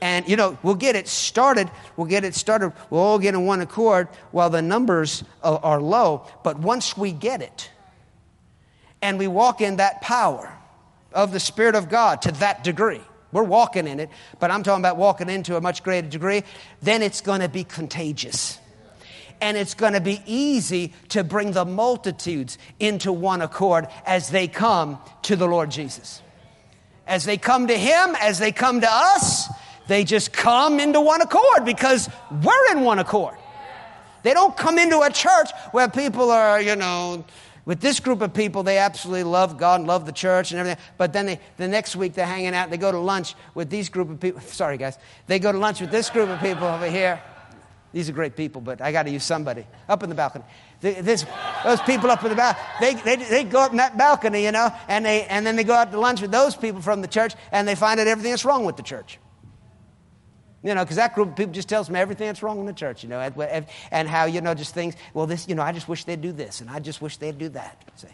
And, 0.00 0.28
you 0.28 0.34
know, 0.34 0.58
we'll 0.64 0.74
get 0.74 0.96
it 0.96 1.06
started. 1.06 1.70
We'll 1.96 2.08
get 2.08 2.24
it 2.24 2.34
started. 2.34 2.72
We'll 2.90 3.00
all 3.00 3.20
get 3.20 3.34
in 3.34 3.46
one 3.46 3.60
accord 3.60 4.08
while 4.32 4.50
the 4.50 4.60
numbers 4.60 5.22
are, 5.44 5.60
are 5.62 5.80
low. 5.80 6.26
But 6.42 6.58
once 6.58 6.96
we 6.96 7.12
get 7.12 7.42
it, 7.42 7.70
and 9.02 9.18
we 9.18 9.26
walk 9.26 9.60
in 9.60 9.76
that 9.76 10.00
power 10.00 10.52
of 11.12 11.32
the 11.32 11.40
Spirit 11.40 11.74
of 11.74 11.88
God 11.88 12.22
to 12.22 12.32
that 12.32 12.64
degree. 12.64 13.00
We're 13.32 13.44
walking 13.44 13.86
in 13.86 14.00
it, 14.00 14.08
but 14.38 14.50
I'm 14.50 14.62
talking 14.62 14.82
about 14.82 14.96
walking 14.96 15.28
into 15.28 15.56
a 15.56 15.60
much 15.60 15.82
greater 15.82 16.08
degree. 16.08 16.44
Then 16.80 17.02
it's 17.02 17.20
going 17.20 17.40
to 17.40 17.48
be 17.48 17.64
contagious. 17.64 18.58
And 19.40 19.56
it's 19.56 19.74
going 19.74 19.92
to 19.92 20.00
be 20.00 20.20
easy 20.26 20.92
to 21.10 21.22
bring 21.22 21.52
the 21.52 21.64
multitudes 21.64 22.58
into 22.80 23.12
one 23.12 23.42
accord 23.42 23.86
as 24.06 24.30
they 24.30 24.48
come 24.48 24.98
to 25.22 25.36
the 25.36 25.46
Lord 25.46 25.70
Jesus. 25.70 26.22
As 27.06 27.24
they 27.24 27.36
come 27.36 27.68
to 27.68 27.78
Him, 27.78 28.16
as 28.20 28.38
they 28.38 28.50
come 28.50 28.80
to 28.80 28.88
us, 28.90 29.48
they 29.86 30.04
just 30.04 30.32
come 30.32 30.80
into 30.80 31.00
one 31.00 31.22
accord 31.22 31.64
because 31.64 32.08
we're 32.42 32.72
in 32.72 32.82
one 32.82 32.98
accord. 32.98 33.36
They 34.22 34.34
don't 34.34 34.56
come 34.56 34.78
into 34.78 35.00
a 35.00 35.10
church 35.10 35.50
where 35.70 35.88
people 35.88 36.30
are, 36.30 36.60
you 36.60 36.76
know, 36.76 37.24
with 37.68 37.80
this 37.80 38.00
group 38.00 38.22
of 38.22 38.32
people, 38.32 38.62
they 38.62 38.78
absolutely 38.78 39.24
love 39.24 39.58
God 39.58 39.80
and 39.80 39.86
love 39.86 40.06
the 40.06 40.12
church 40.12 40.52
and 40.52 40.58
everything. 40.58 40.82
But 40.96 41.12
then 41.12 41.26
they, 41.26 41.40
the 41.58 41.68
next 41.68 41.96
week, 41.96 42.14
they're 42.14 42.24
hanging 42.24 42.54
out. 42.54 42.70
They 42.70 42.78
go 42.78 42.90
to 42.90 42.98
lunch 42.98 43.34
with 43.52 43.68
these 43.68 43.90
group 43.90 44.08
of 44.08 44.18
people. 44.18 44.40
Sorry, 44.40 44.78
guys. 44.78 44.96
They 45.26 45.38
go 45.38 45.52
to 45.52 45.58
lunch 45.58 45.82
with 45.82 45.90
this 45.90 46.08
group 46.08 46.30
of 46.30 46.40
people 46.40 46.64
over 46.64 46.86
here. 46.86 47.22
These 47.92 48.08
are 48.08 48.14
great 48.14 48.36
people, 48.36 48.62
but 48.62 48.80
I 48.80 48.90
got 48.90 49.02
to 49.02 49.10
use 49.10 49.22
somebody 49.22 49.66
up 49.86 50.02
in 50.02 50.08
the 50.08 50.14
balcony. 50.14 50.46
This, 50.80 51.26
those 51.62 51.82
people 51.82 52.10
up 52.10 52.22
in 52.22 52.30
the 52.30 52.36
balcony, 52.36 52.64
they, 52.80 52.94
they, 52.94 53.16
they 53.16 53.44
go 53.44 53.60
up 53.60 53.72
in 53.72 53.76
that 53.76 53.98
balcony, 53.98 54.44
you 54.44 54.52
know, 54.52 54.70
and, 54.88 55.04
they, 55.04 55.24
and 55.24 55.46
then 55.46 55.54
they 55.54 55.64
go 55.64 55.74
out 55.74 55.92
to 55.92 56.00
lunch 56.00 56.22
with 56.22 56.30
those 56.30 56.56
people 56.56 56.80
from 56.80 57.02
the 57.02 57.08
church, 57.08 57.34
and 57.52 57.68
they 57.68 57.74
find 57.74 58.00
out 58.00 58.06
everything 58.06 58.32
that's 58.32 58.46
wrong 58.46 58.64
with 58.64 58.78
the 58.78 58.82
church. 58.82 59.18
You 60.62 60.74
know, 60.74 60.84
because 60.84 60.96
that 60.96 61.14
group 61.14 61.28
of 61.28 61.36
people 61.36 61.52
just 61.52 61.68
tells 61.68 61.88
me 61.88 62.00
everything 62.00 62.26
that's 62.26 62.42
wrong 62.42 62.58
in 62.58 62.66
the 62.66 62.72
church, 62.72 63.04
you 63.04 63.08
know, 63.08 63.20
and 63.92 64.08
how, 64.08 64.24
you 64.24 64.40
know, 64.40 64.54
just 64.54 64.74
things, 64.74 64.96
well, 65.14 65.26
this, 65.26 65.48
you 65.48 65.54
know, 65.54 65.62
I 65.62 65.70
just 65.70 65.88
wish 65.88 66.04
they'd 66.04 66.20
do 66.20 66.32
this, 66.32 66.60
and 66.60 66.68
I 66.68 66.80
just 66.80 67.00
wish 67.00 67.16
they'd 67.16 67.38
do 67.38 67.48
that. 67.50 67.84
See? 67.94 68.08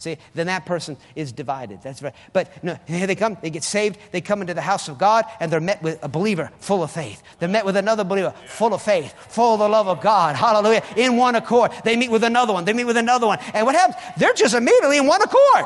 See, 0.00 0.16
then 0.34 0.46
that 0.46 0.64
person 0.64 0.96
is 1.16 1.32
divided. 1.32 1.82
That's 1.82 2.00
right. 2.00 2.14
But 2.32 2.62
no, 2.62 2.78
here 2.86 3.08
they 3.08 3.16
come, 3.16 3.36
they 3.42 3.50
get 3.50 3.64
saved, 3.64 3.98
they 4.12 4.20
come 4.20 4.40
into 4.40 4.54
the 4.54 4.60
house 4.60 4.86
of 4.86 4.96
God, 4.96 5.24
and 5.40 5.50
they're 5.50 5.58
met 5.58 5.82
with 5.82 5.98
a 6.04 6.08
believer 6.08 6.52
full 6.60 6.84
of 6.84 6.92
faith. 6.92 7.20
They're 7.40 7.48
met 7.48 7.64
with 7.64 7.76
another 7.76 8.04
believer 8.04 8.32
full 8.46 8.72
of 8.72 8.80
faith, 8.80 9.12
full 9.28 9.54
of 9.54 9.58
the 9.58 9.68
love 9.68 9.88
of 9.88 10.00
God. 10.00 10.36
Hallelujah. 10.36 10.84
In 10.96 11.16
one 11.16 11.34
accord. 11.34 11.72
They 11.82 11.96
meet 11.96 12.12
with 12.12 12.22
another 12.22 12.52
one, 12.52 12.64
they 12.64 12.72
meet 12.72 12.84
with 12.84 12.96
another 12.96 13.26
one. 13.26 13.40
And 13.52 13.66
what 13.66 13.74
happens? 13.74 13.96
They're 14.16 14.32
just 14.34 14.54
immediately 14.54 14.98
in 14.98 15.08
one 15.08 15.20
accord. 15.20 15.64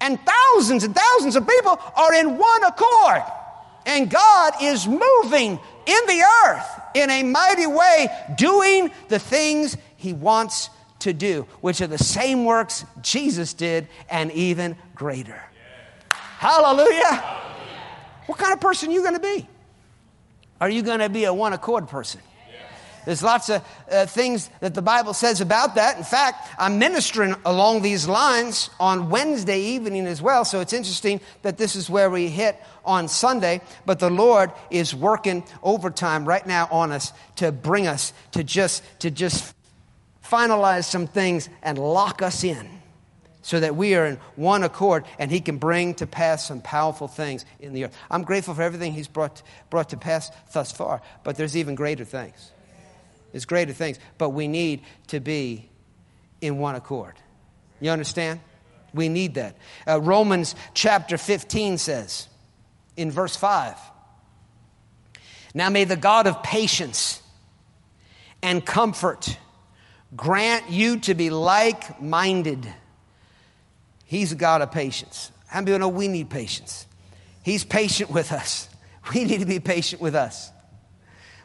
And 0.00 0.16
thousands 0.20 0.84
and 0.84 0.94
thousands 0.94 1.34
of 1.34 1.48
people 1.48 1.76
are 1.96 2.14
in 2.14 2.38
one 2.38 2.62
accord. 2.62 3.22
And 3.86 4.10
God 4.10 4.54
is 4.62 4.86
moving 4.86 5.58
in 5.86 6.06
the 6.06 6.24
earth 6.46 6.80
in 6.94 7.10
a 7.10 7.22
mighty 7.22 7.66
way, 7.66 8.08
doing 8.36 8.90
the 9.08 9.18
things 9.18 9.76
He 9.96 10.12
wants 10.12 10.70
to 11.00 11.12
do, 11.12 11.46
which 11.60 11.80
are 11.80 11.86
the 11.86 11.98
same 11.98 12.44
works 12.44 12.84
Jesus 13.02 13.52
did 13.52 13.88
and 14.08 14.32
even 14.32 14.76
greater. 14.94 15.40
Hallelujah. 16.08 17.04
Hallelujah. 17.04 17.40
What 18.26 18.38
kind 18.38 18.52
of 18.52 18.60
person 18.60 18.90
are 18.90 18.92
you 18.92 19.02
going 19.02 19.14
to 19.14 19.20
be? 19.20 19.46
Are 20.60 20.70
you 20.70 20.82
going 20.82 21.00
to 21.00 21.08
be 21.08 21.24
a 21.24 21.34
one 21.34 21.52
accord 21.52 21.88
person? 21.88 22.20
There's 23.04 23.22
lots 23.22 23.50
of 23.50 23.62
uh, 23.90 24.06
things 24.06 24.48
that 24.60 24.72
the 24.72 24.80
Bible 24.80 25.12
says 25.12 25.42
about 25.42 25.74
that. 25.74 25.98
In 25.98 26.04
fact, 26.04 26.48
I'm 26.58 26.78
ministering 26.78 27.34
along 27.44 27.82
these 27.82 28.08
lines 28.08 28.70
on 28.80 29.10
Wednesday 29.10 29.60
evening 29.60 30.06
as 30.06 30.22
well. 30.22 30.44
So 30.44 30.60
it's 30.60 30.72
interesting 30.72 31.20
that 31.42 31.58
this 31.58 31.76
is 31.76 31.90
where 31.90 32.08
we 32.08 32.28
hit 32.28 32.56
on 32.84 33.08
Sunday. 33.08 33.60
But 33.86 33.98
the 33.98 34.10
Lord 34.10 34.52
is 34.70 34.94
working 34.94 35.44
overtime 35.62 36.24
right 36.24 36.46
now 36.46 36.68
on 36.70 36.92
us 36.92 37.12
to 37.36 37.52
bring 37.52 37.86
us 37.86 38.12
to 38.32 38.44
just, 38.44 38.82
to 39.00 39.10
just 39.10 39.54
finalize 40.24 40.84
some 40.84 41.06
things 41.06 41.48
and 41.62 41.78
lock 41.78 42.22
us 42.22 42.44
in 42.44 42.68
so 43.42 43.60
that 43.60 43.76
we 43.76 43.94
are 43.94 44.06
in 44.06 44.16
one 44.36 44.62
accord 44.62 45.04
and 45.18 45.30
he 45.30 45.38
can 45.38 45.58
bring 45.58 45.94
to 45.94 46.06
pass 46.06 46.46
some 46.46 46.62
powerful 46.62 47.06
things 47.06 47.44
in 47.60 47.74
the 47.74 47.84
earth. 47.84 47.96
I'm 48.10 48.22
grateful 48.22 48.54
for 48.54 48.62
everything 48.62 48.94
he's 48.94 49.06
brought, 49.06 49.42
brought 49.68 49.90
to 49.90 49.98
pass 49.98 50.30
thus 50.52 50.72
far, 50.72 51.02
but 51.24 51.36
there's 51.36 51.56
even 51.56 51.74
greater 51.74 52.06
things. 52.06 52.52
There's 53.32 53.44
greater 53.44 53.72
things, 53.72 53.98
but 54.16 54.30
we 54.30 54.48
need 54.48 54.80
to 55.08 55.20
be 55.20 55.68
in 56.40 56.56
one 56.58 56.74
accord. 56.74 57.16
You 57.80 57.90
understand? 57.90 58.40
We 58.94 59.10
need 59.10 59.34
that. 59.34 59.56
Uh, 59.86 60.00
Romans 60.00 60.54
chapter 60.72 61.18
15 61.18 61.76
says, 61.78 62.28
in 62.96 63.10
verse 63.10 63.36
5, 63.36 63.76
Now 65.54 65.70
may 65.70 65.84
the 65.84 65.96
God 65.96 66.26
of 66.26 66.42
patience 66.42 67.22
and 68.42 68.64
comfort 68.64 69.36
grant 70.16 70.70
you 70.70 70.98
to 71.00 71.14
be 71.14 71.30
like 71.30 72.00
minded. 72.00 72.66
He's 74.04 74.32
a 74.32 74.36
God 74.36 74.62
of 74.62 74.70
patience. 74.70 75.32
How 75.46 75.60
many 75.60 75.78
know 75.78 75.88
we 75.88 76.08
need 76.08 76.30
patience? 76.30 76.86
He's 77.42 77.64
patient 77.64 78.10
with 78.10 78.32
us. 78.32 78.68
We 79.14 79.24
need 79.24 79.40
to 79.40 79.46
be 79.46 79.60
patient 79.60 80.00
with 80.00 80.14
us, 80.14 80.50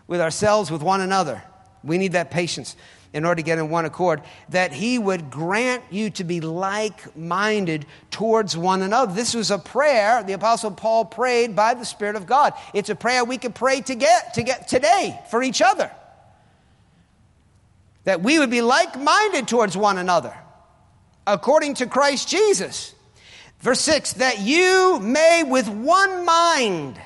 with 0.08 0.22
ourselves, 0.22 0.72
with 0.72 0.82
one 0.82 1.02
another. 1.02 1.43
We 1.84 1.97
need 1.97 2.14
that 2.14 2.32
patience 2.32 2.78
in 3.14 3.26
order 3.26 3.38
to 3.38 3.43
get 3.43 3.57
in 3.57 3.70
one 3.70 3.86
accord, 3.86 4.22
that 4.49 4.72
He 4.72 4.99
would 4.99 5.32
grant 5.32 5.84
you 5.89 6.10
to 6.12 6.24
be 6.24 6.41
like 6.41 7.16
minded 7.18 7.86
towards 8.12 8.55
one 8.55 8.82
another. 8.82 9.14
This 9.14 9.34
was 9.34 9.51
a 9.51 9.57
prayer 9.57 10.24
the 10.24 10.34
Apostle 10.34 10.72
Paul 10.72 11.05
prayed 11.05 11.55
by 11.55 11.74
the 11.74 11.86
Spirit 11.86 12.16
of 12.16 12.28
God. 12.28 12.53
It's 12.74 12.89
a 12.89 12.95
prayer 12.95 13.24
we 13.24 13.38
could 13.38 13.55
pray 13.55 13.82
to 13.82 13.95
get, 13.95 14.36
to 14.36 14.43
get 14.43 14.68
today 14.68 15.20
for 15.32 15.41
each 15.41 15.62
other. 15.62 15.91
That 18.03 18.22
we 18.22 18.39
would 18.39 18.51
be 18.51 18.62
like 18.62 18.99
minded 18.99 19.47
towards 19.47 19.76
one 19.76 19.97
another, 19.97 20.36
according 21.26 21.76
to 21.76 21.88
Christ 21.88 22.30
Jesus. 22.30 22.93
Verse 23.60 23.82
6 23.82 24.14
that 24.14 24.39
you 24.39 24.99
may 24.99 25.43
with 25.43 25.68
one 25.68 26.26
mind 26.26 26.99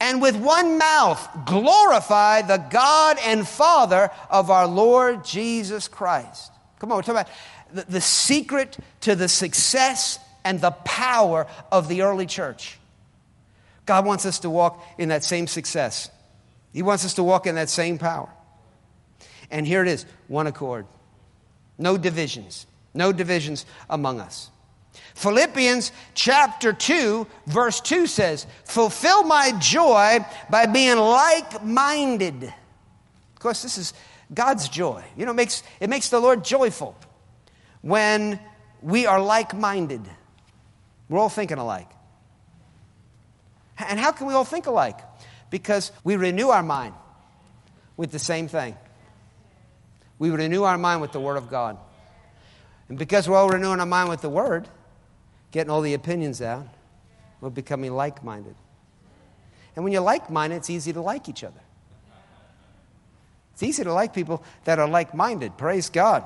and 0.00 0.20
with 0.20 0.36
one 0.36 0.78
mouth 0.78 1.28
glorify 1.46 2.42
the 2.42 2.58
God 2.58 3.18
and 3.24 3.46
Father 3.46 4.10
of 4.30 4.50
our 4.50 4.66
Lord 4.66 5.24
Jesus 5.24 5.88
Christ. 5.88 6.52
Come 6.78 6.92
on, 6.92 6.98
we're 6.98 7.02
talking 7.02 7.14
about 7.14 7.28
the, 7.72 7.84
the 7.92 8.00
secret 8.00 8.76
to 9.02 9.14
the 9.14 9.28
success 9.28 10.18
and 10.44 10.60
the 10.60 10.70
power 10.70 11.46
of 11.72 11.88
the 11.88 12.02
early 12.02 12.26
church. 12.26 12.78
God 13.86 14.04
wants 14.04 14.26
us 14.26 14.40
to 14.40 14.50
walk 14.50 14.84
in 14.98 15.08
that 15.08 15.24
same 15.24 15.46
success. 15.46 16.10
He 16.72 16.82
wants 16.82 17.04
us 17.04 17.14
to 17.14 17.22
walk 17.22 17.46
in 17.46 17.54
that 17.54 17.70
same 17.70 17.98
power. 17.98 18.28
And 19.50 19.66
here 19.66 19.82
it 19.82 19.88
is 19.88 20.04
one 20.28 20.46
accord. 20.46 20.86
No 21.78 21.96
divisions. 21.96 22.66
No 22.92 23.12
divisions 23.12 23.64
among 23.88 24.20
us. 24.20 24.50
Philippians 25.16 25.92
chapter 26.12 26.74
2, 26.74 27.26
verse 27.46 27.80
2 27.80 28.06
says, 28.06 28.46
Fulfill 28.64 29.22
my 29.22 29.50
joy 29.58 30.18
by 30.50 30.66
being 30.66 30.98
like 30.98 31.64
minded. 31.64 32.44
Of 32.44 33.38
course, 33.38 33.62
this 33.62 33.78
is 33.78 33.94
God's 34.34 34.68
joy. 34.68 35.02
You 35.16 35.24
know, 35.24 35.30
it 35.30 35.36
makes, 35.36 35.62
it 35.80 35.88
makes 35.88 36.10
the 36.10 36.20
Lord 36.20 36.44
joyful 36.44 36.94
when 37.80 38.38
we 38.82 39.06
are 39.06 39.18
like 39.18 39.56
minded. 39.56 40.02
We're 41.08 41.18
all 41.18 41.30
thinking 41.30 41.56
alike. 41.56 41.88
And 43.88 43.98
how 43.98 44.12
can 44.12 44.26
we 44.26 44.34
all 44.34 44.44
think 44.44 44.66
alike? 44.66 44.98
Because 45.48 45.92
we 46.04 46.16
renew 46.16 46.48
our 46.50 46.62
mind 46.62 46.92
with 47.96 48.12
the 48.12 48.18
same 48.18 48.48
thing. 48.48 48.76
We 50.18 50.28
renew 50.28 50.64
our 50.64 50.76
mind 50.76 51.00
with 51.00 51.12
the 51.12 51.20
Word 51.20 51.38
of 51.38 51.48
God. 51.48 51.78
And 52.90 52.98
because 52.98 53.26
we're 53.26 53.38
all 53.38 53.48
renewing 53.48 53.80
our 53.80 53.86
mind 53.86 54.10
with 54.10 54.20
the 54.20 54.28
Word, 54.28 54.68
getting 55.50 55.70
all 55.70 55.80
the 55.80 55.94
opinions 55.94 56.42
out. 56.42 56.66
We're 57.40 57.50
becoming 57.50 57.94
like 57.94 58.24
minded. 58.24 58.54
And 59.74 59.84
when 59.84 59.92
you're 59.92 60.02
like 60.02 60.30
minded, 60.30 60.56
it's 60.56 60.70
easy 60.70 60.92
to 60.92 61.00
like 61.00 61.28
each 61.28 61.44
other. 61.44 61.60
It's 63.52 63.62
easy 63.62 63.84
to 63.84 63.92
like 63.92 64.14
people 64.14 64.42
that 64.64 64.78
are 64.78 64.88
like 64.88 65.14
minded. 65.14 65.56
Praise 65.56 65.88
God. 65.90 66.24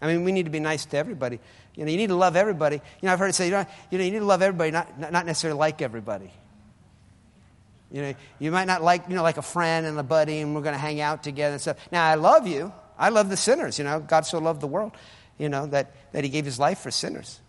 I 0.00 0.06
mean, 0.06 0.24
we 0.24 0.32
need 0.32 0.44
to 0.44 0.50
be 0.50 0.60
nice 0.60 0.84
to 0.86 0.96
everybody. 0.96 1.40
You 1.74 1.84
know, 1.84 1.90
you 1.90 1.96
need 1.96 2.08
to 2.08 2.16
love 2.16 2.36
everybody. 2.36 2.76
You 2.76 3.06
know, 3.06 3.12
I've 3.12 3.18
heard 3.18 3.30
it 3.30 3.34
say, 3.34 3.46
you 3.46 3.52
know, 3.52 3.66
you, 3.90 3.98
know, 3.98 4.04
you 4.04 4.10
need 4.10 4.18
to 4.20 4.24
love 4.24 4.42
everybody, 4.42 4.70
not, 4.70 4.98
not 4.98 5.26
necessarily 5.26 5.58
like 5.58 5.82
everybody. 5.82 6.32
You 7.90 8.02
know, 8.02 8.14
you 8.38 8.50
might 8.50 8.66
not 8.66 8.82
like, 8.82 9.08
you 9.08 9.14
know, 9.14 9.22
like 9.22 9.38
a 9.38 9.42
friend 9.42 9.86
and 9.86 9.98
a 9.98 10.02
buddy, 10.02 10.40
and 10.40 10.54
we're 10.54 10.62
going 10.62 10.74
to 10.74 10.80
hang 10.80 11.00
out 11.00 11.22
together 11.22 11.52
and 11.52 11.60
stuff. 11.60 11.76
Now, 11.90 12.04
I 12.04 12.16
love 12.16 12.46
you. 12.46 12.72
I 12.98 13.10
love 13.10 13.28
the 13.28 13.36
sinners. 13.36 13.78
You 13.78 13.84
know, 13.84 14.00
God 14.00 14.26
so 14.26 14.38
loved 14.38 14.60
the 14.60 14.66
world, 14.66 14.92
you 15.38 15.48
know, 15.48 15.66
that, 15.66 15.94
that 16.12 16.24
He 16.24 16.30
gave 16.30 16.44
His 16.44 16.58
life 16.58 16.80
for 16.80 16.90
sinners. 16.90 17.40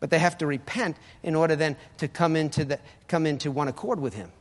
But 0.00 0.10
they 0.10 0.18
have 0.18 0.38
to 0.38 0.46
repent 0.46 0.96
in 1.22 1.34
order 1.34 1.54
then 1.56 1.76
to 1.98 2.08
come 2.08 2.34
into, 2.34 2.64
the, 2.64 2.80
come 3.06 3.26
into 3.26 3.50
one 3.50 3.68
accord 3.68 4.00
with 4.00 4.14
Him. 4.14 4.32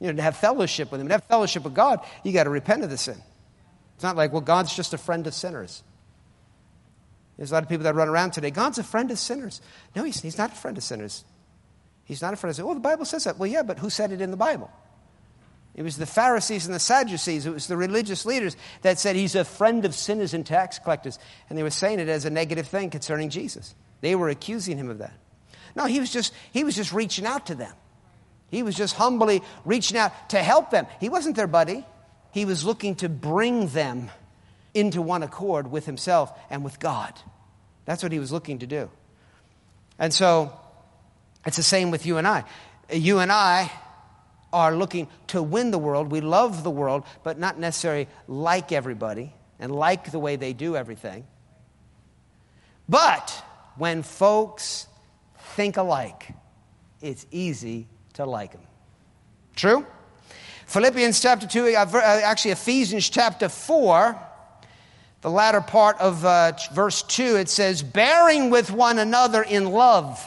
You 0.00 0.06
know, 0.06 0.16
to 0.16 0.22
have 0.22 0.36
fellowship 0.36 0.92
with 0.92 1.00
Him. 1.00 1.08
To 1.08 1.14
have 1.14 1.24
fellowship 1.24 1.64
with 1.64 1.74
God, 1.74 2.00
you 2.22 2.32
got 2.32 2.44
to 2.44 2.50
repent 2.50 2.84
of 2.84 2.90
the 2.90 2.96
sin. 2.96 3.20
It's 3.96 4.04
not 4.04 4.16
like, 4.16 4.32
well, 4.32 4.40
God's 4.40 4.74
just 4.74 4.94
a 4.94 4.98
friend 4.98 5.26
of 5.26 5.34
sinners. 5.34 5.82
There's 7.36 7.50
a 7.50 7.54
lot 7.54 7.62
of 7.64 7.68
people 7.68 7.84
that 7.84 7.94
run 7.94 8.08
around 8.08 8.32
today. 8.32 8.50
God's 8.50 8.78
a 8.78 8.84
friend 8.84 9.10
of 9.10 9.18
sinners. 9.18 9.60
No, 9.96 10.04
he's, 10.04 10.20
he's 10.20 10.38
not 10.38 10.52
a 10.52 10.54
friend 10.54 10.76
of 10.76 10.84
sinners. 10.84 11.24
He's 12.04 12.22
not 12.22 12.32
a 12.32 12.36
friend 12.36 12.50
of 12.50 12.56
sinners. 12.56 12.70
Oh, 12.70 12.74
the 12.74 12.80
Bible 12.80 13.04
says 13.04 13.24
that. 13.24 13.38
Well, 13.38 13.48
yeah, 13.48 13.62
but 13.62 13.78
who 13.78 13.90
said 13.90 14.12
it 14.12 14.20
in 14.20 14.30
the 14.30 14.36
Bible? 14.36 14.70
It 15.74 15.82
was 15.82 15.96
the 15.96 16.06
Pharisees 16.06 16.66
and 16.66 16.74
the 16.74 16.80
Sadducees. 16.80 17.46
It 17.46 17.52
was 17.52 17.68
the 17.68 17.76
religious 17.76 18.26
leaders 18.26 18.56
that 18.82 18.98
said 18.98 19.14
he's 19.14 19.36
a 19.36 19.44
friend 19.44 19.84
of 19.84 19.94
sinners 19.94 20.34
and 20.34 20.44
tax 20.44 20.80
collectors. 20.80 21.18
And 21.48 21.56
they 21.56 21.62
were 21.62 21.70
saying 21.70 22.00
it 22.00 22.08
as 22.08 22.24
a 22.24 22.30
negative 22.30 22.66
thing 22.66 22.90
concerning 22.90 23.30
Jesus. 23.30 23.74
They 24.00 24.14
were 24.14 24.28
accusing 24.28 24.78
him 24.78 24.90
of 24.90 24.98
that. 24.98 25.14
No, 25.74 25.86
he 25.86 26.00
was 26.00 26.10
just, 26.10 26.32
he 26.52 26.64
was 26.64 26.74
just 26.74 26.92
reaching 26.92 27.26
out 27.26 27.46
to 27.46 27.54
them. 27.54 27.72
He 28.50 28.62
was 28.62 28.74
just 28.74 28.94
humbly 28.96 29.42
reaching 29.64 29.98
out 29.98 30.30
to 30.30 30.42
help 30.42 30.70
them. 30.70 30.86
He 31.00 31.08
wasn't 31.08 31.36
their 31.36 31.46
buddy. 31.46 31.84
He 32.30 32.44
was 32.44 32.64
looking 32.64 32.94
to 32.96 33.08
bring 33.08 33.68
them 33.68 34.10
into 34.74 35.02
one 35.02 35.22
accord 35.22 35.70
with 35.70 35.86
himself 35.86 36.32
and 36.50 36.64
with 36.64 36.80
God. 36.80 37.12
That's 37.84 38.02
what 38.02 38.12
he 38.12 38.18
was 38.18 38.32
looking 38.32 38.60
to 38.60 38.66
do. 38.66 38.90
And 39.98 40.12
so 40.12 40.58
it's 41.44 41.56
the 41.56 41.62
same 41.62 41.90
with 41.90 42.06
you 42.06 42.18
and 42.18 42.26
I. 42.26 42.44
You 42.90 43.18
and 43.18 43.32
I 43.32 43.70
are 44.52 44.74
looking 44.74 45.08
to 45.28 45.42
win 45.42 45.70
the 45.70 45.78
world. 45.78 46.10
We 46.10 46.20
love 46.20 46.62
the 46.62 46.70
world, 46.70 47.04
but 47.22 47.38
not 47.38 47.58
necessarily 47.58 48.08
like 48.26 48.72
everybody 48.72 49.32
and 49.58 49.74
like 49.74 50.10
the 50.10 50.18
way 50.18 50.36
they 50.36 50.52
do 50.52 50.76
everything. 50.76 51.26
But 52.88 53.44
when 53.78 54.02
folks 54.02 54.86
think 55.54 55.76
alike, 55.76 56.34
it's 57.00 57.26
easy 57.30 57.86
to 58.14 58.26
like 58.26 58.52
them. 58.52 58.62
True? 59.54 59.86
Philippians 60.66 61.20
chapter 61.20 61.46
2, 61.46 61.74
uh, 61.76 61.86
uh, 61.94 61.98
actually 62.24 62.50
Ephesians 62.50 63.08
chapter 63.08 63.48
4, 63.48 64.18
the 65.20 65.30
latter 65.30 65.60
part 65.60 65.98
of 65.98 66.24
uh, 66.24 66.52
verse 66.72 67.02
2, 67.02 67.36
it 67.36 67.48
says, 67.48 67.82
bearing 67.82 68.50
with 68.50 68.70
one 68.70 68.98
another 68.98 69.42
in 69.42 69.70
love. 69.70 70.24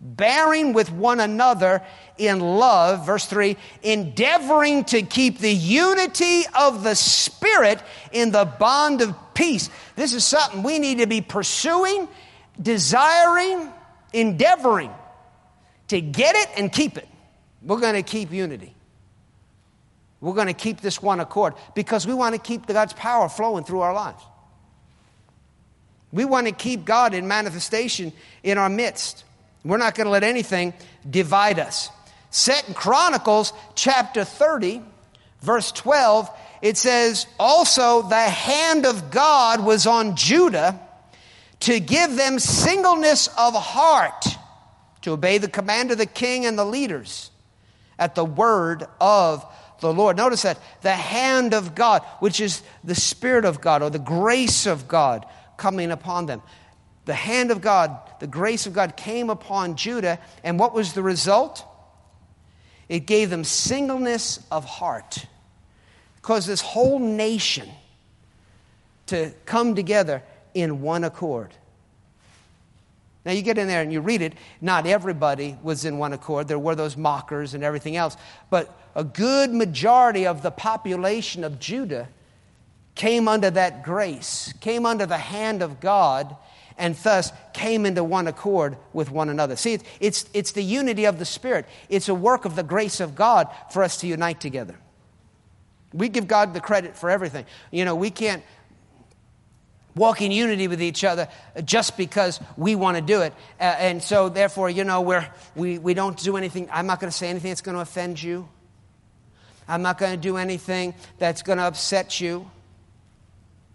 Bearing 0.00 0.72
with 0.72 0.90
one 0.90 1.20
another 1.20 1.82
in 2.18 2.40
love. 2.40 3.06
Verse 3.06 3.26
3, 3.26 3.56
endeavoring 3.82 4.84
to 4.84 5.02
keep 5.02 5.38
the 5.38 5.52
unity 5.52 6.42
of 6.58 6.82
the 6.82 6.94
Spirit 6.94 7.82
in 8.12 8.30
the 8.30 8.44
bond 8.44 9.00
of 9.00 9.14
peace. 9.34 9.70
This 9.96 10.12
is 10.12 10.24
something 10.24 10.62
we 10.62 10.78
need 10.78 10.98
to 10.98 11.06
be 11.06 11.20
pursuing 11.20 12.08
desiring, 12.60 13.70
endeavoring 14.12 14.92
to 15.88 16.00
get 16.00 16.34
it 16.36 16.48
and 16.56 16.72
keep 16.72 16.96
it. 16.96 17.08
We're 17.62 17.80
going 17.80 17.94
to 17.94 18.02
keep 18.02 18.32
unity. 18.32 18.74
We're 20.20 20.34
going 20.34 20.46
to 20.46 20.54
keep 20.54 20.80
this 20.80 21.02
one 21.02 21.20
accord 21.20 21.54
because 21.74 22.06
we 22.06 22.14
want 22.14 22.34
to 22.34 22.40
keep 22.40 22.66
God's 22.66 22.92
power 22.94 23.28
flowing 23.28 23.64
through 23.64 23.80
our 23.80 23.92
lives. 23.92 24.22
We 26.12 26.24
want 26.24 26.46
to 26.46 26.52
keep 26.52 26.84
God 26.84 27.12
in 27.12 27.26
manifestation 27.26 28.12
in 28.42 28.56
our 28.56 28.68
midst. 28.68 29.24
We're 29.64 29.78
not 29.78 29.94
going 29.94 30.06
to 30.06 30.10
let 30.10 30.22
anything 30.22 30.72
divide 31.08 31.58
us. 31.58 31.90
Second 32.30 32.74
Chronicles 32.74 33.52
chapter 33.74 34.24
30, 34.24 34.82
verse 35.42 35.72
12, 35.72 36.30
it 36.62 36.76
says, 36.76 37.26
Also 37.38 38.02
the 38.02 38.16
hand 38.16 38.86
of 38.86 39.10
God 39.10 39.64
was 39.64 39.86
on 39.86 40.16
Judah 40.16 40.80
to 41.60 41.80
give 41.80 42.16
them 42.16 42.38
singleness 42.38 43.28
of 43.38 43.54
heart 43.54 44.26
to 45.02 45.12
obey 45.12 45.38
the 45.38 45.48
command 45.48 45.90
of 45.90 45.98
the 45.98 46.06
king 46.06 46.46
and 46.46 46.58
the 46.58 46.64
leaders 46.64 47.30
at 47.98 48.14
the 48.14 48.24
word 48.24 48.86
of 49.00 49.44
the 49.80 49.92
Lord. 49.92 50.16
Notice 50.16 50.42
that 50.42 50.58
the 50.82 50.92
hand 50.92 51.54
of 51.54 51.74
God, 51.74 52.02
which 52.20 52.40
is 52.40 52.62
the 52.82 52.94
Spirit 52.94 53.44
of 53.44 53.60
God 53.60 53.82
or 53.82 53.90
the 53.90 53.98
grace 53.98 54.66
of 54.66 54.88
God 54.88 55.26
coming 55.56 55.90
upon 55.90 56.26
them. 56.26 56.42
The 57.04 57.14
hand 57.14 57.50
of 57.50 57.60
God, 57.60 57.98
the 58.18 58.26
grace 58.26 58.66
of 58.66 58.72
God 58.72 58.96
came 58.96 59.28
upon 59.28 59.76
Judah, 59.76 60.18
and 60.42 60.58
what 60.58 60.74
was 60.74 60.94
the 60.94 61.02
result? 61.02 61.64
It 62.88 63.00
gave 63.00 63.30
them 63.30 63.44
singleness 63.44 64.44
of 64.50 64.64
heart. 64.64 65.26
Because 66.16 66.46
this 66.46 66.62
whole 66.62 66.98
nation 66.98 67.68
to 69.06 69.32
come 69.44 69.74
together 69.74 70.22
in 70.54 70.80
one 70.80 71.04
accord. 71.04 71.54
Now, 73.24 73.32
you 73.32 73.42
get 73.42 73.56
in 73.56 73.68
there 73.68 73.80
and 73.80 73.92
you 73.92 74.00
read 74.00 74.20
it, 74.20 74.34
not 74.60 74.86
everybody 74.86 75.56
was 75.62 75.84
in 75.84 75.98
one 75.98 76.12
accord. 76.12 76.46
There 76.46 76.58
were 76.58 76.74
those 76.74 76.96
mockers 76.96 77.54
and 77.54 77.64
everything 77.64 77.96
else. 77.96 78.16
But 78.50 78.76
a 78.94 79.02
good 79.02 79.52
majority 79.52 80.26
of 80.26 80.42
the 80.42 80.50
population 80.50 81.42
of 81.42 81.58
Judah 81.58 82.08
came 82.94 83.26
under 83.26 83.50
that 83.50 83.82
grace, 83.82 84.52
came 84.60 84.84
under 84.84 85.06
the 85.06 85.18
hand 85.18 85.62
of 85.62 85.80
God, 85.80 86.36
and 86.76 86.94
thus 86.96 87.32
came 87.52 87.86
into 87.86 88.04
one 88.04 88.26
accord 88.26 88.76
with 88.92 89.10
one 89.10 89.30
another. 89.30 89.56
See, 89.56 89.74
it's, 89.74 89.84
it's, 90.00 90.26
it's 90.34 90.52
the 90.52 90.62
unity 90.62 91.06
of 91.06 91.18
the 91.18 91.24
Spirit, 91.24 91.66
it's 91.88 92.08
a 92.08 92.14
work 92.14 92.44
of 92.44 92.56
the 92.56 92.62
grace 92.62 93.00
of 93.00 93.14
God 93.14 93.48
for 93.70 93.82
us 93.82 93.96
to 93.98 94.06
unite 94.06 94.40
together. 94.40 94.76
We 95.92 96.08
give 96.08 96.26
God 96.26 96.54
the 96.54 96.60
credit 96.60 96.96
for 96.96 97.08
everything. 97.08 97.46
You 97.70 97.84
know, 97.84 97.94
we 97.94 98.10
can't 98.10 98.42
walk 99.94 100.22
in 100.22 100.32
unity 100.32 100.68
with 100.68 100.82
each 100.82 101.04
other 101.04 101.28
just 101.64 101.96
because 101.96 102.40
we 102.56 102.74
want 102.74 102.96
to 102.96 103.02
do 103.02 103.22
it. 103.22 103.32
Uh, 103.60 103.64
and 103.64 104.02
so, 104.02 104.28
therefore, 104.28 104.68
you 104.70 104.84
know, 104.84 105.00
we're, 105.00 105.28
we, 105.54 105.78
we 105.78 105.94
don't 105.94 106.18
do 106.18 106.36
anything. 106.36 106.68
I'm 106.72 106.86
not 106.86 107.00
going 107.00 107.10
to 107.10 107.16
say 107.16 107.28
anything 107.28 107.50
that's 107.50 107.60
going 107.60 107.76
to 107.76 107.80
offend 107.80 108.22
you. 108.22 108.48
I'm 109.66 109.82
not 109.82 109.98
going 109.98 110.12
to 110.12 110.20
do 110.20 110.36
anything 110.36 110.94
that's 111.18 111.42
going 111.42 111.58
to 111.58 111.64
upset 111.64 112.20
you. 112.20 112.50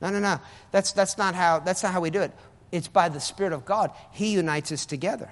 No, 0.01 0.09
no, 0.09 0.19
no. 0.19 0.39
That's, 0.71 0.91
that's, 0.91 1.17
not 1.17 1.35
how, 1.35 1.59
that's 1.59 1.83
not 1.83 1.93
how 1.93 2.01
we 2.01 2.09
do 2.09 2.21
it. 2.21 2.31
It's 2.71 2.87
by 2.87 3.09
the 3.09 3.19
Spirit 3.19 3.53
of 3.53 3.65
God. 3.65 3.91
He 4.11 4.33
unites 4.33 4.71
us 4.71 4.85
together. 4.85 5.31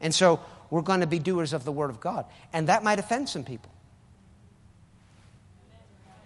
And 0.00 0.14
so 0.14 0.40
we're 0.70 0.82
going 0.82 1.00
to 1.00 1.06
be 1.06 1.18
doers 1.18 1.52
of 1.52 1.64
the 1.64 1.72
Word 1.72 1.90
of 1.90 2.00
God. 2.00 2.24
And 2.52 2.68
that 2.68 2.82
might 2.82 2.98
offend 2.98 3.28
some 3.28 3.44
people. 3.44 3.70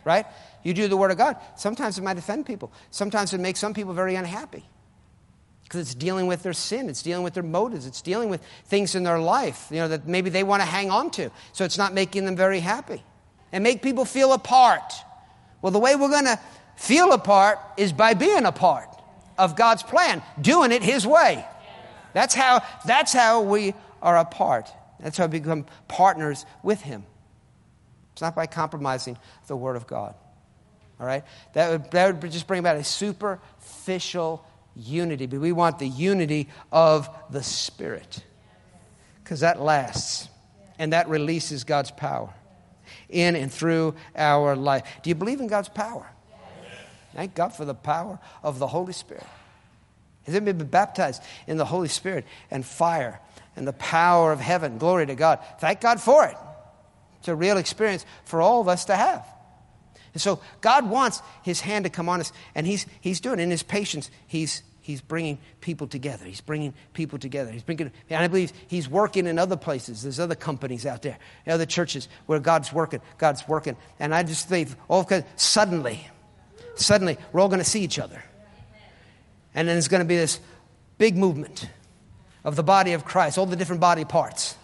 Right? 0.06 0.24
You 0.62 0.72
do 0.72 0.86
the 0.86 0.96
Word 0.96 1.10
of 1.10 1.18
God. 1.18 1.36
Sometimes 1.56 1.98
it 1.98 2.04
might 2.04 2.16
offend 2.16 2.46
people. 2.46 2.72
Sometimes 2.90 3.34
it 3.34 3.40
makes 3.40 3.58
some 3.58 3.74
people 3.74 3.92
very 3.92 4.14
unhappy 4.14 4.64
because 5.64 5.80
it's 5.80 5.96
dealing 5.96 6.28
with 6.28 6.44
their 6.44 6.52
sin, 6.52 6.88
it's 6.88 7.02
dealing 7.02 7.24
with 7.24 7.34
their 7.34 7.42
motives, 7.42 7.86
it's 7.86 8.00
dealing 8.00 8.28
with 8.28 8.40
things 8.66 8.94
in 8.94 9.02
their 9.02 9.18
life, 9.18 9.66
you 9.68 9.78
know, 9.78 9.88
that 9.88 10.06
maybe 10.06 10.30
they 10.30 10.44
want 10.44 10.62
to 10.62 10.66
hang 10.66 10.92
on 10.92 11.10
to. 11.10 11.28
So 11.52 11.64
it's 11.64 11.76
not 11.76 11.92
making 11.92 12.24
them 12.24 12.36
very 12.36 12.60
happy. 12.60 13.02
And 13.50 13.64
make 13.64 13.82
people 13.82 14.04
feel 14.04 14.32
apart. 14.32 14.92
Well, 15.60 15.72
the 15.72 15.80
way 15.80 15.96
we're 15.96 16.08
going 16.08 16.26
to 16.26 16.38
feel 16.76 17.12
apart 17.12 17.58
is 17.76 17.92
by 17.92 18.14
being 18.14 18.44
a 18.44 18.52
part 18.52 18.88
of 19.36 19.56
God's 19.56 19.82
plan, 19.82 20.22
doing 20.40 20.70
it 20.70 20.84
His 20.84 21.04
way. 21.04 21.44
That's 22.12 22.34
how, 22.34 22.62
that's 22.84 23.12
how 23.12 23.42
we 23.42 23.74
are 24.00 24.16
a 24.16 24.24
part. 24.24 24.70
That's 25.00 25.18
how 25.18 25.26
we 25.26 25.40
become 25.40 25.66
partners 25.88 26.46
with 26.62 26.80
Him. 26.80 27.06
It's 28.16 28.22
not 28.22 28.34
by 28.34 28.46
compromising 28.46 29.18
the 29.46 29.54
Word 29.54 29.76
of 29.76 29.86
God. 29.86 30.14
All 30.98 31.06
right? 31.06 31.22
That 31.52 31.70
would, 31.70 31.90
that 31.90 32.22
would 32.22 32.32
just 32.32 32.46
bring 32.46 32.60
about 32.60 32.76
a 32.76 32.82
superficial 32.82 34.42
unity. 34.74 35.26
But 35.26 35.40
we 35.40 35.52
want 35.52 35.78
the 35.78 35.86
unity 35.86 36.48
of 36.72 37.10
the 37.28 37.42
Spirit 37.42 38.24
because 39.22 39.40
that 39.40 39.60
lasts 39.60 40.30
and 40.78 40.94
that 40.94 41.10
releases 41.10 41.64
God's 41.64 41.90
power 41.90 42.32
in 43.10 43.36
and 43.36 43.52
through 43.52 43.94
our 44.16 44.56
life. 44.56 44.84
Do 45.02 45.10
you 45.10 45.14
believe 45.14 45.40
in 45.40 45.46
God's 45.46 45.68
power? 45.68 46.10
Thank 47.14 47.34
God 47.34 47.48
for 47.50 47.66
the 47.66 47.74
power 47.74 48.18
of 48.42 48.58
the 48.58 48.66
Holy 48.66 48.94
Spirit. 48.94 49.26
Has 50.24 50.34
anybody 50.34 50.56
been 50.56 50.68
baptized 50.68 51.22
in 51.46 51.58
the 51.58 51.66
Holy 51.66 51.88
Spirit 51.88 52.24
and 52.50 52.64
fire 52.64 53.20
and 53.56 53.68
the 53.68 53.74
power 53.74 54.32
of 54.32 54.40
heaven? 54.40 54.78
Glory 54.78 55.04
to 55.04 55.14
God. 55.14 55.40
Thank 55.60 55.82
God 55.82 56.00
for 56.00 56.24
it. 56.24 56.36
It's 57.26 57.28
a 57.32 57.34
real 57.34 57.56
experience 57.56 58.06
for 58.24 58.40
all 58.40 58.60
of 58.60 58.68
us 58.68 58.84
to 58.84 58.94
have. 58.94 59.26
And 60.12 60.22
so 60.22 60.38
God 60.60 60.88
wants 60.88 61.22
His 61.42 61.60
hand 61.60 61.84
to 61.84 61.90
come 61.90 62.08
on 62.08 62.20
us, 62.20 62.30
and 62.54 62.64
He's, 62.64 62.86
he's 63.00 63.18
doing 63.18 63.40
it. 63.40 63.42
In 63.42 63.50
His 63.50 63.64
patience, 63.64 64.12
He's, 64.28 64.62
he's 64.80 65.00
bringing 65.00 65.38
people 65.60 65.88
together. 65.88 66.24
He's 66.24 66.40
bringing 66.40 66.72
people 66.92 67.18
together. 67.18 67.50
He's 67.50 67.64
bringing, 67.64 67.90
and 68.08 68.22
I 68.22 68.28
believe 68.28 68.52
He's 68.68 68.88
working 68.88 69.26
in 69.26 69.40
other 69.40 69.56
places. 69.56 70.04
There's 70.04 70.20
other 70.20 70.36
companies 70.36 70.86
out 70.86 71.02
there, 71.02 71.18
other 71.48 71.66
churches 71.66 72.06
where 72.26 72.38
God's 72.38 72.72
working. 72.72 73.00
God's 73.18 73.48
working. 73.48 73.76
And 73.98 74.14
I 74.14 74.22
just 74.22 74.48
think, 74.48 74.68
oh, 74.88 74.98
all 74.98 75.06
of 75.10 75.24
suddenly, 75.34 76.06
suddenly 76.76 77.18
we're 77.32 77.40
all 77.40 77.48
going 77.48 77.58
to 77.58 77.68
see 77.68 77.82
each 77.82 77.98
other. 77.98 78.22
And 79.52 79.66
then 79.66 79.74
there's 79.74 79.88
going 79.88 80.02
to 80.02 80.08
be 80.08 80.16
this 80.16 80.38
big 80.96 81.16
movement 81.16 81.68
of 82.44 82.54
the 82.54 82.62
body 82.62 82.92
of 82.92 83.04
Christ, 83.04 83.36
all 83.36 83.46
the 83.46 83.56
different 83.56 83.80
body 83.80 84.04
parts, 84.04 84.56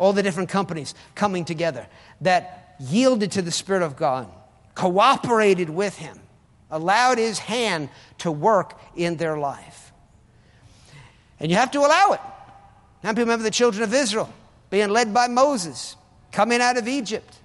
all 0.00 0.12
the 0.12 0.22
different 0.22 0.48
companies 0.48 0.94
coming 1.14 1.44
together 1.44 1.86
that 2.22 2.74
yielded 2.80 3.30
to 3.32 3.42
the 3.42 3.52
Spirit 3.52 3.82
of 3.82 3.94
God, 3.94 4.28
cooperated 4.74 5.70
with 5.70 5.96
Him, 5.96 6.18
allowed 6.70 7.18
His 7.18 7.38
hand 7.38 7.88
to 8.18 8.32
work 8.32 8.76
in 8.96 9.16
their 9.16 9.38
life. 9.38 9.92
And 11.38 11.50
you 11.52 11.56
have 11.56 11.70
to 11.72 11.80
allow 11.80 12.12
it. 12.14 12.20
Now, 13.04 13.10
people 13.10 13.24
remember 13.24 13.44
the 13.44 13.50
children 13.52 13.84
of 13.84 13.94
Israel 13.94 14.32
being 14.70 14.88
led 14.88 15.14
by 15.14 15.28
Moses, 15.28 15.96
coming 16.32 16.60
out 16.60 16.76
of 16.76 16.88
Egypt. 16.88 17.36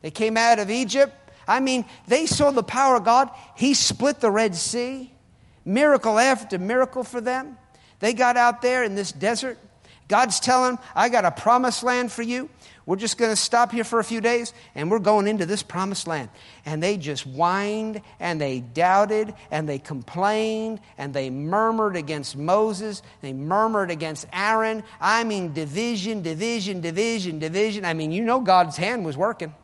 They 0.00 0.10
came 0.10 0.36
out 0.36 0.58
of 0.58 0.70
Egypt 0.70 1.14
I 1.46 1.60
mean, 1.60 1.84
they 2.06 2.26
saw 2.26 2.50
the 2.50 2.62
power 2.62 2.96
of 2.96 3.04
God. 3.04 3.30
He 3.56 3.74
split 3.74 4.20
the 4.20 4.30
Red 4.30 4.54
Sea, 4.54 5.12
miracle 5.64 6.18
after 6.18 6.58
miracle 6.58 7.04
for 7.04 7.20
them. 7.20 7.58
They 7.98 8.12
got 8.12 8.36
out 8.36 8.62
there 8.62 8.84
in 8.84 8.94
this 8.94 9.12
desert. 9.12 9.58
God's 10.08 10.40
telling 10.40 10.76
them, 10.76 10.84
I 10.94 11.08
got 11.08 11.24
a 11.24 11.30
promised 11.30 11.82
land 11.82 12.12
for 12.12 12.22
you. 12.22 12.50
We're 12.84 12.96
just 12.96 13.16
going 13.16 13.30
to 13.30 13.36
stop 13.36 13.70
here 13.70 13.84
for 13.84 14.00
a 14.00 14.04
few 14.04 14.20
days 14.20 14.52
and 14.74 14.90
we're 14.90 14.98
going 14.98 15.28
into 15.28 15.46
this 15.46 15.62
promised 15.62 16.08
land. 16.08 16.30
And 16.66 16.82
they 16.82 16.96
just 16.96 17.22
whined 17.22 18.02
and 18.18 18.40
they 18.40 18.60
doubted 18.60 19.34
and 19.52 19.68
they 19.68 19.78
complained 19.78 20.80
and 20.98 21.14
they 21.14 21.30
murmured 21.30 21.96
against 21.96 22.36
Moses. 22.36 23.02
They 23.20 23.32
murmured 23.32 23.92
against 23.92 24.26
Aaron. 24.32 24.82
I 25.00 25.22
mean, 25.22 25.52
division, 25.52 26.22
division, 26.22 26.80
division, 26.80 27.38
division. 27.38 27.84
I 27.84 27.94
mean, 27.94 28.10
you 28.10 28.24
know 28.24 28.40
God's 28.40 28.76
hand 28.76 29.04
was 29.04 29.16
working. 29.16 29.54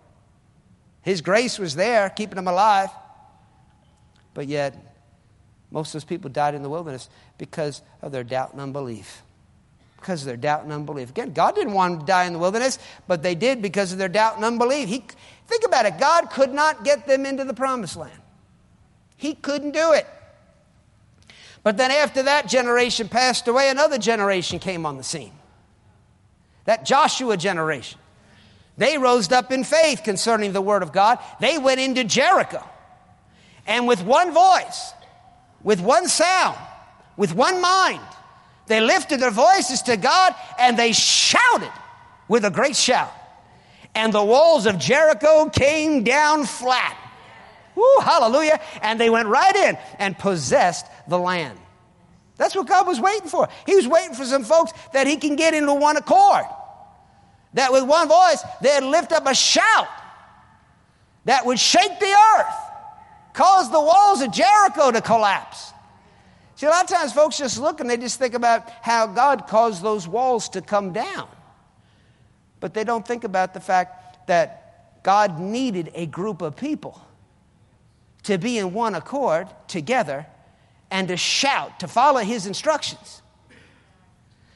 His 1.02 1.20
grace 1.20 1.58
was 1.58 1.74
there, 1.74 2.08
keeping 2.10 2.36
them 2.36 2.48
alive. 2.48 2.90
But 4.32 4.46
yet, 4.46 4.96
most 5.70 5.88
of 5.88 5.92
those 5.94 6.04
people 6.04 6.30
died 6.30 6.54
in 6.54 6.62
the 6.62 6.70
wilderness 6.70 7.08
because 7.36 7.82
of 8.00 8.12
their 8.12 8.24
doubt 8.24 8.52
and 8.52 8.60
unbelief. 8.60 9.22
Because 9.98 10.22
of 10.22 10.26
their 10.26 10.36
doubt 10.36 10.62
and 10.62 10.72
unbelief. 10.72 11.10
Again, 11.10 11.32
God 11.32 11.54
didn't 11.54 11.72
want 11.72 11.92
them 11.92 12.00
to 12.00 12.06
die 12.06 12.24
in 12.24 12.32
the 12.32 12.38
wilderness, 12.38 12.78
but 13.06 13.22
they 13.22 13.34
did 13.34 13.60
because 13.60 13.92
of 13.92 13.98
their 13.98 14.08
doubt 14.08 14.36
and 14.36 14.44
unbelief. 14.44 14.88
He, 14.88 15.04
think 15.46 15.64
about 15.64 15.86
it 15.86 15.98
God 15.98 16.30
could 16.30 16.52
not 16.52 16.84
get 16.84 17.06
them 17.06 17.26
into 17.26 17.44
the 17.44 17.54
promised 17.54 17.96
land, 17.96 18.20
He 19.16 19.34
couldn't 19.34 19.72
do 19.72 19.92
it. 19.92 20.06
But 21.62 21.76
then 21.76 21.90
after 21.90 22.22
that 22.22 22.48
generation 22.48 23.08
passed 23.08 23.48
away, 23.48 23.68
another 23.68 23.98
generation 23.98 24.58
came 24.58 24.86
on 24.86 24.96
the 24.96 25.02
scene. 25.02 25.32
That 26.64 26.84
Joshua 26.86 27.36
generation. 27.36 27.98
They 28.76 28.96
rose 28.96 29.30
up 29.32 29.50
in 29.50 29.64
faith 29.64 30.02
concerning 30.04 30.52
the 30.52 30.60
word 30.60 30.82
of 30.82 30.92
God. 30.92 31.18
They 31.40 31.58
went 31.58 31.80
into 31.80 32.04
Jericho. 32.04 32.64
And 33.66 33.88
with 33.88 34.02
one 34.02 34.32
voice, 34.32 34.92
with 35.62 35.80
one 35.80 36.08
sound, 36.08 36.56
with 37.16 37.34
one 37.34 37.60
mind, 37.60 38.00
they 38.68 38.80
lifted 38.80 39.20
their 39.20 39.30
voices 39.30 39.82
to 39.82 39.96
God 39.96 40.34
and 40.58 40.78
they 40.78 40.92
shouted 40.92 41.72
with 42.28 42.44
a 42.44 42.50
great 42.50 42.76
shout. 42.76 43.12
And 43.94 44.12
the 44.12 44.22
walls 44.22 44.66
of 44.66 44.78
Jericho 44.78 45.48
came 45.50 46.04
down 46.04 46.44
flat. 46.44 46.96
Woo, 47.74 48.00
hallelujah. 48.00 48.60
And 48.82 49.00
they 49.00 49.10
went 49.10 49.28
right 49.28 49.56
in 49.56 49.78
and 49.98 50.16
possessed 50.18 50.86
the 51.08 51.18
land. 51.18 51.58
That's 52.36 52.54
what 52.54 52.68
God 52.68 52.86
was 52.86 53.00
waiting 53.00 53.28
for. 53.28 53.48
He 53.66 53.74
was 53.74 53.88
waiting 53.88 54.14
for 54.14 54.24
some 54.24 54.44
folks 54.44 54.72
that 54.92 55.06
he 55.06 55.16
can 55.16 55.34
get 55.34 55.54
into 55.54 55.74
one 55.74 55.96
accord 55.96 56.44
that 57.54 57.72
with 57.72 57.84
one 57.84 58.08
voice 58.08 58.42
they'd 58.62 58.84
lift 58.84 59.12
up 59.12 59.26
a 59.26 59.34
shout 59.34 59.88
that 61.24 61.44
would 61.44 61.58
shake 61.58 61.98
the 61.98 62.16
earth, 62.38 62.54
cause 63.32 63.70
the 63.70 63.80
walls 63.80 64.22
of 64.22 64.32
Jericho 64.32 64.90
to 64.90 65.00
collapse. 65.00 65.72
See, 66.58 66.66
a 66.66 66.70
lot 66.70 66.82
of 66.82 66.90
times 66.90 67.12
folks 67.12 67.38
just 67.38 67.56
look 67.60 67.78
and 67.78 67.88
they 67.88 67.96
just 67.96 68.18
think 68.18 68.34
about 68.34 68.68
how 68.82 69.06
God 69.06 69.46
caused 69.46 69.80
those 69.80 70.08
walls 70.08 70.48
to 70.48 70.60
come 70.60 70.92
down. 70.92 71.28
But 72.58 72.74
they 72.74 72.82
don't 72.82 73.06
think 73.06 73.22
about 73.22 73.54
the 73.54 73.60
fact 73.60 74.26
that 74.26 75.04
God 75.04 75.38
needed 75.38 75.92
a 75.94 76.06
group 76.06 76.42
of 76.42 76.56
people 76.56 77.00
to 78.24 78.38
be 78.38 78.58
in 78.58 78.72
one 78.72 78.96
accord 78.96 79.46
together 79.68 80.26
and 80.90 81.06
to 81.06 81.16
shout, 81.16 81.78
to 81.78 81.86
follow 81.86 82.22
his 82.22 82.44
instructions, 82.44 83.22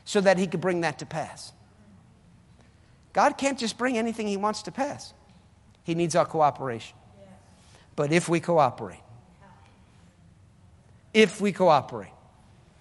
so 0.05 0.21
that 0.21 0.39
he 0.39 0.49
could 0.49 0.61
bring 0.61 0.81
that 0.81 0.99
to 0.99 1.07
pass. 1.07 1.53
God 3.13 3.39
can't 3.39 3.61
just 3.61 3.79
bring 3.79 3.97
anything 3.97 4.27
He 4.27 4.37
wants 4.37 4.63
to 4.63 4.73
pass, 4.73 5.15
He 5.85 5.95
needs 5.95 6.17
our 6.17 6.27
cooperation. 6.27 6.97
But 7.95 8.11
if 8.11 8.29
we 8.29 8.41
cooperate, 8.41 9.03
if 11.15 11.41
we 11.41 11.53
cooperate, 11.53 12.13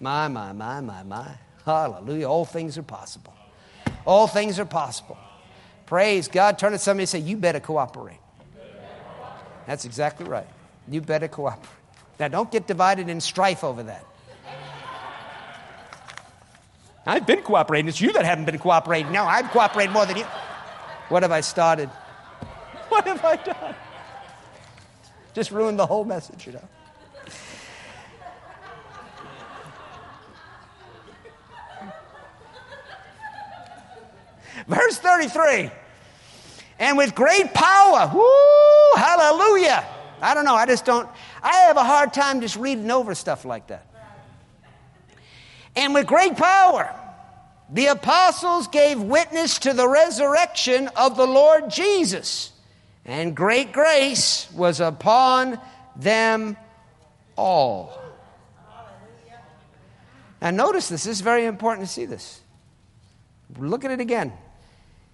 my, 0.00 0.28
my, 0.28 0.52
my, 0.52 0.80
my, 0.80 1.02
my, 1.02 1.34
hallelujah, 1.64 2.28
all 2.28 2.44
things 2.44 2.76
are 2.78 2.82
possible. 2.82 3.34
All 4.04 4.26
things 4.26 4.58
are 4.58 4.64
possible. 4.64 5.18
Praise 5.86 6.28
God. 6.28 6.58
Turn 6.58 6.72
to 6.72 6.78
somebody 6.78 7.02
and 7.02 7.08
say, 7.08 7.18
You 7.18 7.36
better 7.36 7.60
cooperate. 7.60 8.18
That's 9.66 9.84
exactly 9.84 10.26
right. 10.26 10.46
You 10.88 11.00
better 11.00 11.28
cooperate. 11.28 11.70
Now, 12.18 12.28
don't 12.28 12.50
get 12.50 12.66
divided 12.66 13.08
in 13.08 13.20
strife 13.20 13.62
over 13.62 13.82
that. 13.84 14.04
I've 17.04 17.26
been 17.26 17.42
cooperating. 17.42 17.88
It's 17.88 18.00
you 18.00 18.12
that 18.12 18.24
haven't 18.24 18.44
been 18.44 18.58
cooperating. 18.58 19.12
No, 19.12 19.24
I've 19.24 19.50
cooperated 19.50 19.92
more 19.92 20.06
than 20.06 20.16
you. 20.16 20.24
What 21.08 21.22
have 21.22 21.32
I 21.32 21.40
started? 21.40 21.90
What 22.88 23.06
have 23.06 23.24
I 23.24 23.36
done? 23.36 23.74
Just 25.32 25.50
ruined 25.50 25.78
the 25.78 25.86
whole 25.86 26.04
message, 26.04 26.46
you 26.46 26.52
know. 26.52 26.68
Verse 34.66 34.98
33. 34.98 35.70
And 36.78 36.98
with 36.98 37.14
great 37.14 37.54
power, 37.54 38.10
whoo, 38.12 38.96
hallelujah. 38.96 39.86
I 40.20 40.34
don't 40.34 40.44
know, 40.44 40.54
I 40.54 40.66
just 40.66 40.84
don't, 40.84 41.08
I 41.42 41.52
have 41.66 41.76
a 41.76 41.84
hard 41.84 42.12
time 42.12 42.40
just 42.40 42.56
reading 42.56 42.90
over 42.90 43.14
stuff 43.14 43.44
like 43.44 43.68
that. 43.68 43.86
And 45.74 45.94
with 45.94 46.06
great 46.06 46.36
power, 46.36 46.94
the 47.70 47.86
apostles 47.86 48.68
gave 48.68 49.00
witness 49.00 49.58
to 49.60 49.72
the 49.72 49.88
resurrection 49.88 50.88
of 50.96 51.16
the 51.16 51.26
Lord 51.26 51.70
Jesus, 51.70 52.52
and 53.04 53.34
great 53.34 53.72
grace 53.72 54.50
was 54.52 54.80
upon 54.80 55.58
them 55.96 56.56
all. 57.36 57.98
Now, 60.40 60.50
notice 60.50 60.88
this. 60.88 61.04
This 61.04 61.18
is 61.18 61.20
very 61.20 61.46
important 61.46 61.86
to 61.86 61.92
see 61.92 62.04
this. 62.04 62.40
Look 63.58 63.84
at 63.84 63.90
it 63.90 64.00
again. 64.00 64.32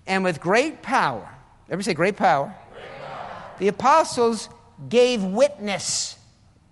And 0.09 0.24
with 0.24 0.40
great 0.40 0.82
power, 0.82 1.28
everybody 1.66 1.84
say 1.84 1.94
great 1.94 2.16
power. 2.16 2.52
Great 2.72 2.82
power. 3.06 3.42
The 3.61 3.68
apostles 3.68 4.48
gave 4.88 5.22
witness. 5.22 6.16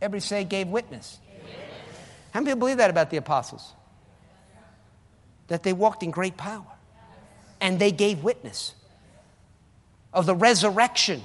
Everybody 0.03 0.21
say 0.21 0.43
gave 0.43 0.67
witness. 0.67 1.19
How 2.33 2.41
many 2.41 2.51
people 2.51 2.61
believe 2.61 2.79
that 2.79 2.91
about 2.91 3.11
the 3.11 3.19
apostles? 3.19 3.73
that 5.49 5.63
they 5.63 5.73
walked 5.73 6.03
in 6.03 6.11
great 6.11 6.37
power 6.37 6.67
and 7.61 7.79
they 7.79 7.93
gave 7.93 8.23
witness 8.23 8.75
of 10.13 10.27
the 10.27 10.35
resurrection 10.35 11.23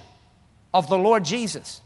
of 0.73 0.89
the 0.89 0.97
Lord 0.97 1.25
Jesus. 1.25 1.81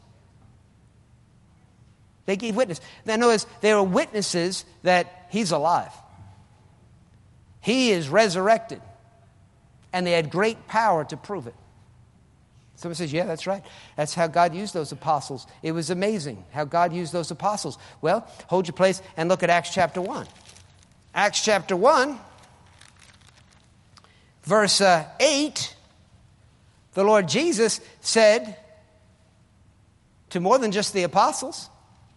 They 2.26 2.36
gave 2.36 2.56
witness. 2.56 2.82
Now, 3.06 3.16
notice 3.18 3.46
they 3.62 3.74
were 3.74 3.84
witnesses 3.84 4.66
that 4.84 5.28
He's 5.30 5.52
alive. 5.52 5.92
He 7.62 7.92
is 7.92 8.10
resurrected. 8.10 8.82
And 9.96 10.06
they 10.06 10.12
had 10.12 10.30
great 10.30 10.68
power 10.68 11.06
to 11.06 11.16
prove 11.16 11.48
it. 11.48 11.56
Someone 12.76 12.96
says, 12.96 13.14
Yeah, 13.14 13.24
that's 13.24 13.48
right. 13.48 13.64
That's 13.96 14.14
how 14.14 14.28
God 14.28 14.54
used 14.54 14.74
those 14.74 14.92
apostles. 14.92 15.48
It 15.64 15.72
was 15.72 15.90
amazing 15.90 16.44
how 16.52 16.66
God 16.66 16.92
used 16.92 17.14
those 17.14 17.32
apostles. 17.32 17.78
Well, 18.02 18.28
hold 18.48 18.68
your 18.68 18.74
place 18.74 19.02
and 19.16 19.30
look 19.30 19.42
at 19.42 19.50
Acts 19.50 19.74
chapter 19.74 20.02
1. 20.02 20.28
Acts 21.14 21.46
chapter 21.46 21.78
1, 21.78 22.20
verse 24.44 24.82
uh, 24.82 25.06
8, 25.22 25.74
the 26.94 27.06
Lord 27.06 27.30
Jesus 27.30 27.80
said 28.02 28.58
to 30.32 30.42
more 30.42 30.58
than 30.58 30.74
just 30.74 30.92
the 30.92 31.04
apostles, 31.04 31.70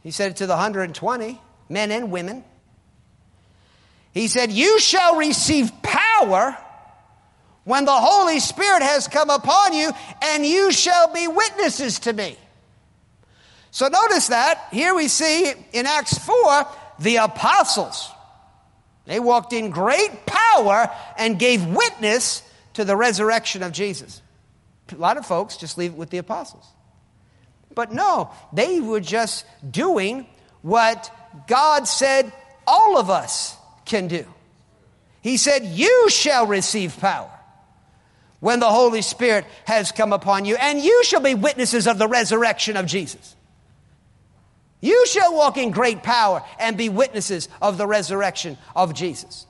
He 0.02 0.10
said 0.10 0.38
to 0.38 0.48
the 0.48 0.54
120 0.54 1.40
men 1.68 1.92
and 1.92 2.10
women. 2.10 2.42
He 4.12 4.26
said, 4.26 4.50
You 4.50 4.80
shall 4.80 5.14
receive 5.14 5.70
power 5.80 6.58
when 7.68 7.84
the 7.84 7.92
Holy 7.92 8.40
Spirit 8.40 8.82
has 8.82 9.08
come 9.08 9.28
upon 9.28 9.74
you, 9.74 9.92
and 10.22 10.44
you 10.44 10.72
shall 10.72 11.12
be 11.12 11.28
witnesses 11.28 11.98
to 11.98 12.14
me. 12.14 12.34
So 13.70 13.88
notice 13.88 14.28
that. 14.28 14.68
Here 14.72 14.94
we 14.94 15.06
see 15.08 15.52
in 15.74 15.84
Acts 15.84 16.16
4 16.16 16.66
the 17.00 17.16
apostles 17.16 18.10
they 19.04 19.20
walked 19.20 19.52
in 19.52 19.68
great 19.68 20.24
power 20.24 20.90
and 21.18 21.38
gave 21.38 21.64
witness 21.66 22.42
to 22.72 22.86
the 22.86 22.96
resurrection 22.96 23.62
of 23.62 23.72
Jesus. 23.72 24.22
A 24.90 24.96
lot 24.96 25.18
of 25.18 25.26
folks 25.26 25.58
just 25.58 25.76
leave 25.76 25.92
it 25.92 25.96
with 25.98 26.08
the 26.08 26.18
apostles. 26.18 26.66
But 27.74 27.92
no, 27.92 28.30
they 28.50 28.80
were 28.80 29.00
just 29.00 29.44
doing 29.70 30.26
what 30.62 31.10
God 31.46 31.86
said 31.86 32.32
all 32.66 32.96
of 32.96 33.10
us 33.10 33.54
can 33.84 34.08
do. 34.08 34.24
He 35.20 35.36
said, 35.36 35.64
You 35.66 36.08
shall 36.08 36.46
receive 36.46 36.98
power 36.98 37.37
when 38.40 38.60
the 38.60 38.68
Holy 38.68 39.02
Spirit 39.02 39.44
has 39.66 39.92
come 39.92 40.12
upon 40.12 40.44
you, 40.44 40.56
and 40.56 40.80
you 40.80 41.02
shall 41.04 41.20
be 41.20 41.34
witnesses 41.34 41.86
of 41.86 41.98
the 41.98 42.08
resurrection 42.08 42.76
of 42.76 42.86
Jesus. 42.86 43.34
You 44.80 45.06
shall 45.06 45.34
walk 45.34 45.56
in 45.56 45.70
great 45.70 46.02
power 46.02 46.42
and 46.58 46.76
be 46.76 46.88
witnesses 46.88 47.48
of 47.60 47.78
the 47.78 47.86
resurrection 47.86 48.56
of 48.76 48.94
Jesus. 48.94 49.46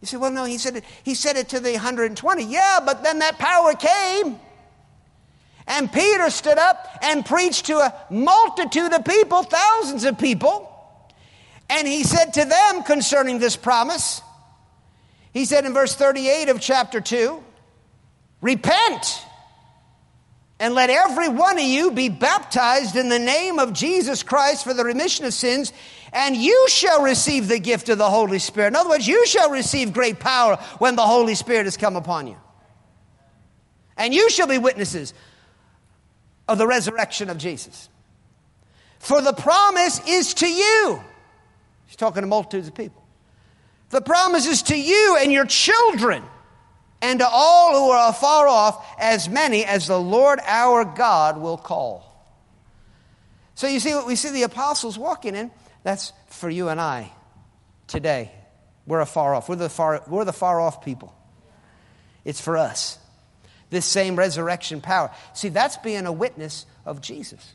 You 0.00 0.06
say, 0.06 0.16
well, 0.16 0.30
no, 0.30 0.44
he 0.44 0.58
said 0.58 0.76
it, 0.76 0.84
he 1.02 1.14
said 1.14 1.36
it 1.36 1.50
to 1.50 1.60
the 1.60 1.72
120. 1.72 2.44
Yeah, 2.44 2.80
but 2.84 3.02
then 3.02 3.18
that 3.18 3.38
power 3.38 3.74
came. 3.74 4.38
And 5.66 5.90
Peter 5.92 6.28
stood 6.30 6.58
up 6.58 6.98
and 7.02 7.24
preached 7.24 7.66
to 7.66 7.78
a 7.78 7.94
multitude 8.10 8.92
of 8.92 9.04
people, 9.04 9.42
thousands 9.42 10.04
of 10.04 10.18
people. 10.18 10.70
And 11.70 11.88
he 11.88 12.04
said 12.04 12.34
to 12.34 12.44
them 12.44 12.82
concerning 12.82 13.38
this 13.38 13.56
promise, 13.56 14.20
he 15.32 15.46
said 15.46 15.64
in 15.64 15.72
verse 15.72 15.94
38 15.94 16.50
of 16.50 16.60
chapter 16.60 17.00
2, 17.00 17.42
Repent 18.44 19.24
and 20.60 20.74
let 20.74 20.90
every 20.90 21.30
one 21.30 21.56
of 21.56 21.64
you 21.64 21.92
be 21.92 22.10
baptized 22.10 22.94
in 22.94 23.08
the 23.08 23.18
name 23.18 23.58
of 23.58 23.72
Jesus 23.72 24.22
Christ 24.22 24.64
for 24.64 24.74
the 24.74 24.84
remission 24.84 25.24
of 25.24 25.32
sins, 25.32 25.72
and 26.12 26.36
you 26.36 26.68
shall 26.68 27.02
receive 27.02 27.48
the 27.48 27.58
gift 27.58 27.88
of 27.88 27.96
the 27.96 28.10
Holy 28.10 28.38
Spirit. 28.38 28.68
In 28.68 28.76
other 28.76 28.90
words, 28.90 29.08
you 29.08 29.26
shall 29.26 29.48
receive 29.48 29.94
great 29.94 30.20
power 30.20 30.56
when 30.76 30.94
the 30.94 31.06
Holy 31.06 31.34
Spirit 31.34 31.64
has 31.64 31.78
come 31.78 31.96
upon 31.96 32.26
you. 32.26 32.36
And 33.96 34.12
you 34.12 34.28
shall 34.28 34.46
be 34.46 34.58
witnesses 34.58 35.14
of 36.46 36.58
the 36.58 36.66
resurrection 36.66 37.30
of 37.30 37.38
Jesus. 37.38 37.88
For 38.98 39.22
the 39.22 39.32
promise 39.32 40.06
is 40.06 40.34
to 40.34 40.46
you. 40.46 41.02
He's 41.86 41.96
talking 41.96 42.20
to 42.20 42.26
multitudes 42.26 42.68
of 42.68 42.74
people. 42.74 43.06
The 43.88 44.02
promise 44.02 44.46
is 44.46 44.64
to 44.64 44.78
you 44.78 45.16
and 45.18 45.32
your 45.32 45.46
children 45.46 46.24
and 47.04 47.18
to 47.18 47.28
all 47.28 47.78
who 47.78 47.90
are 47.90 48.08
afar 48.08 48.48
off, 48.48 48.84
as 48.98 49.28
many 49.28 49.62
as 49.62 49.88
the 49.88 50.00
Lord 50.00 50.40
our 50.42 50.86
God 50.86 51.36
will 51.38 51.58
call. 51.58 52.10
So 53.54 53.66
you 53.66 53.78
see 53.78 53.94
what 53.94 54.06
we 54.06 54.16
see 54.16 54.30
the 54.30 54.44
apostles 54.44 54.98
walking 54.98 55.34
in? 55.34 55.50
That's 55.82 56.14
for 56.28 56.48
you 56.48 56.70
and 56.70 56.80
I 56.80 57.12
today. 57.88 58.32
We're 58.86 59.00
afar 59.00 59.34
off. 59.34 59.50
We're 59.50 59.56
the 59.56 59.68
far, 59.68 60.02
we're 60.08 60.24
the 60.24 60.32
far 60.32 60.62
off 60.62 60.82
people. 60.82 61.14
It's 62.24 62.40
for 62.40 62.56
us. 62.56 62.98
This 63.68 63.84
same 63.84 64.16
resurrection 64.16 64.80
power. 64.80 65.10
See, 65.34 65.50
that's 65.50 65.76
being 65.76 66.06
a 66.06 66.12
witness 66.12 66.64
of 66.86 67.02
Jesus. 67.02 67.54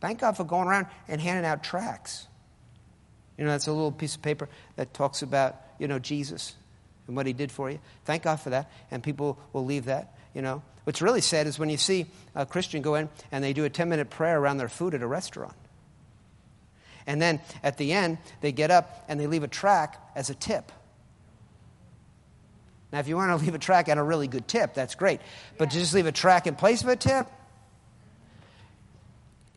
Thank 0.00 0.18
God 0.18 0.36
for 0.36 0.44
going 0.44 0.66
around 0.66 0.86
and 1.06 1.20
handing 1.20 1.44
out 1.44 1.62
tracts. 1.62 2.26
You 3.38 3.44
know, 3.44 3.52
that's 3.52 3.68
a 3.68 3.72
little 3.72 3.92
piece 3.92 4.16
of 4.16 4.22
paper 4.22 4.48
that 4.74 4.92
talks 4.94 5.22
about, 5.22 5.56
you 5.78 5.86
know, 5.86 6.00
Jesus 6.00 6.54
and 7.10 7.16
what 7.16 7.26
he 7.26 7.32
did 7.32 7.50
for 7.50 7.68
you. 7.68 7.80
Thank 8.04 8.22
God 8.22 8.36
for 8.36 8.50
that. 8.50 8.70
And 8.90 9.02
people 9.02 9.36
will 9.52 9.64
leave 9.64 9.86
that, 9.86 10.16
you 10.32 10.42
know. 10.42 10.62
What's 10.84 11.02
really 11.02 11.20
sad 11.20 11.48
is 11.48 11.58
when 11.58 11.68
you 11.68 11.76
see 11.76 12.06
a 12.36 12.46
Christian 12.46 12.82
go 12.82 12.94
in 12.94 13.08
and 13.32 13.42
they 13.42 13.52
do 13.52 13.64
a 13.64 13.70
10 13.70 13.88
minute 13.88 14.10
prayer 14.10 14.38
around 14.38 14.58
their 14.58 14.68
food 14.68 14.94
at 14.94 15.02
a 15.02 15.06
restaurant. 15.06 15.56
And 17.08 17.20
then 17.20 17.40
at 17.64 17.78
the 17.78 17.92
end, 17.92 18.18
they 18.40 18.52
get 18.52 18.70
up 18.70 19.04
and 19.08 19.18
they 19.18 19.26
leave 19.26 19.42
a 19.42 19.48
track 19.48 20.00
as 20.14 20.30
a 20.30 20.34
tip. 20.34 20.70
Now, 22.92 23.00
if 23.00 23.08
you 23.08 23.16
want 23.16 23.36
to 23.36 23.44
leave 23.44 23.54
a 23.54 23.58
track 23.58 23.88
and 23.88 23.98
a 23.98 24.02
really 24.02 24.28
good 24.28 24.46
tip, 24.46 24.74
that's 24.74 24.94
great. 24.94 25.20
But 25.58 25.72
to 25.72 25.78
just 25.78 25.92
leave 25.92 26.06
a 26.06 26.12
track 26.12 26.46
in 26.46 26.54
place 26.54 26.82
of 26.82 26.88
a 26.88 26.96
tip, 26.96 27.26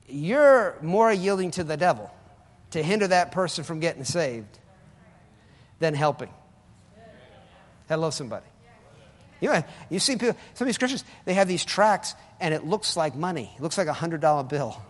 you're 0.07 0.75
more 0.81 1.13
yielding 1.13 1.51
to 1.51 1.63
the 1.63 1.77
devil 1.77 2.11
to 2.71 2.81
hinder 2.81 3.07
that 3.07 3.31
person 3.31 3.63
from 3.63 3.79
getting 3.79 4.03
saved 4.03 4.59
than 5.79 5.93
helping. 5.93 6.29
Hello, 7.87 8.09
somebody. 8.09 8.45
You 9.41 9.49
know, 9.49 9.63
you 9.89 9.99
see 9.99 10.13
people, 10.13 10.37
some 10.53 10.65
of 10.65 10.67
these 10.67 10.77
Christians, 10.77 11.03
they 11.25 11.33
have 11.33 11.47
these 11.47 11.65
tracts 11.65 12.15
and 12.39 12.53
it 12.53 12.65
looks 12.65 12.95
like 12.95 13.15
money. 13.15 13.51
It 13.57 13.61
looks 13.61 13.77
like 13.77 13.87
a 13.87 13.93
$100 13.93 14.47
bill. 14.47 14.81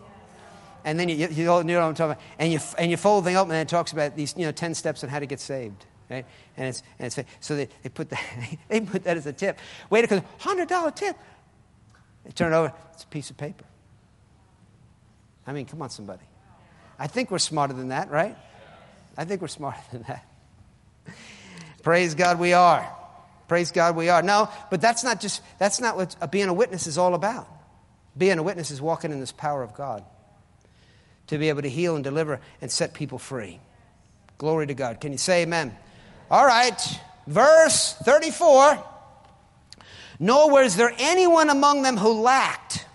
And 0.84 1.00
then 1.00 1.08
you, 1.08 1.16
you, 1.16 1.28
you, 1.28 1.44
know 1.44 1.56
what 1.56 1.68
I'm 1.68 1.94
talking 1.94 2.12
about. 2.12 2.22
And 2.38 2.52
you, 2.52 2.60
and 2.78 2.90
you 2.90 2.96
fold 2.96 3.24
the 3.24 3.30
thing 3.30 3.36
up 3.36 3.48
and 3.48 3.56
it 3.56 3.68
talks 3.68 3.92
about 3.92 4.14
these, 4.14 4.34
you 4.36 4.44
know, 4.44 4.52
10 4.52 4.74
steps 4.74 5.02
on 5.02 5.10
how 5.10 5.18
to 5.18 5.26
get 5.26 5.40
saved. 5.40 5.84
Right? 6.08 6.26
And 6.56 6.68
it's, 6.68 6.82
and 6.98 7.06
it's, 7.06 7.18
so 7.40 7.56
they, 7.56 7.68
they, 7.82 7.88
put 7.88 8.10
that, 8.10 8.22
they 8.68 8.80
put 8.82 9.04
that 9.04 9.16
as 9.16 9.26
a 9.26 9.32
tip. 9.32 9.58
Wait 9.90 10.04
a 10.04 10.14
minute, 10.14 10.24
$100 10.40 10.94
tip. 10.94 11.16
They 12.24 12.30
turn 12.30 12.52
it 12.52 12.56
over, 12.56 12.72
it's 12.92 13.02
a 13.02 13.08
piece 13.08 13.30
of 13.30 13.36
paper. 13.36 13.64
I 15.46 15.52
mean, 15.52 15.66
come 15.66 15.82
on, 15.82 15.90
somebody. 15.90 16.22
I 16.98 17.06
think 17.06 17.30
we're 17.30 17.38
smarter 17.38 17.74
than 17.74 17.88
that, 17.88 18.10
right? 18.10 18.36
I 19.16 19.24
think 19.24 19.40
we're 19.40 19.48
smarter 19.48 19.80
than 19.90 20.02
that. 20.02 20.24
Praise 21.84 22.14
God, 22.14 22.40
we 22.40 22.54
are. 22.54 22.90
Praise 23.46 23.70
God, 23.70 23.94
we 23.94 24.08
are. 24.08 24.22
No, 24.22 24.48
but 24.70 24.80
that's 24.80 25.04
not 25.04 25.20
just, 25.20 25.42
that's 25.58 25.80
not 25.80 25.96
what 25.96 26.30
being 26.32 26.48
a 26.48 26.54
witness 26.54 26.86
is 26.86 26.96
all 26.96 27.14
about. 27.14 27.46
Being 28.16 28.38
a 28.38 28.42
witness 28.42 28.70
is 28.70 28.80
walking 28.80 29.12
in 29.12 29.20
this 29.20 29.32
power 29.32 29.62
of 29.62 29.74
God 29.74 30.02
to 31.26 31.38
be 31.38 31.50
able 31.50 31.62
to 31.62 31.68
heal 31.68 31.94
and 31.94 32.02
deliver 32.02 32.40
and 32.62 32.70
set 32.70 32.94
people 32.94 33.18
free. 33.18 33.60
Glory 34.38 34.66
to 34.66 34.74
God. 34.74 35.00
Can 35.00 35.12
you 35.12 35.18
say 35.18 35.42
amen? 35.42 35.76
All 36.30 36.46
right, 36.46 36.80
verse 37.26 37.92
34. 38.02 38.82
Nor 40.18 40.50
was 40.50 40.76
there 40.76 40.92
anyone 40.98 41.50
among 41.50 41.82
them 41.82 41.98
who 41.98 42.22
lacked. 42.22 42.86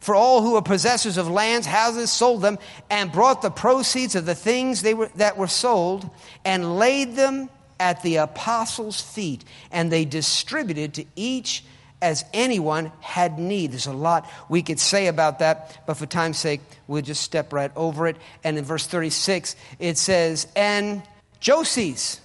For 0.00 0.14
all 0.14 0.42
who 0.42 0.52
were 0.52 0.62
possessors 0.62 1.16
of 1.16 1.30
lands, 1.30 1.66
houses, 1.66 2.10
sold 2.10 2.42
them, 2.42 2.58
and 2.90 3.10
brought 3.10 3.40
the 3.40 3.50
proceeds 3.50 4.14
of 4.14 4.26
the 4.26 4.34
things 4.34 4.82
they 4.82 4.92
were, 4.92 5.10
that 5.14 5.38
were 5.38 5.46
sold, 5.46 6.10
and 6.44 6.78
laid 6.78 7.16
them 7.16 7.48
at 7.78 8.02
the 8.02 8.16
apostles' 8.16 9.00
feet, 9.00 9.44
and 9.70 9.90
they 9.90 10.04
distributed 10.04 10.94
to 10.94 11.04
each 11.16 11.64
as 12.04 12.24
anyone 12.34 12.92
had 13.00 13.38
need. 13.38 13.72
There's 13.72 13.86
a 13.86 13.92
lot 13.92 14.30
we 14.48 14.62
could 14.62 14.78
say 14.78 15.06
about 15.06 15.38
that, 15.38 15.80
but 15.86 15.94
for 15.94 16.06
time's 16.06 16.38
sake, 16.38 16.60
we'll 16.86 17.02
just 17.02 17.22
step 17.22 17.52
right 17.52 17.70
over 17.74 18.06
it. 18.06 18.16
And 18.44 18.58
in 18.58 18.64
verse 18.64 18.86
36, 18.86 19.56
it 19.78 19.96
says, 19.96 20.46
And 20.54 21.02
Joses, 21.40 22.20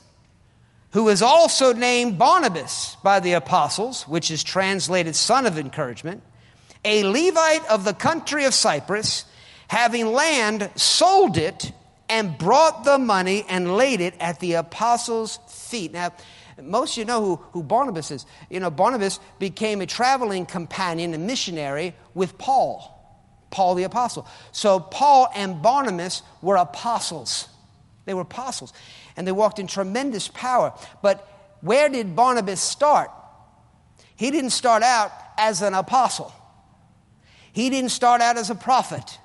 who 0.92 1.08
is 1.08 1.22
also 1.22 1.72
named 1.72 2.18
Barnabas 2.18 2.98
by 3.04 3.22
the 3.22 3.34
apostles, 3.34 4.04
which 4.04 4.32
is 4.32 4.44
translated 4.44 5.16
son 5.16 5.46
of 5.46 5.58
encouragement, 5.58 6.24
a 6.84 7.04
Levite 7.04 7.66
of 7.70 7.86
the 7.86 7.94
country 7.94 8.46
of 8.46 8.54
Cyprus, 8.54 9.26
having 9.70 10.08
land, 10.08 10.70
sold 10.76 11.38
it 11.38 11.72
and 12.10 12.38
brought 12.38 12.84
the 12.84 12.98
money 12.98 13.46
and 13.48 13.76
laid 13.78 14.02
it 14.02 14.16
at 14.20 14.40
the 14.40 14.54
apostles' 14.54 15.40
feet. 15.48 15.94
Now, 15.94 16.12
most 16.62 16.94
of 16.94 16.98
you 16.98 17.06
know 17.06 17.24
who, 17.24 17.36
who 17.54 17.64
Barnabas 17.64 18.12
is. 18.12 18.26
You 18.50 18.60
know, 18.60 18.70
Barnabas 18.70 19.20
became 19.38 19.82
a 19.82 19.86
traveling 19.86 20.46
companion, 20.46 21.14
a 21.14 21.18
missionary 21.18 21.96
with 22.14 22.38
Paul, 22.38 22.96
Paul 23.52 23.76
the 23.76 23.84
apostle. 23.84 24.28
So 24.52 24.80
Paul 24.80 25.30
and 25.36 25.62
Barnabas 25.62 26.22
were 26.42 26.58
apostles. 26.58 27.48
They 28.06 28.14
were 28.14 28.22
apostles. 28.22 28.74
And 29.16 29.26
they 29.26 29.32
walked 29.32 29.60
in 29.60 29.68
tremendous 29.68 30.28
power. 30.28 30.74
But 31.02 31.28
where 31.62 31.90
did 31.90 32.16
Barnabas 32.16 32.62
start? 32.62 33.12
He 34.16 34.32
didn't 34.32 34.50
start 34.50 34.84
out 34.84 35.12
as 35.38 35.62
an 35.62 35.74
apostle. 35.74 36.34
He 37.54 37.70
didn't 37.70 37.92
start 37.92 38.22
out 38.22 38.38
as 38.38 38.50
a 38.50 38.56
prophet. 38.56 39.18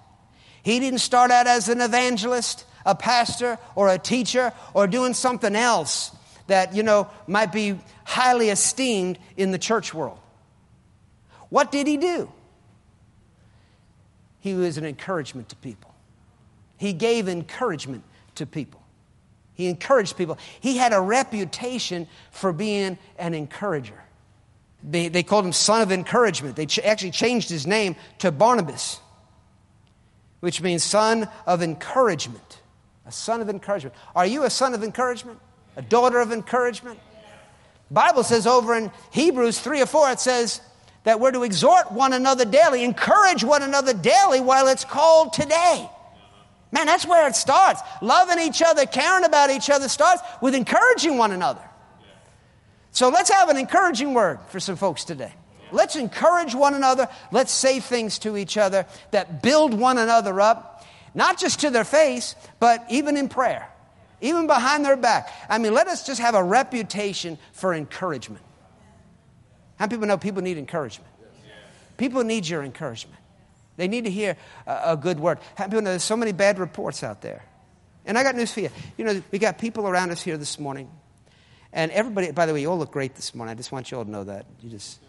He 0.62 0.80
didn't 0.80 1.00
start 1.00 1.30
out 1.30 1.46
as 1.46 1.68
an 1.68 1.80
evangelist, 1.80 2.64
a 2.84 2.94
pastor, 2.94 3.58
or 3.74 3.88
a 3.88 3.98
teacher, 3.98 4.52
or 4.74 4.86
doing 4.86 5.14
something 5.14 5.56
else 5.56 6.10
that, 6.46 6.74
you 6.74 6.82
know, 6.82 7.08
might 7.26 7.52
be 7.52 7.78
highly 8.04 8.50
esteemed 8.50 9.18
in 9.36 9.50
the 9.50 9.58
church 9.58 9.94
world. 9.94 10.18
What 11.48 11.72
did 11.72 11.86
he 11.86 11.96
do? 11.96 12.30
He 14.40 14.54
was 14.54 14.76
an 14.76 14.84
encouragement 14.84 15.48
to 15.50 15.56
people. 15.56 15.94
He 16.76 16.92
gave 16.92 17.28
encouragement 17.28 18.04
to 18.34 18.44
people. 18.44 18.82
He 19.54 19.68
encouraged 19.68 20.18
people. 20.18 20.36
He 20.60 20.76
had 20.76 20.92
a 20.92 21.00
reputation 21.00 22.08
for 22.30 22.52
being 22.52 22.98
an 23.18 23.34
encourager. 23.34 24.02
They, 24.82 25.08
they 25.08 25.22
called 25.22 25.46
him 25.46 25.52
son 25.52 25.80
of 25.80 25.92
encouragement. 25.92 26.56
They 26.56 26.66
ch- 26.66 26.80
actually 26.80 27.12
changed 27.12 27.48
his 27.48 27.66
name 27.66 27.96
to 28.18 28.30
Barnabas, 28.30 29.00
which 30.40 30.60
means 30.60 30.82
son 30.82 31.28
of 31.46 31.62
encouragement. 31.62 32.43
A 33.06 33.12
son 33.12 33.40
of 33.40 33.48
encouragement. 33.48 33.94
Are 34.16 34.26
you 34.26 34.44
a 34.44 34.50
son 34.50 34.74
of 34.74 34.82
encouragement? 34.82 35.38
a 35.76 35.82
daughter 35.82 36.20
of 36.20 36.32
encouragement. 36.32 36.98
Bible 37.90 38.24
says 38.24 38.46
over 38.46 38.74
in 38.76 38.90
Hebrews 39.10 39.60
3 39.60 39.82
or 39.82 39.86
4, 39.86 40.10
it 40.10 40.20
says 40.20 40.60
that 41.04 41.20
we're 41.20 41.32
to 41.32 41.42
exhort 41.42 41.92
one 41.92 42.12
another 42.12 42.44
daily, 42.44 42.82
encourage 42.82 43.44
one 43.44 43.62
another 43.62 43.92
daily 43.92 44.40
while 44.40 44.68
it's 44.68 44.84
called 44.84 45.32
today. 45.32 45.88
Man, 46.72 46.86
that's 46.86 47.06
where 47.06 47.28
it 47.28 47.36
starts. 47.36 47.82
Loving 48.00 48.40
each 48.40 48.62
other, 48.62 48.86
caring 48.86 49.24
about 49.24 49.50
each 49.50 49.70
other 49.70 49.88
starts 49.88 50.22
with 50.40 50.54
encouraging 50.54 51.18
one 51.18 51.30
another. 51.30 51.62
So 52.90 53.10
let's 53.10 53.30
have 53.30 53.48
an 53.48 53.56
encouraging 53.56 54.14
word 54.14 54.40
for 54.48 54.58
some 54.58 54.76
folks 54.76 55.04
today. 55.04 55.32
Let's 55.70 55.96
encourage 55.96 56.54
one 56.54 56.74
another. 56.74 57.08
Let's 57.32 57.52
say 57.52 57.80
things 57.80 58.18
to 58.20 58.36
each 58.36 58.56
other 58.56 58.86
that 59.10 59.42
build 59.42 59.74
one 59.74 59.98
another 59.98 60.40
up, 60.40 60.73
not 61.14 61.38
just 61.38 61.60
to 61.60 61.70
their 61.70 61.84
face, 61.84 62.34
but 62.58 62.84
even 62.88 63.16
in 63.16 63.28
prayer 63.28 63.68
even 64.24 64.46
behind 64.46 64.84
their 64.84 64.96
back. 64.96 65.32
I 65.50 65.58
mean, 65.58 65.74
let 65.74 65.86
us 65.86 66.06
just 66.06 66.20
have 66.20 66.34
a 66.34 66.42
reputation 66.42 67.38
for 67.52 67.74
encouragement. 67.74 68.42
How 69.76 69.86
people 69.86 70.06
know 70.06 70.16
people 70.16 70.42
need 70.42 70.56
encouragement? 70.56 71.10
People 71.96 72.24
need 72.24 72.48
your 72.48 72.62
encouragement. 72.62 73.18
They 73.76 73.86
need 73.86 74.04
to 74.04 74.10
hear 74.10 74.36
a, 74.66 74.92
a 74.92 74.96
good 74.96 75.20
word. 75.20 75.38
How 75.56 75.64
people 75.64 75.82
know 75.82 75.90
there's 75.90 76.02
so 76.02 76.16
many 76.16 76.32
bad 76.32 76.58
reports 76.58 77.02
out 77.02 77.20
there. 77.20 77.44
And 78.06 78.16
I 78.16 78.22
got 78.22 78.34
news 78.34 78.52
for 78.52 78.60
you. 78.60 78.70
You 78.96 79.04
know, 79.04 79.22
we 79.30 79.38
got 79.38 79.58
people 79.58 79.86
around 79.86 80.10
us 80.10 80.22
here 80.22 80.36
this 80.36 80.58
morning. 80.58 80.90
And 81.72 81.90
everybody, 81.92 82.30
by 82.30 82.46
the 82.46 82.54
way, 82.54 82.62
you 82.62 82.70
all 82.70 82.78
look 82.78 82.92
great 82.92 83.14
this 83.14 83.34
morning. 83.34 83.52
I 83.52 83.56
just 83.56 83.72
want 83.72 83.90
you 83.90 83.98
all 83.98 84.04
to 84.04 84.10
know 84.10 84.24
that. 84.24 84.46
You 84.60 84.70
just, 84.70 85.00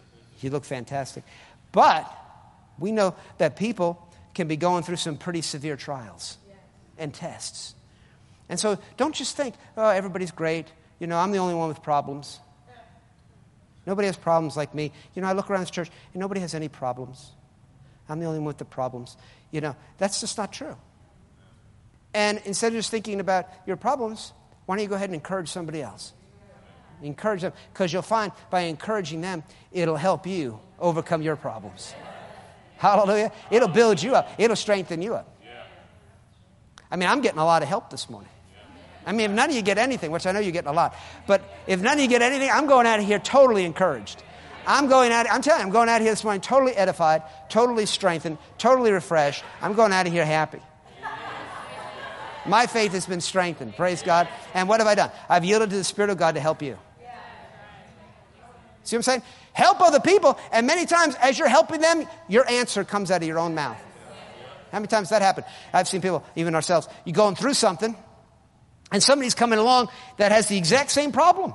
you 0.41 0.49
look 0.49 0.65
fantastic. 0.65 1.23
But 1.71 2.11
we 2.79 2.91
know 2.91 3.15
that 3.37 3.55
people 3.55 4.04
can 4.35 4.47
be 4.47 4.57
going 4.57 4.83
through 4.83 4.97
some 4.97 5.17
pretty 5.17 5.41
severe 5.41 5.75
trials 5.75 6.37
and 6.97 7.13
tests. 7.13 7.73
And 8.47 8.59
so 8.59 8.77
don't 8.97 9.15
just 9.15 9.35
think, 9.35 9.55
oh, 9.75 9.89
everybody's 9.89 10.31
great. 10.31 10.67
You 10.99 11.07
know, 11.07 11.17
I'm 11.17 11.31
the 11.31 11.39
only 11.39 11.55
one 11.55 11.67
with 11.67 11.81
problems. 11.81 12.39
Nobody 13.87 14.07
has 14.07 14.17
problems 14.17 14.55
like 14.55 14.75
me. 14.75 14.91
You 15.15 15.21
know, 15.21 15.27
I 15.27 15.33
look 15.33 15.49
around 15.49 15.61
this 15.61 15.71
church 15.71 15.89
and 16.13 16.19
nobody 16.19 16.41
has 16.41 16.53
any 16.53 16.67
problems. 16.67 17.31
I'm 18.07 18.19
the 18.19 18.25
only 18.25 18.39
one 18.39 18.47
with 18.47 18.57
the 18.57 18.65
problems. 18.65 19.17
You 19.51 19.61
know, 19.61 19.75
that's 19.97 20.21
just 20.21 20.37
not 20.37 20.51
true. 20.51 20.75
And 22.13 22.41
instead 22.45 22.71
of 22.71 22.79
just 22.79 22.91
thinking 22.91 23.19
about 23.19 23.47
your 23.65 23.77
problems, 23.77 24.31
why 24.65 24.75
don't 24.75 24.83
you 24.83 24.89
go 24.89 24.95
ahead 24.95 25.09
and 25.09 25.15
encourage 25.15 25.49
somebody 25.49 25.81
else? 25.81 26.13
Encourage 27.01 27.41
them, 27.41 27.51
because 27.73 27.91
you'll 27.91 28.01
find 28.01 28.31
by 28.49 28.61
encouraging 28.61 29.21
them, 29.21 29.43
it'll 29.71 29.97
help 29.97 30.25
you 30.25 30.59
overcome 30.79 31.21
your 31.21 31.35
problems. 31.35 31.93
Hallelujah. 32.85 33.31
It'll 33.49 33.67
build 33.67 34.01
you 34.01 34.13
up, 34.15 34.29
it'll 34.37 34.55
strengthen 34.55 35.01
you 35.01 35.15
up. 35.15 35.31
I 36.91 36.97
mean, 36.97 37.09
I'm 37.09 37.21
getting 37.21 37.39
a 37.39 37.45
lot 37.45 37.63
of 37.63 37.67
help 37.67 37.89
this 37.89 38.09
morning. 38.09 38.29
I 39.07 39.11
mean, 39.11 39.31
if 39.31 39.31
none 39.31 39.49
of 39.49 39.55
you 39.55 39.63
get 39.63 39.79
anything, 39.79 40.11
which 40.11 40.27
I 40.27 40.31
know 40.31 40.39
you're 40.39 40.51
getting 40.51 40.69
a 40.69 40.73
lot, 40.73 40.95
but 41.25 41.41
if 41.65 41.81
none 41.81 41.97
of 41.97 41.99
you 41.99 42.07
get 42.07 42.21
anything, 42.21 42.49
I'm 42.51 42.67
going 42.67 42.85
out 42.85 42.99
of 42.99 43.05
here 43.05 43.19
totally 43.19 43.65
encouraged. 43.65 44.23
I'm 44.67 44.87
going 44.87 45.11
out, 45.11 45.25
I'm 45.29 45.41
telling 45.41 45.61
you, 45.61 45.65
I'm 45.65 45.71
going 45.71 45.89
out 45.89 45.97
of 45.97 46.03
here 46.03 46.11
this 46.11 46.23
morning 46.23 46.41
totally 46.41 46.73
edified, 46.73 47.23
totally 47.49 47.87
strengthened, 47.87 48.37
totally 48.57 48.91
refreshed. 48.91 49.43
I'm 49.61 49.73
going 49.73 49.91
out 49.91 50.05
of 50.05 50.13
here 50.13 50.25
happy. 50.25 50.59
My 52.45 52.67
faith 52.67 52.91
has 52.91 53.07
been 53.07 53.21
strengthened, 53.21 53.75
praise 53.75 54.03
God. 54.03 54.27
And 54.53 54.69
what 54.69 54.79
have 54.79 54.87
I 54.87 54.93
done? 54.93 55.11
I've 55.27 55.43
yielded 55.43 55.71
to 55.71 55.75
the 55.75 55.83
Spirit 55.83 56.11
of 56.11 56.17
God 56.17 56.35
to 56.35 56.41
help 56.41 56.61
you. 56.61 56.77
See 58.85 58.95
what 58.95 58.99
I'm 58.99 59.03
saying? 59.03 59.21
Help 59.51 59.81
other 59.81 59.99
people, 59.99 60.39
and 60.51 60.65
many 60.65 60.85
times 60.85 61.15
as 61.15 61.37
you're 61.37 61.49
helping 61.49 61.81
them, 61.81 62.07
your 62.29 62.49
answer 62.49 62.83
comes 62.83 63.11
out 63.11 63.21
of 63.21 63.27
your 63.27 63.39
own 63.39 63.55
mouth. 63.55 63.81
How 64.71 64.79
many 64.79 64.87
times 64.87 65.09
that 65.09 65.21
happened? 65.21 65.45
I've 65.73 65.87
seen 65.87 66.01
people, 66.01 66.23
even 66.35 66.55
ourselves, 66.55 66.87
you're 67.03 67.13
going 67.13 67.35
through 67.35 67.55
something, 67.55 67.95
and 68.91 69.03
somebody's 69.03 69.35
coming 69.35 69.59
along 69.59 69.89
that 70.17 70.31
has 70.31 70.47
the 70.47 70.57
exact 70.57 70.91
same 70.91 71.11
problem. 71.11 71.53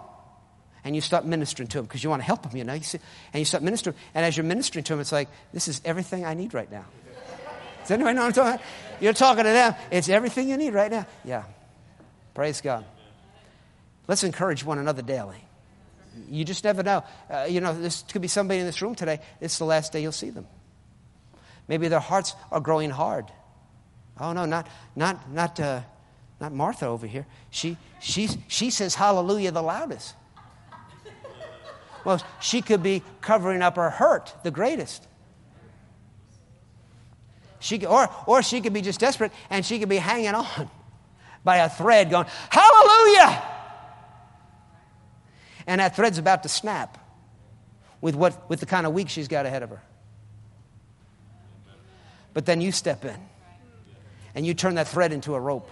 And 0.82 0.94
you 0.94 1.02
start 1.02 1.26
ministering 1.26 1.68
to 1.68 1.78
them 1.78 1.84
because 1.84 2.02
you 2.02 2.10
want 2.10 2.20
to 2.20 2.26
help 2.26 2.42
them, 2.42 2.56
you 2.56 2.64
know. 2.64 2.72
You 2.72 2.82
see, 2.82 2.98
and 3.32 3.38
you 3.38 3.44
start 3.44 3.62
ministering. 3.62 3.94
And 4.14 4.24
as 4.24 4.36
you're 4.36 4.44
ministering 4.44 4.82
to 4.84 4.94
them, 4.94 5.00
it's 5.00 5.12
like, 5.12 5.28
this 5.52 5.68
is 5.68 5.82
everything 5.84 6.24
I 6.24 6.32
need 6.32 6.54
right 6.54 6.70
now. 6.72 6.86
Does 7.82 7.90
anybody 7.90 8.14
know 8.16 8.22
what 8.22 8.28
I'm 8.28 8.32
talking 8.32 8.54
about? 8.54 8.66
You're 9.00 9.12
talking 9.12 9.44
to 9.44 9.50
them. 9.50 9.74
It's 9.90 10.08
everything 10.08 10.48
you 10.48 10.56
need 10.56 10.72
right 10.72 10.90
now. 10.90 11.06
Yeah. 11.22 11.44
Praise 12.32 12.62
God. 12.62 12.86
Let's 14.08 14.24
encourage 14.24 14.64
one 14.64 14.78
another 14.78 15.02
daily. 15.02 15.44
You 16.28 16.44
just 16.44 16.64
never 16.64 16.82
know. 16.82 17.04
Uh, 17.28 17.46
you 17.48 17.60
know, 17.60 17.74
this 17.74 18.02
could 18.10 18.22
be 18.22 18.28
somebody 18.28 18.60
in 18.60 18.66
this 18.66 18.82
room 18.82 18.94
today. 18.94 19.20
It's 19.40 19.58
the 19.58 19.64
last 19.64 19.92
day 19.92 20.02
you'll 20.02 20.12
see 20.12 20.30
them. 20.30 20.46
Maybe 21.68 21.88
their 21.88 22.00
hearts 22.00 22.34
are 22.50 22.60
growing 22.60 22.90
hard. 22.90 23.26
Oh, 24.18 24.32
no, 24.32 24.44
not, 24.44 24.66
not, 24.96 25.30
not, 25.30 25.60
uh, 25.60 25.82
not 26.40 26.52
Martha 26.52 26.86
over 26.86 27.06
here. 27.06 27.26
She, 27.50 27.76
she, 28.00 28.28
she 28.48 28.70
says 28.70 28.94
hallelujah 28.94 29.52
the 29.52 29.62
loudest. 29.62 30.14
Well, 32.04 32.22
she 32.40 32.62
could 32.62 32.82
be 32.82 33.02
covering 33.20 33.62
up 33.62 33.76
her 33.76 33.90
hurt 33.90 34.34
the 34.42 34.50
greatest. 34.50 35.06
She, 37.60 37.84
or, 37.84 38.08
or 38.26 38.42
she 38.42 38.60
could 38.60 38.72
be 38.72 38.80
just 38.80 39.00
desperate 39.00 39.32
and 39.50 39.64
she 39.64 39.78
could 39.78 39.88
be 39.90 39.98
hanging 39.98 40.34
on 40.34 40.70
by 41.44 41.58
a 41.58 41.68
thread 41.68 42.10
going, 42.10 42.26
Hallelujah! 42.50 43.42
And 45.70 45.80
that 45.80 45.94
thread's 45.94 46.18
about 46.18 46.42
to 46.42 46.48
snap 46.48 46.98
with, 48.00 48.16
what, 48.16 48.50
with 48.50 48.58
the 48.58 48.66
kind 48.66 48.88
of 48.88 48.92
week 48.92 49.08
she's 49.08 49.28
got 49.28 49.46
ahead 49.46 49.62
of 49.62 49.70
her. 49.70 49.80
But 52.34 52.44
then 52.44 52.60
you 52.60 52.72
step 52.72 53.04
in 53.04 53.14
and 54.34 54.44
you 54.44 54.52
turn 54.52 54.74
that 54.74 54.88
thread 54.88 55.12
into 55.12 55.36
a 55.36 55.38
rope. 55.38 55.70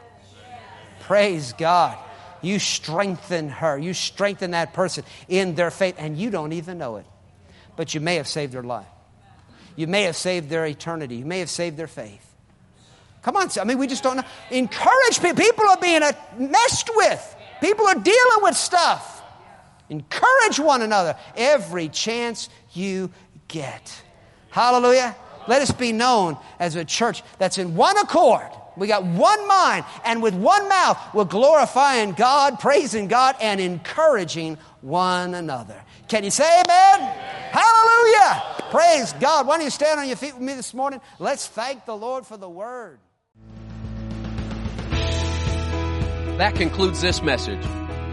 Praise 1.01 1.53
God. 1.53 1.99
You 2.43 2.61
strengthen 2.61 3.49
her. 3.49 3.77
You 3.77 3.93
strengthen 3.93 4.53
that 4.53 4.73
person 4.73 5.03
in 5.27 5.57
their 5.57 5.73
faith, 5.73 5.97
and 5.99 6.17
you 6.17 6.31
don't 6.31 6.53
even 6.53 6.79
know 6.79 6.99
it. 6.99 7.07
But 7.75 7.93
you 7.93 7.99
may 8.01 8.15
have 8.15 8.29
saved 8.29 8.53
their 8.53 8.63
life. 8.63 8.87
You 9.75 9.89
may 9.89 10.05
have 10.05 10.15
saved 10.15 10.49
their 10.49 10.65
eternity. 10.65 11.17
You 11.17 11.25
may 11.25 11.41
have 11.41 11.51
saved 11.51 11.77
their 11.77 11.89
faith. 11.89 12.25
Come 13.23 13.37
on, 13.37 13.49
I 13.61 13.65
mean, 13.65 13.79
we 13.79 13.89
just 13.89 14.05
don't 14.05 14.19
know. 14.19 14.25
Encourage 14.53 15.21
people. 15.21 15.43
People 15.43 15.69
are 15.69 15.77
being 15.79 16.03
messed 16.39 16.89
with, 16.95 17.37
people 17.61 17.85
are 17.89 17.97
dealing 17.97 18.43
with 18.43 18.57
stuff. 18.57 19.17
Encourage 19.91 20.59
one 20.59 20.83
another 20.83 21.17
every 21.37 21.89
chance 21.89 22.49
you 22.73 23.11
get. 23.49 24.03
Hallelujah. 24.51 25.17
Let 25.47 25.63
us 25.63 25.71
be 25.71 25.93
known 25.93 26.37
as 26.59 26.77
a 26.77 26.85
church 26.85 27.23
that's 27.39 27.57
in 27.59 27.75
one 27.75 27.97
accord 27.99 28.51
We 28.77 28.87
got 28.87 29.05
one 29.05 29.49
mind, 29.49 29.85
and 30.05 30.23
with 30.23 30.35
one 30.35 30.69
mouth, 30.69 30.99
we're 31.13 31.25
glorifying 31.25 32.13
God, 32.13 32.61
praising 32.61 33.09
God, 33.09 33.35
and 33.41 33.61
encouraging 33.61 34.57
one 34.83 35.35
another. 35.35 35.83
Can 36.07 36.23
you 36.23 36.31
say 36.31 36.45
amen? 36.45 37.01
amen? 37.01 37.19
Hallelujah! 37.51 38.43
Praise 38.71 39.13
God. 39.15 39.49
Why 39.49 39.57
don't 39.57 39.65
you 39.65 39.71
stand 39.71 39.99
on 39.99 40.07
your 40.07 40.17
feet 40.17 40.35
with 40.35 40.43
me 40.43 40.55
this 40.55 40.73
morning? 40.75 41.01
Let's 41.19 41.49
thank 41.49 41.87
the 41.87 41.97
Lord 41.97 42.25
for 42.25 42.37
the 42.37 42.49
word. 42.49 43.01
That 46.39 46.55
concludes 46.55 47.01
this 47.01 47.21
message. 47.21 47.65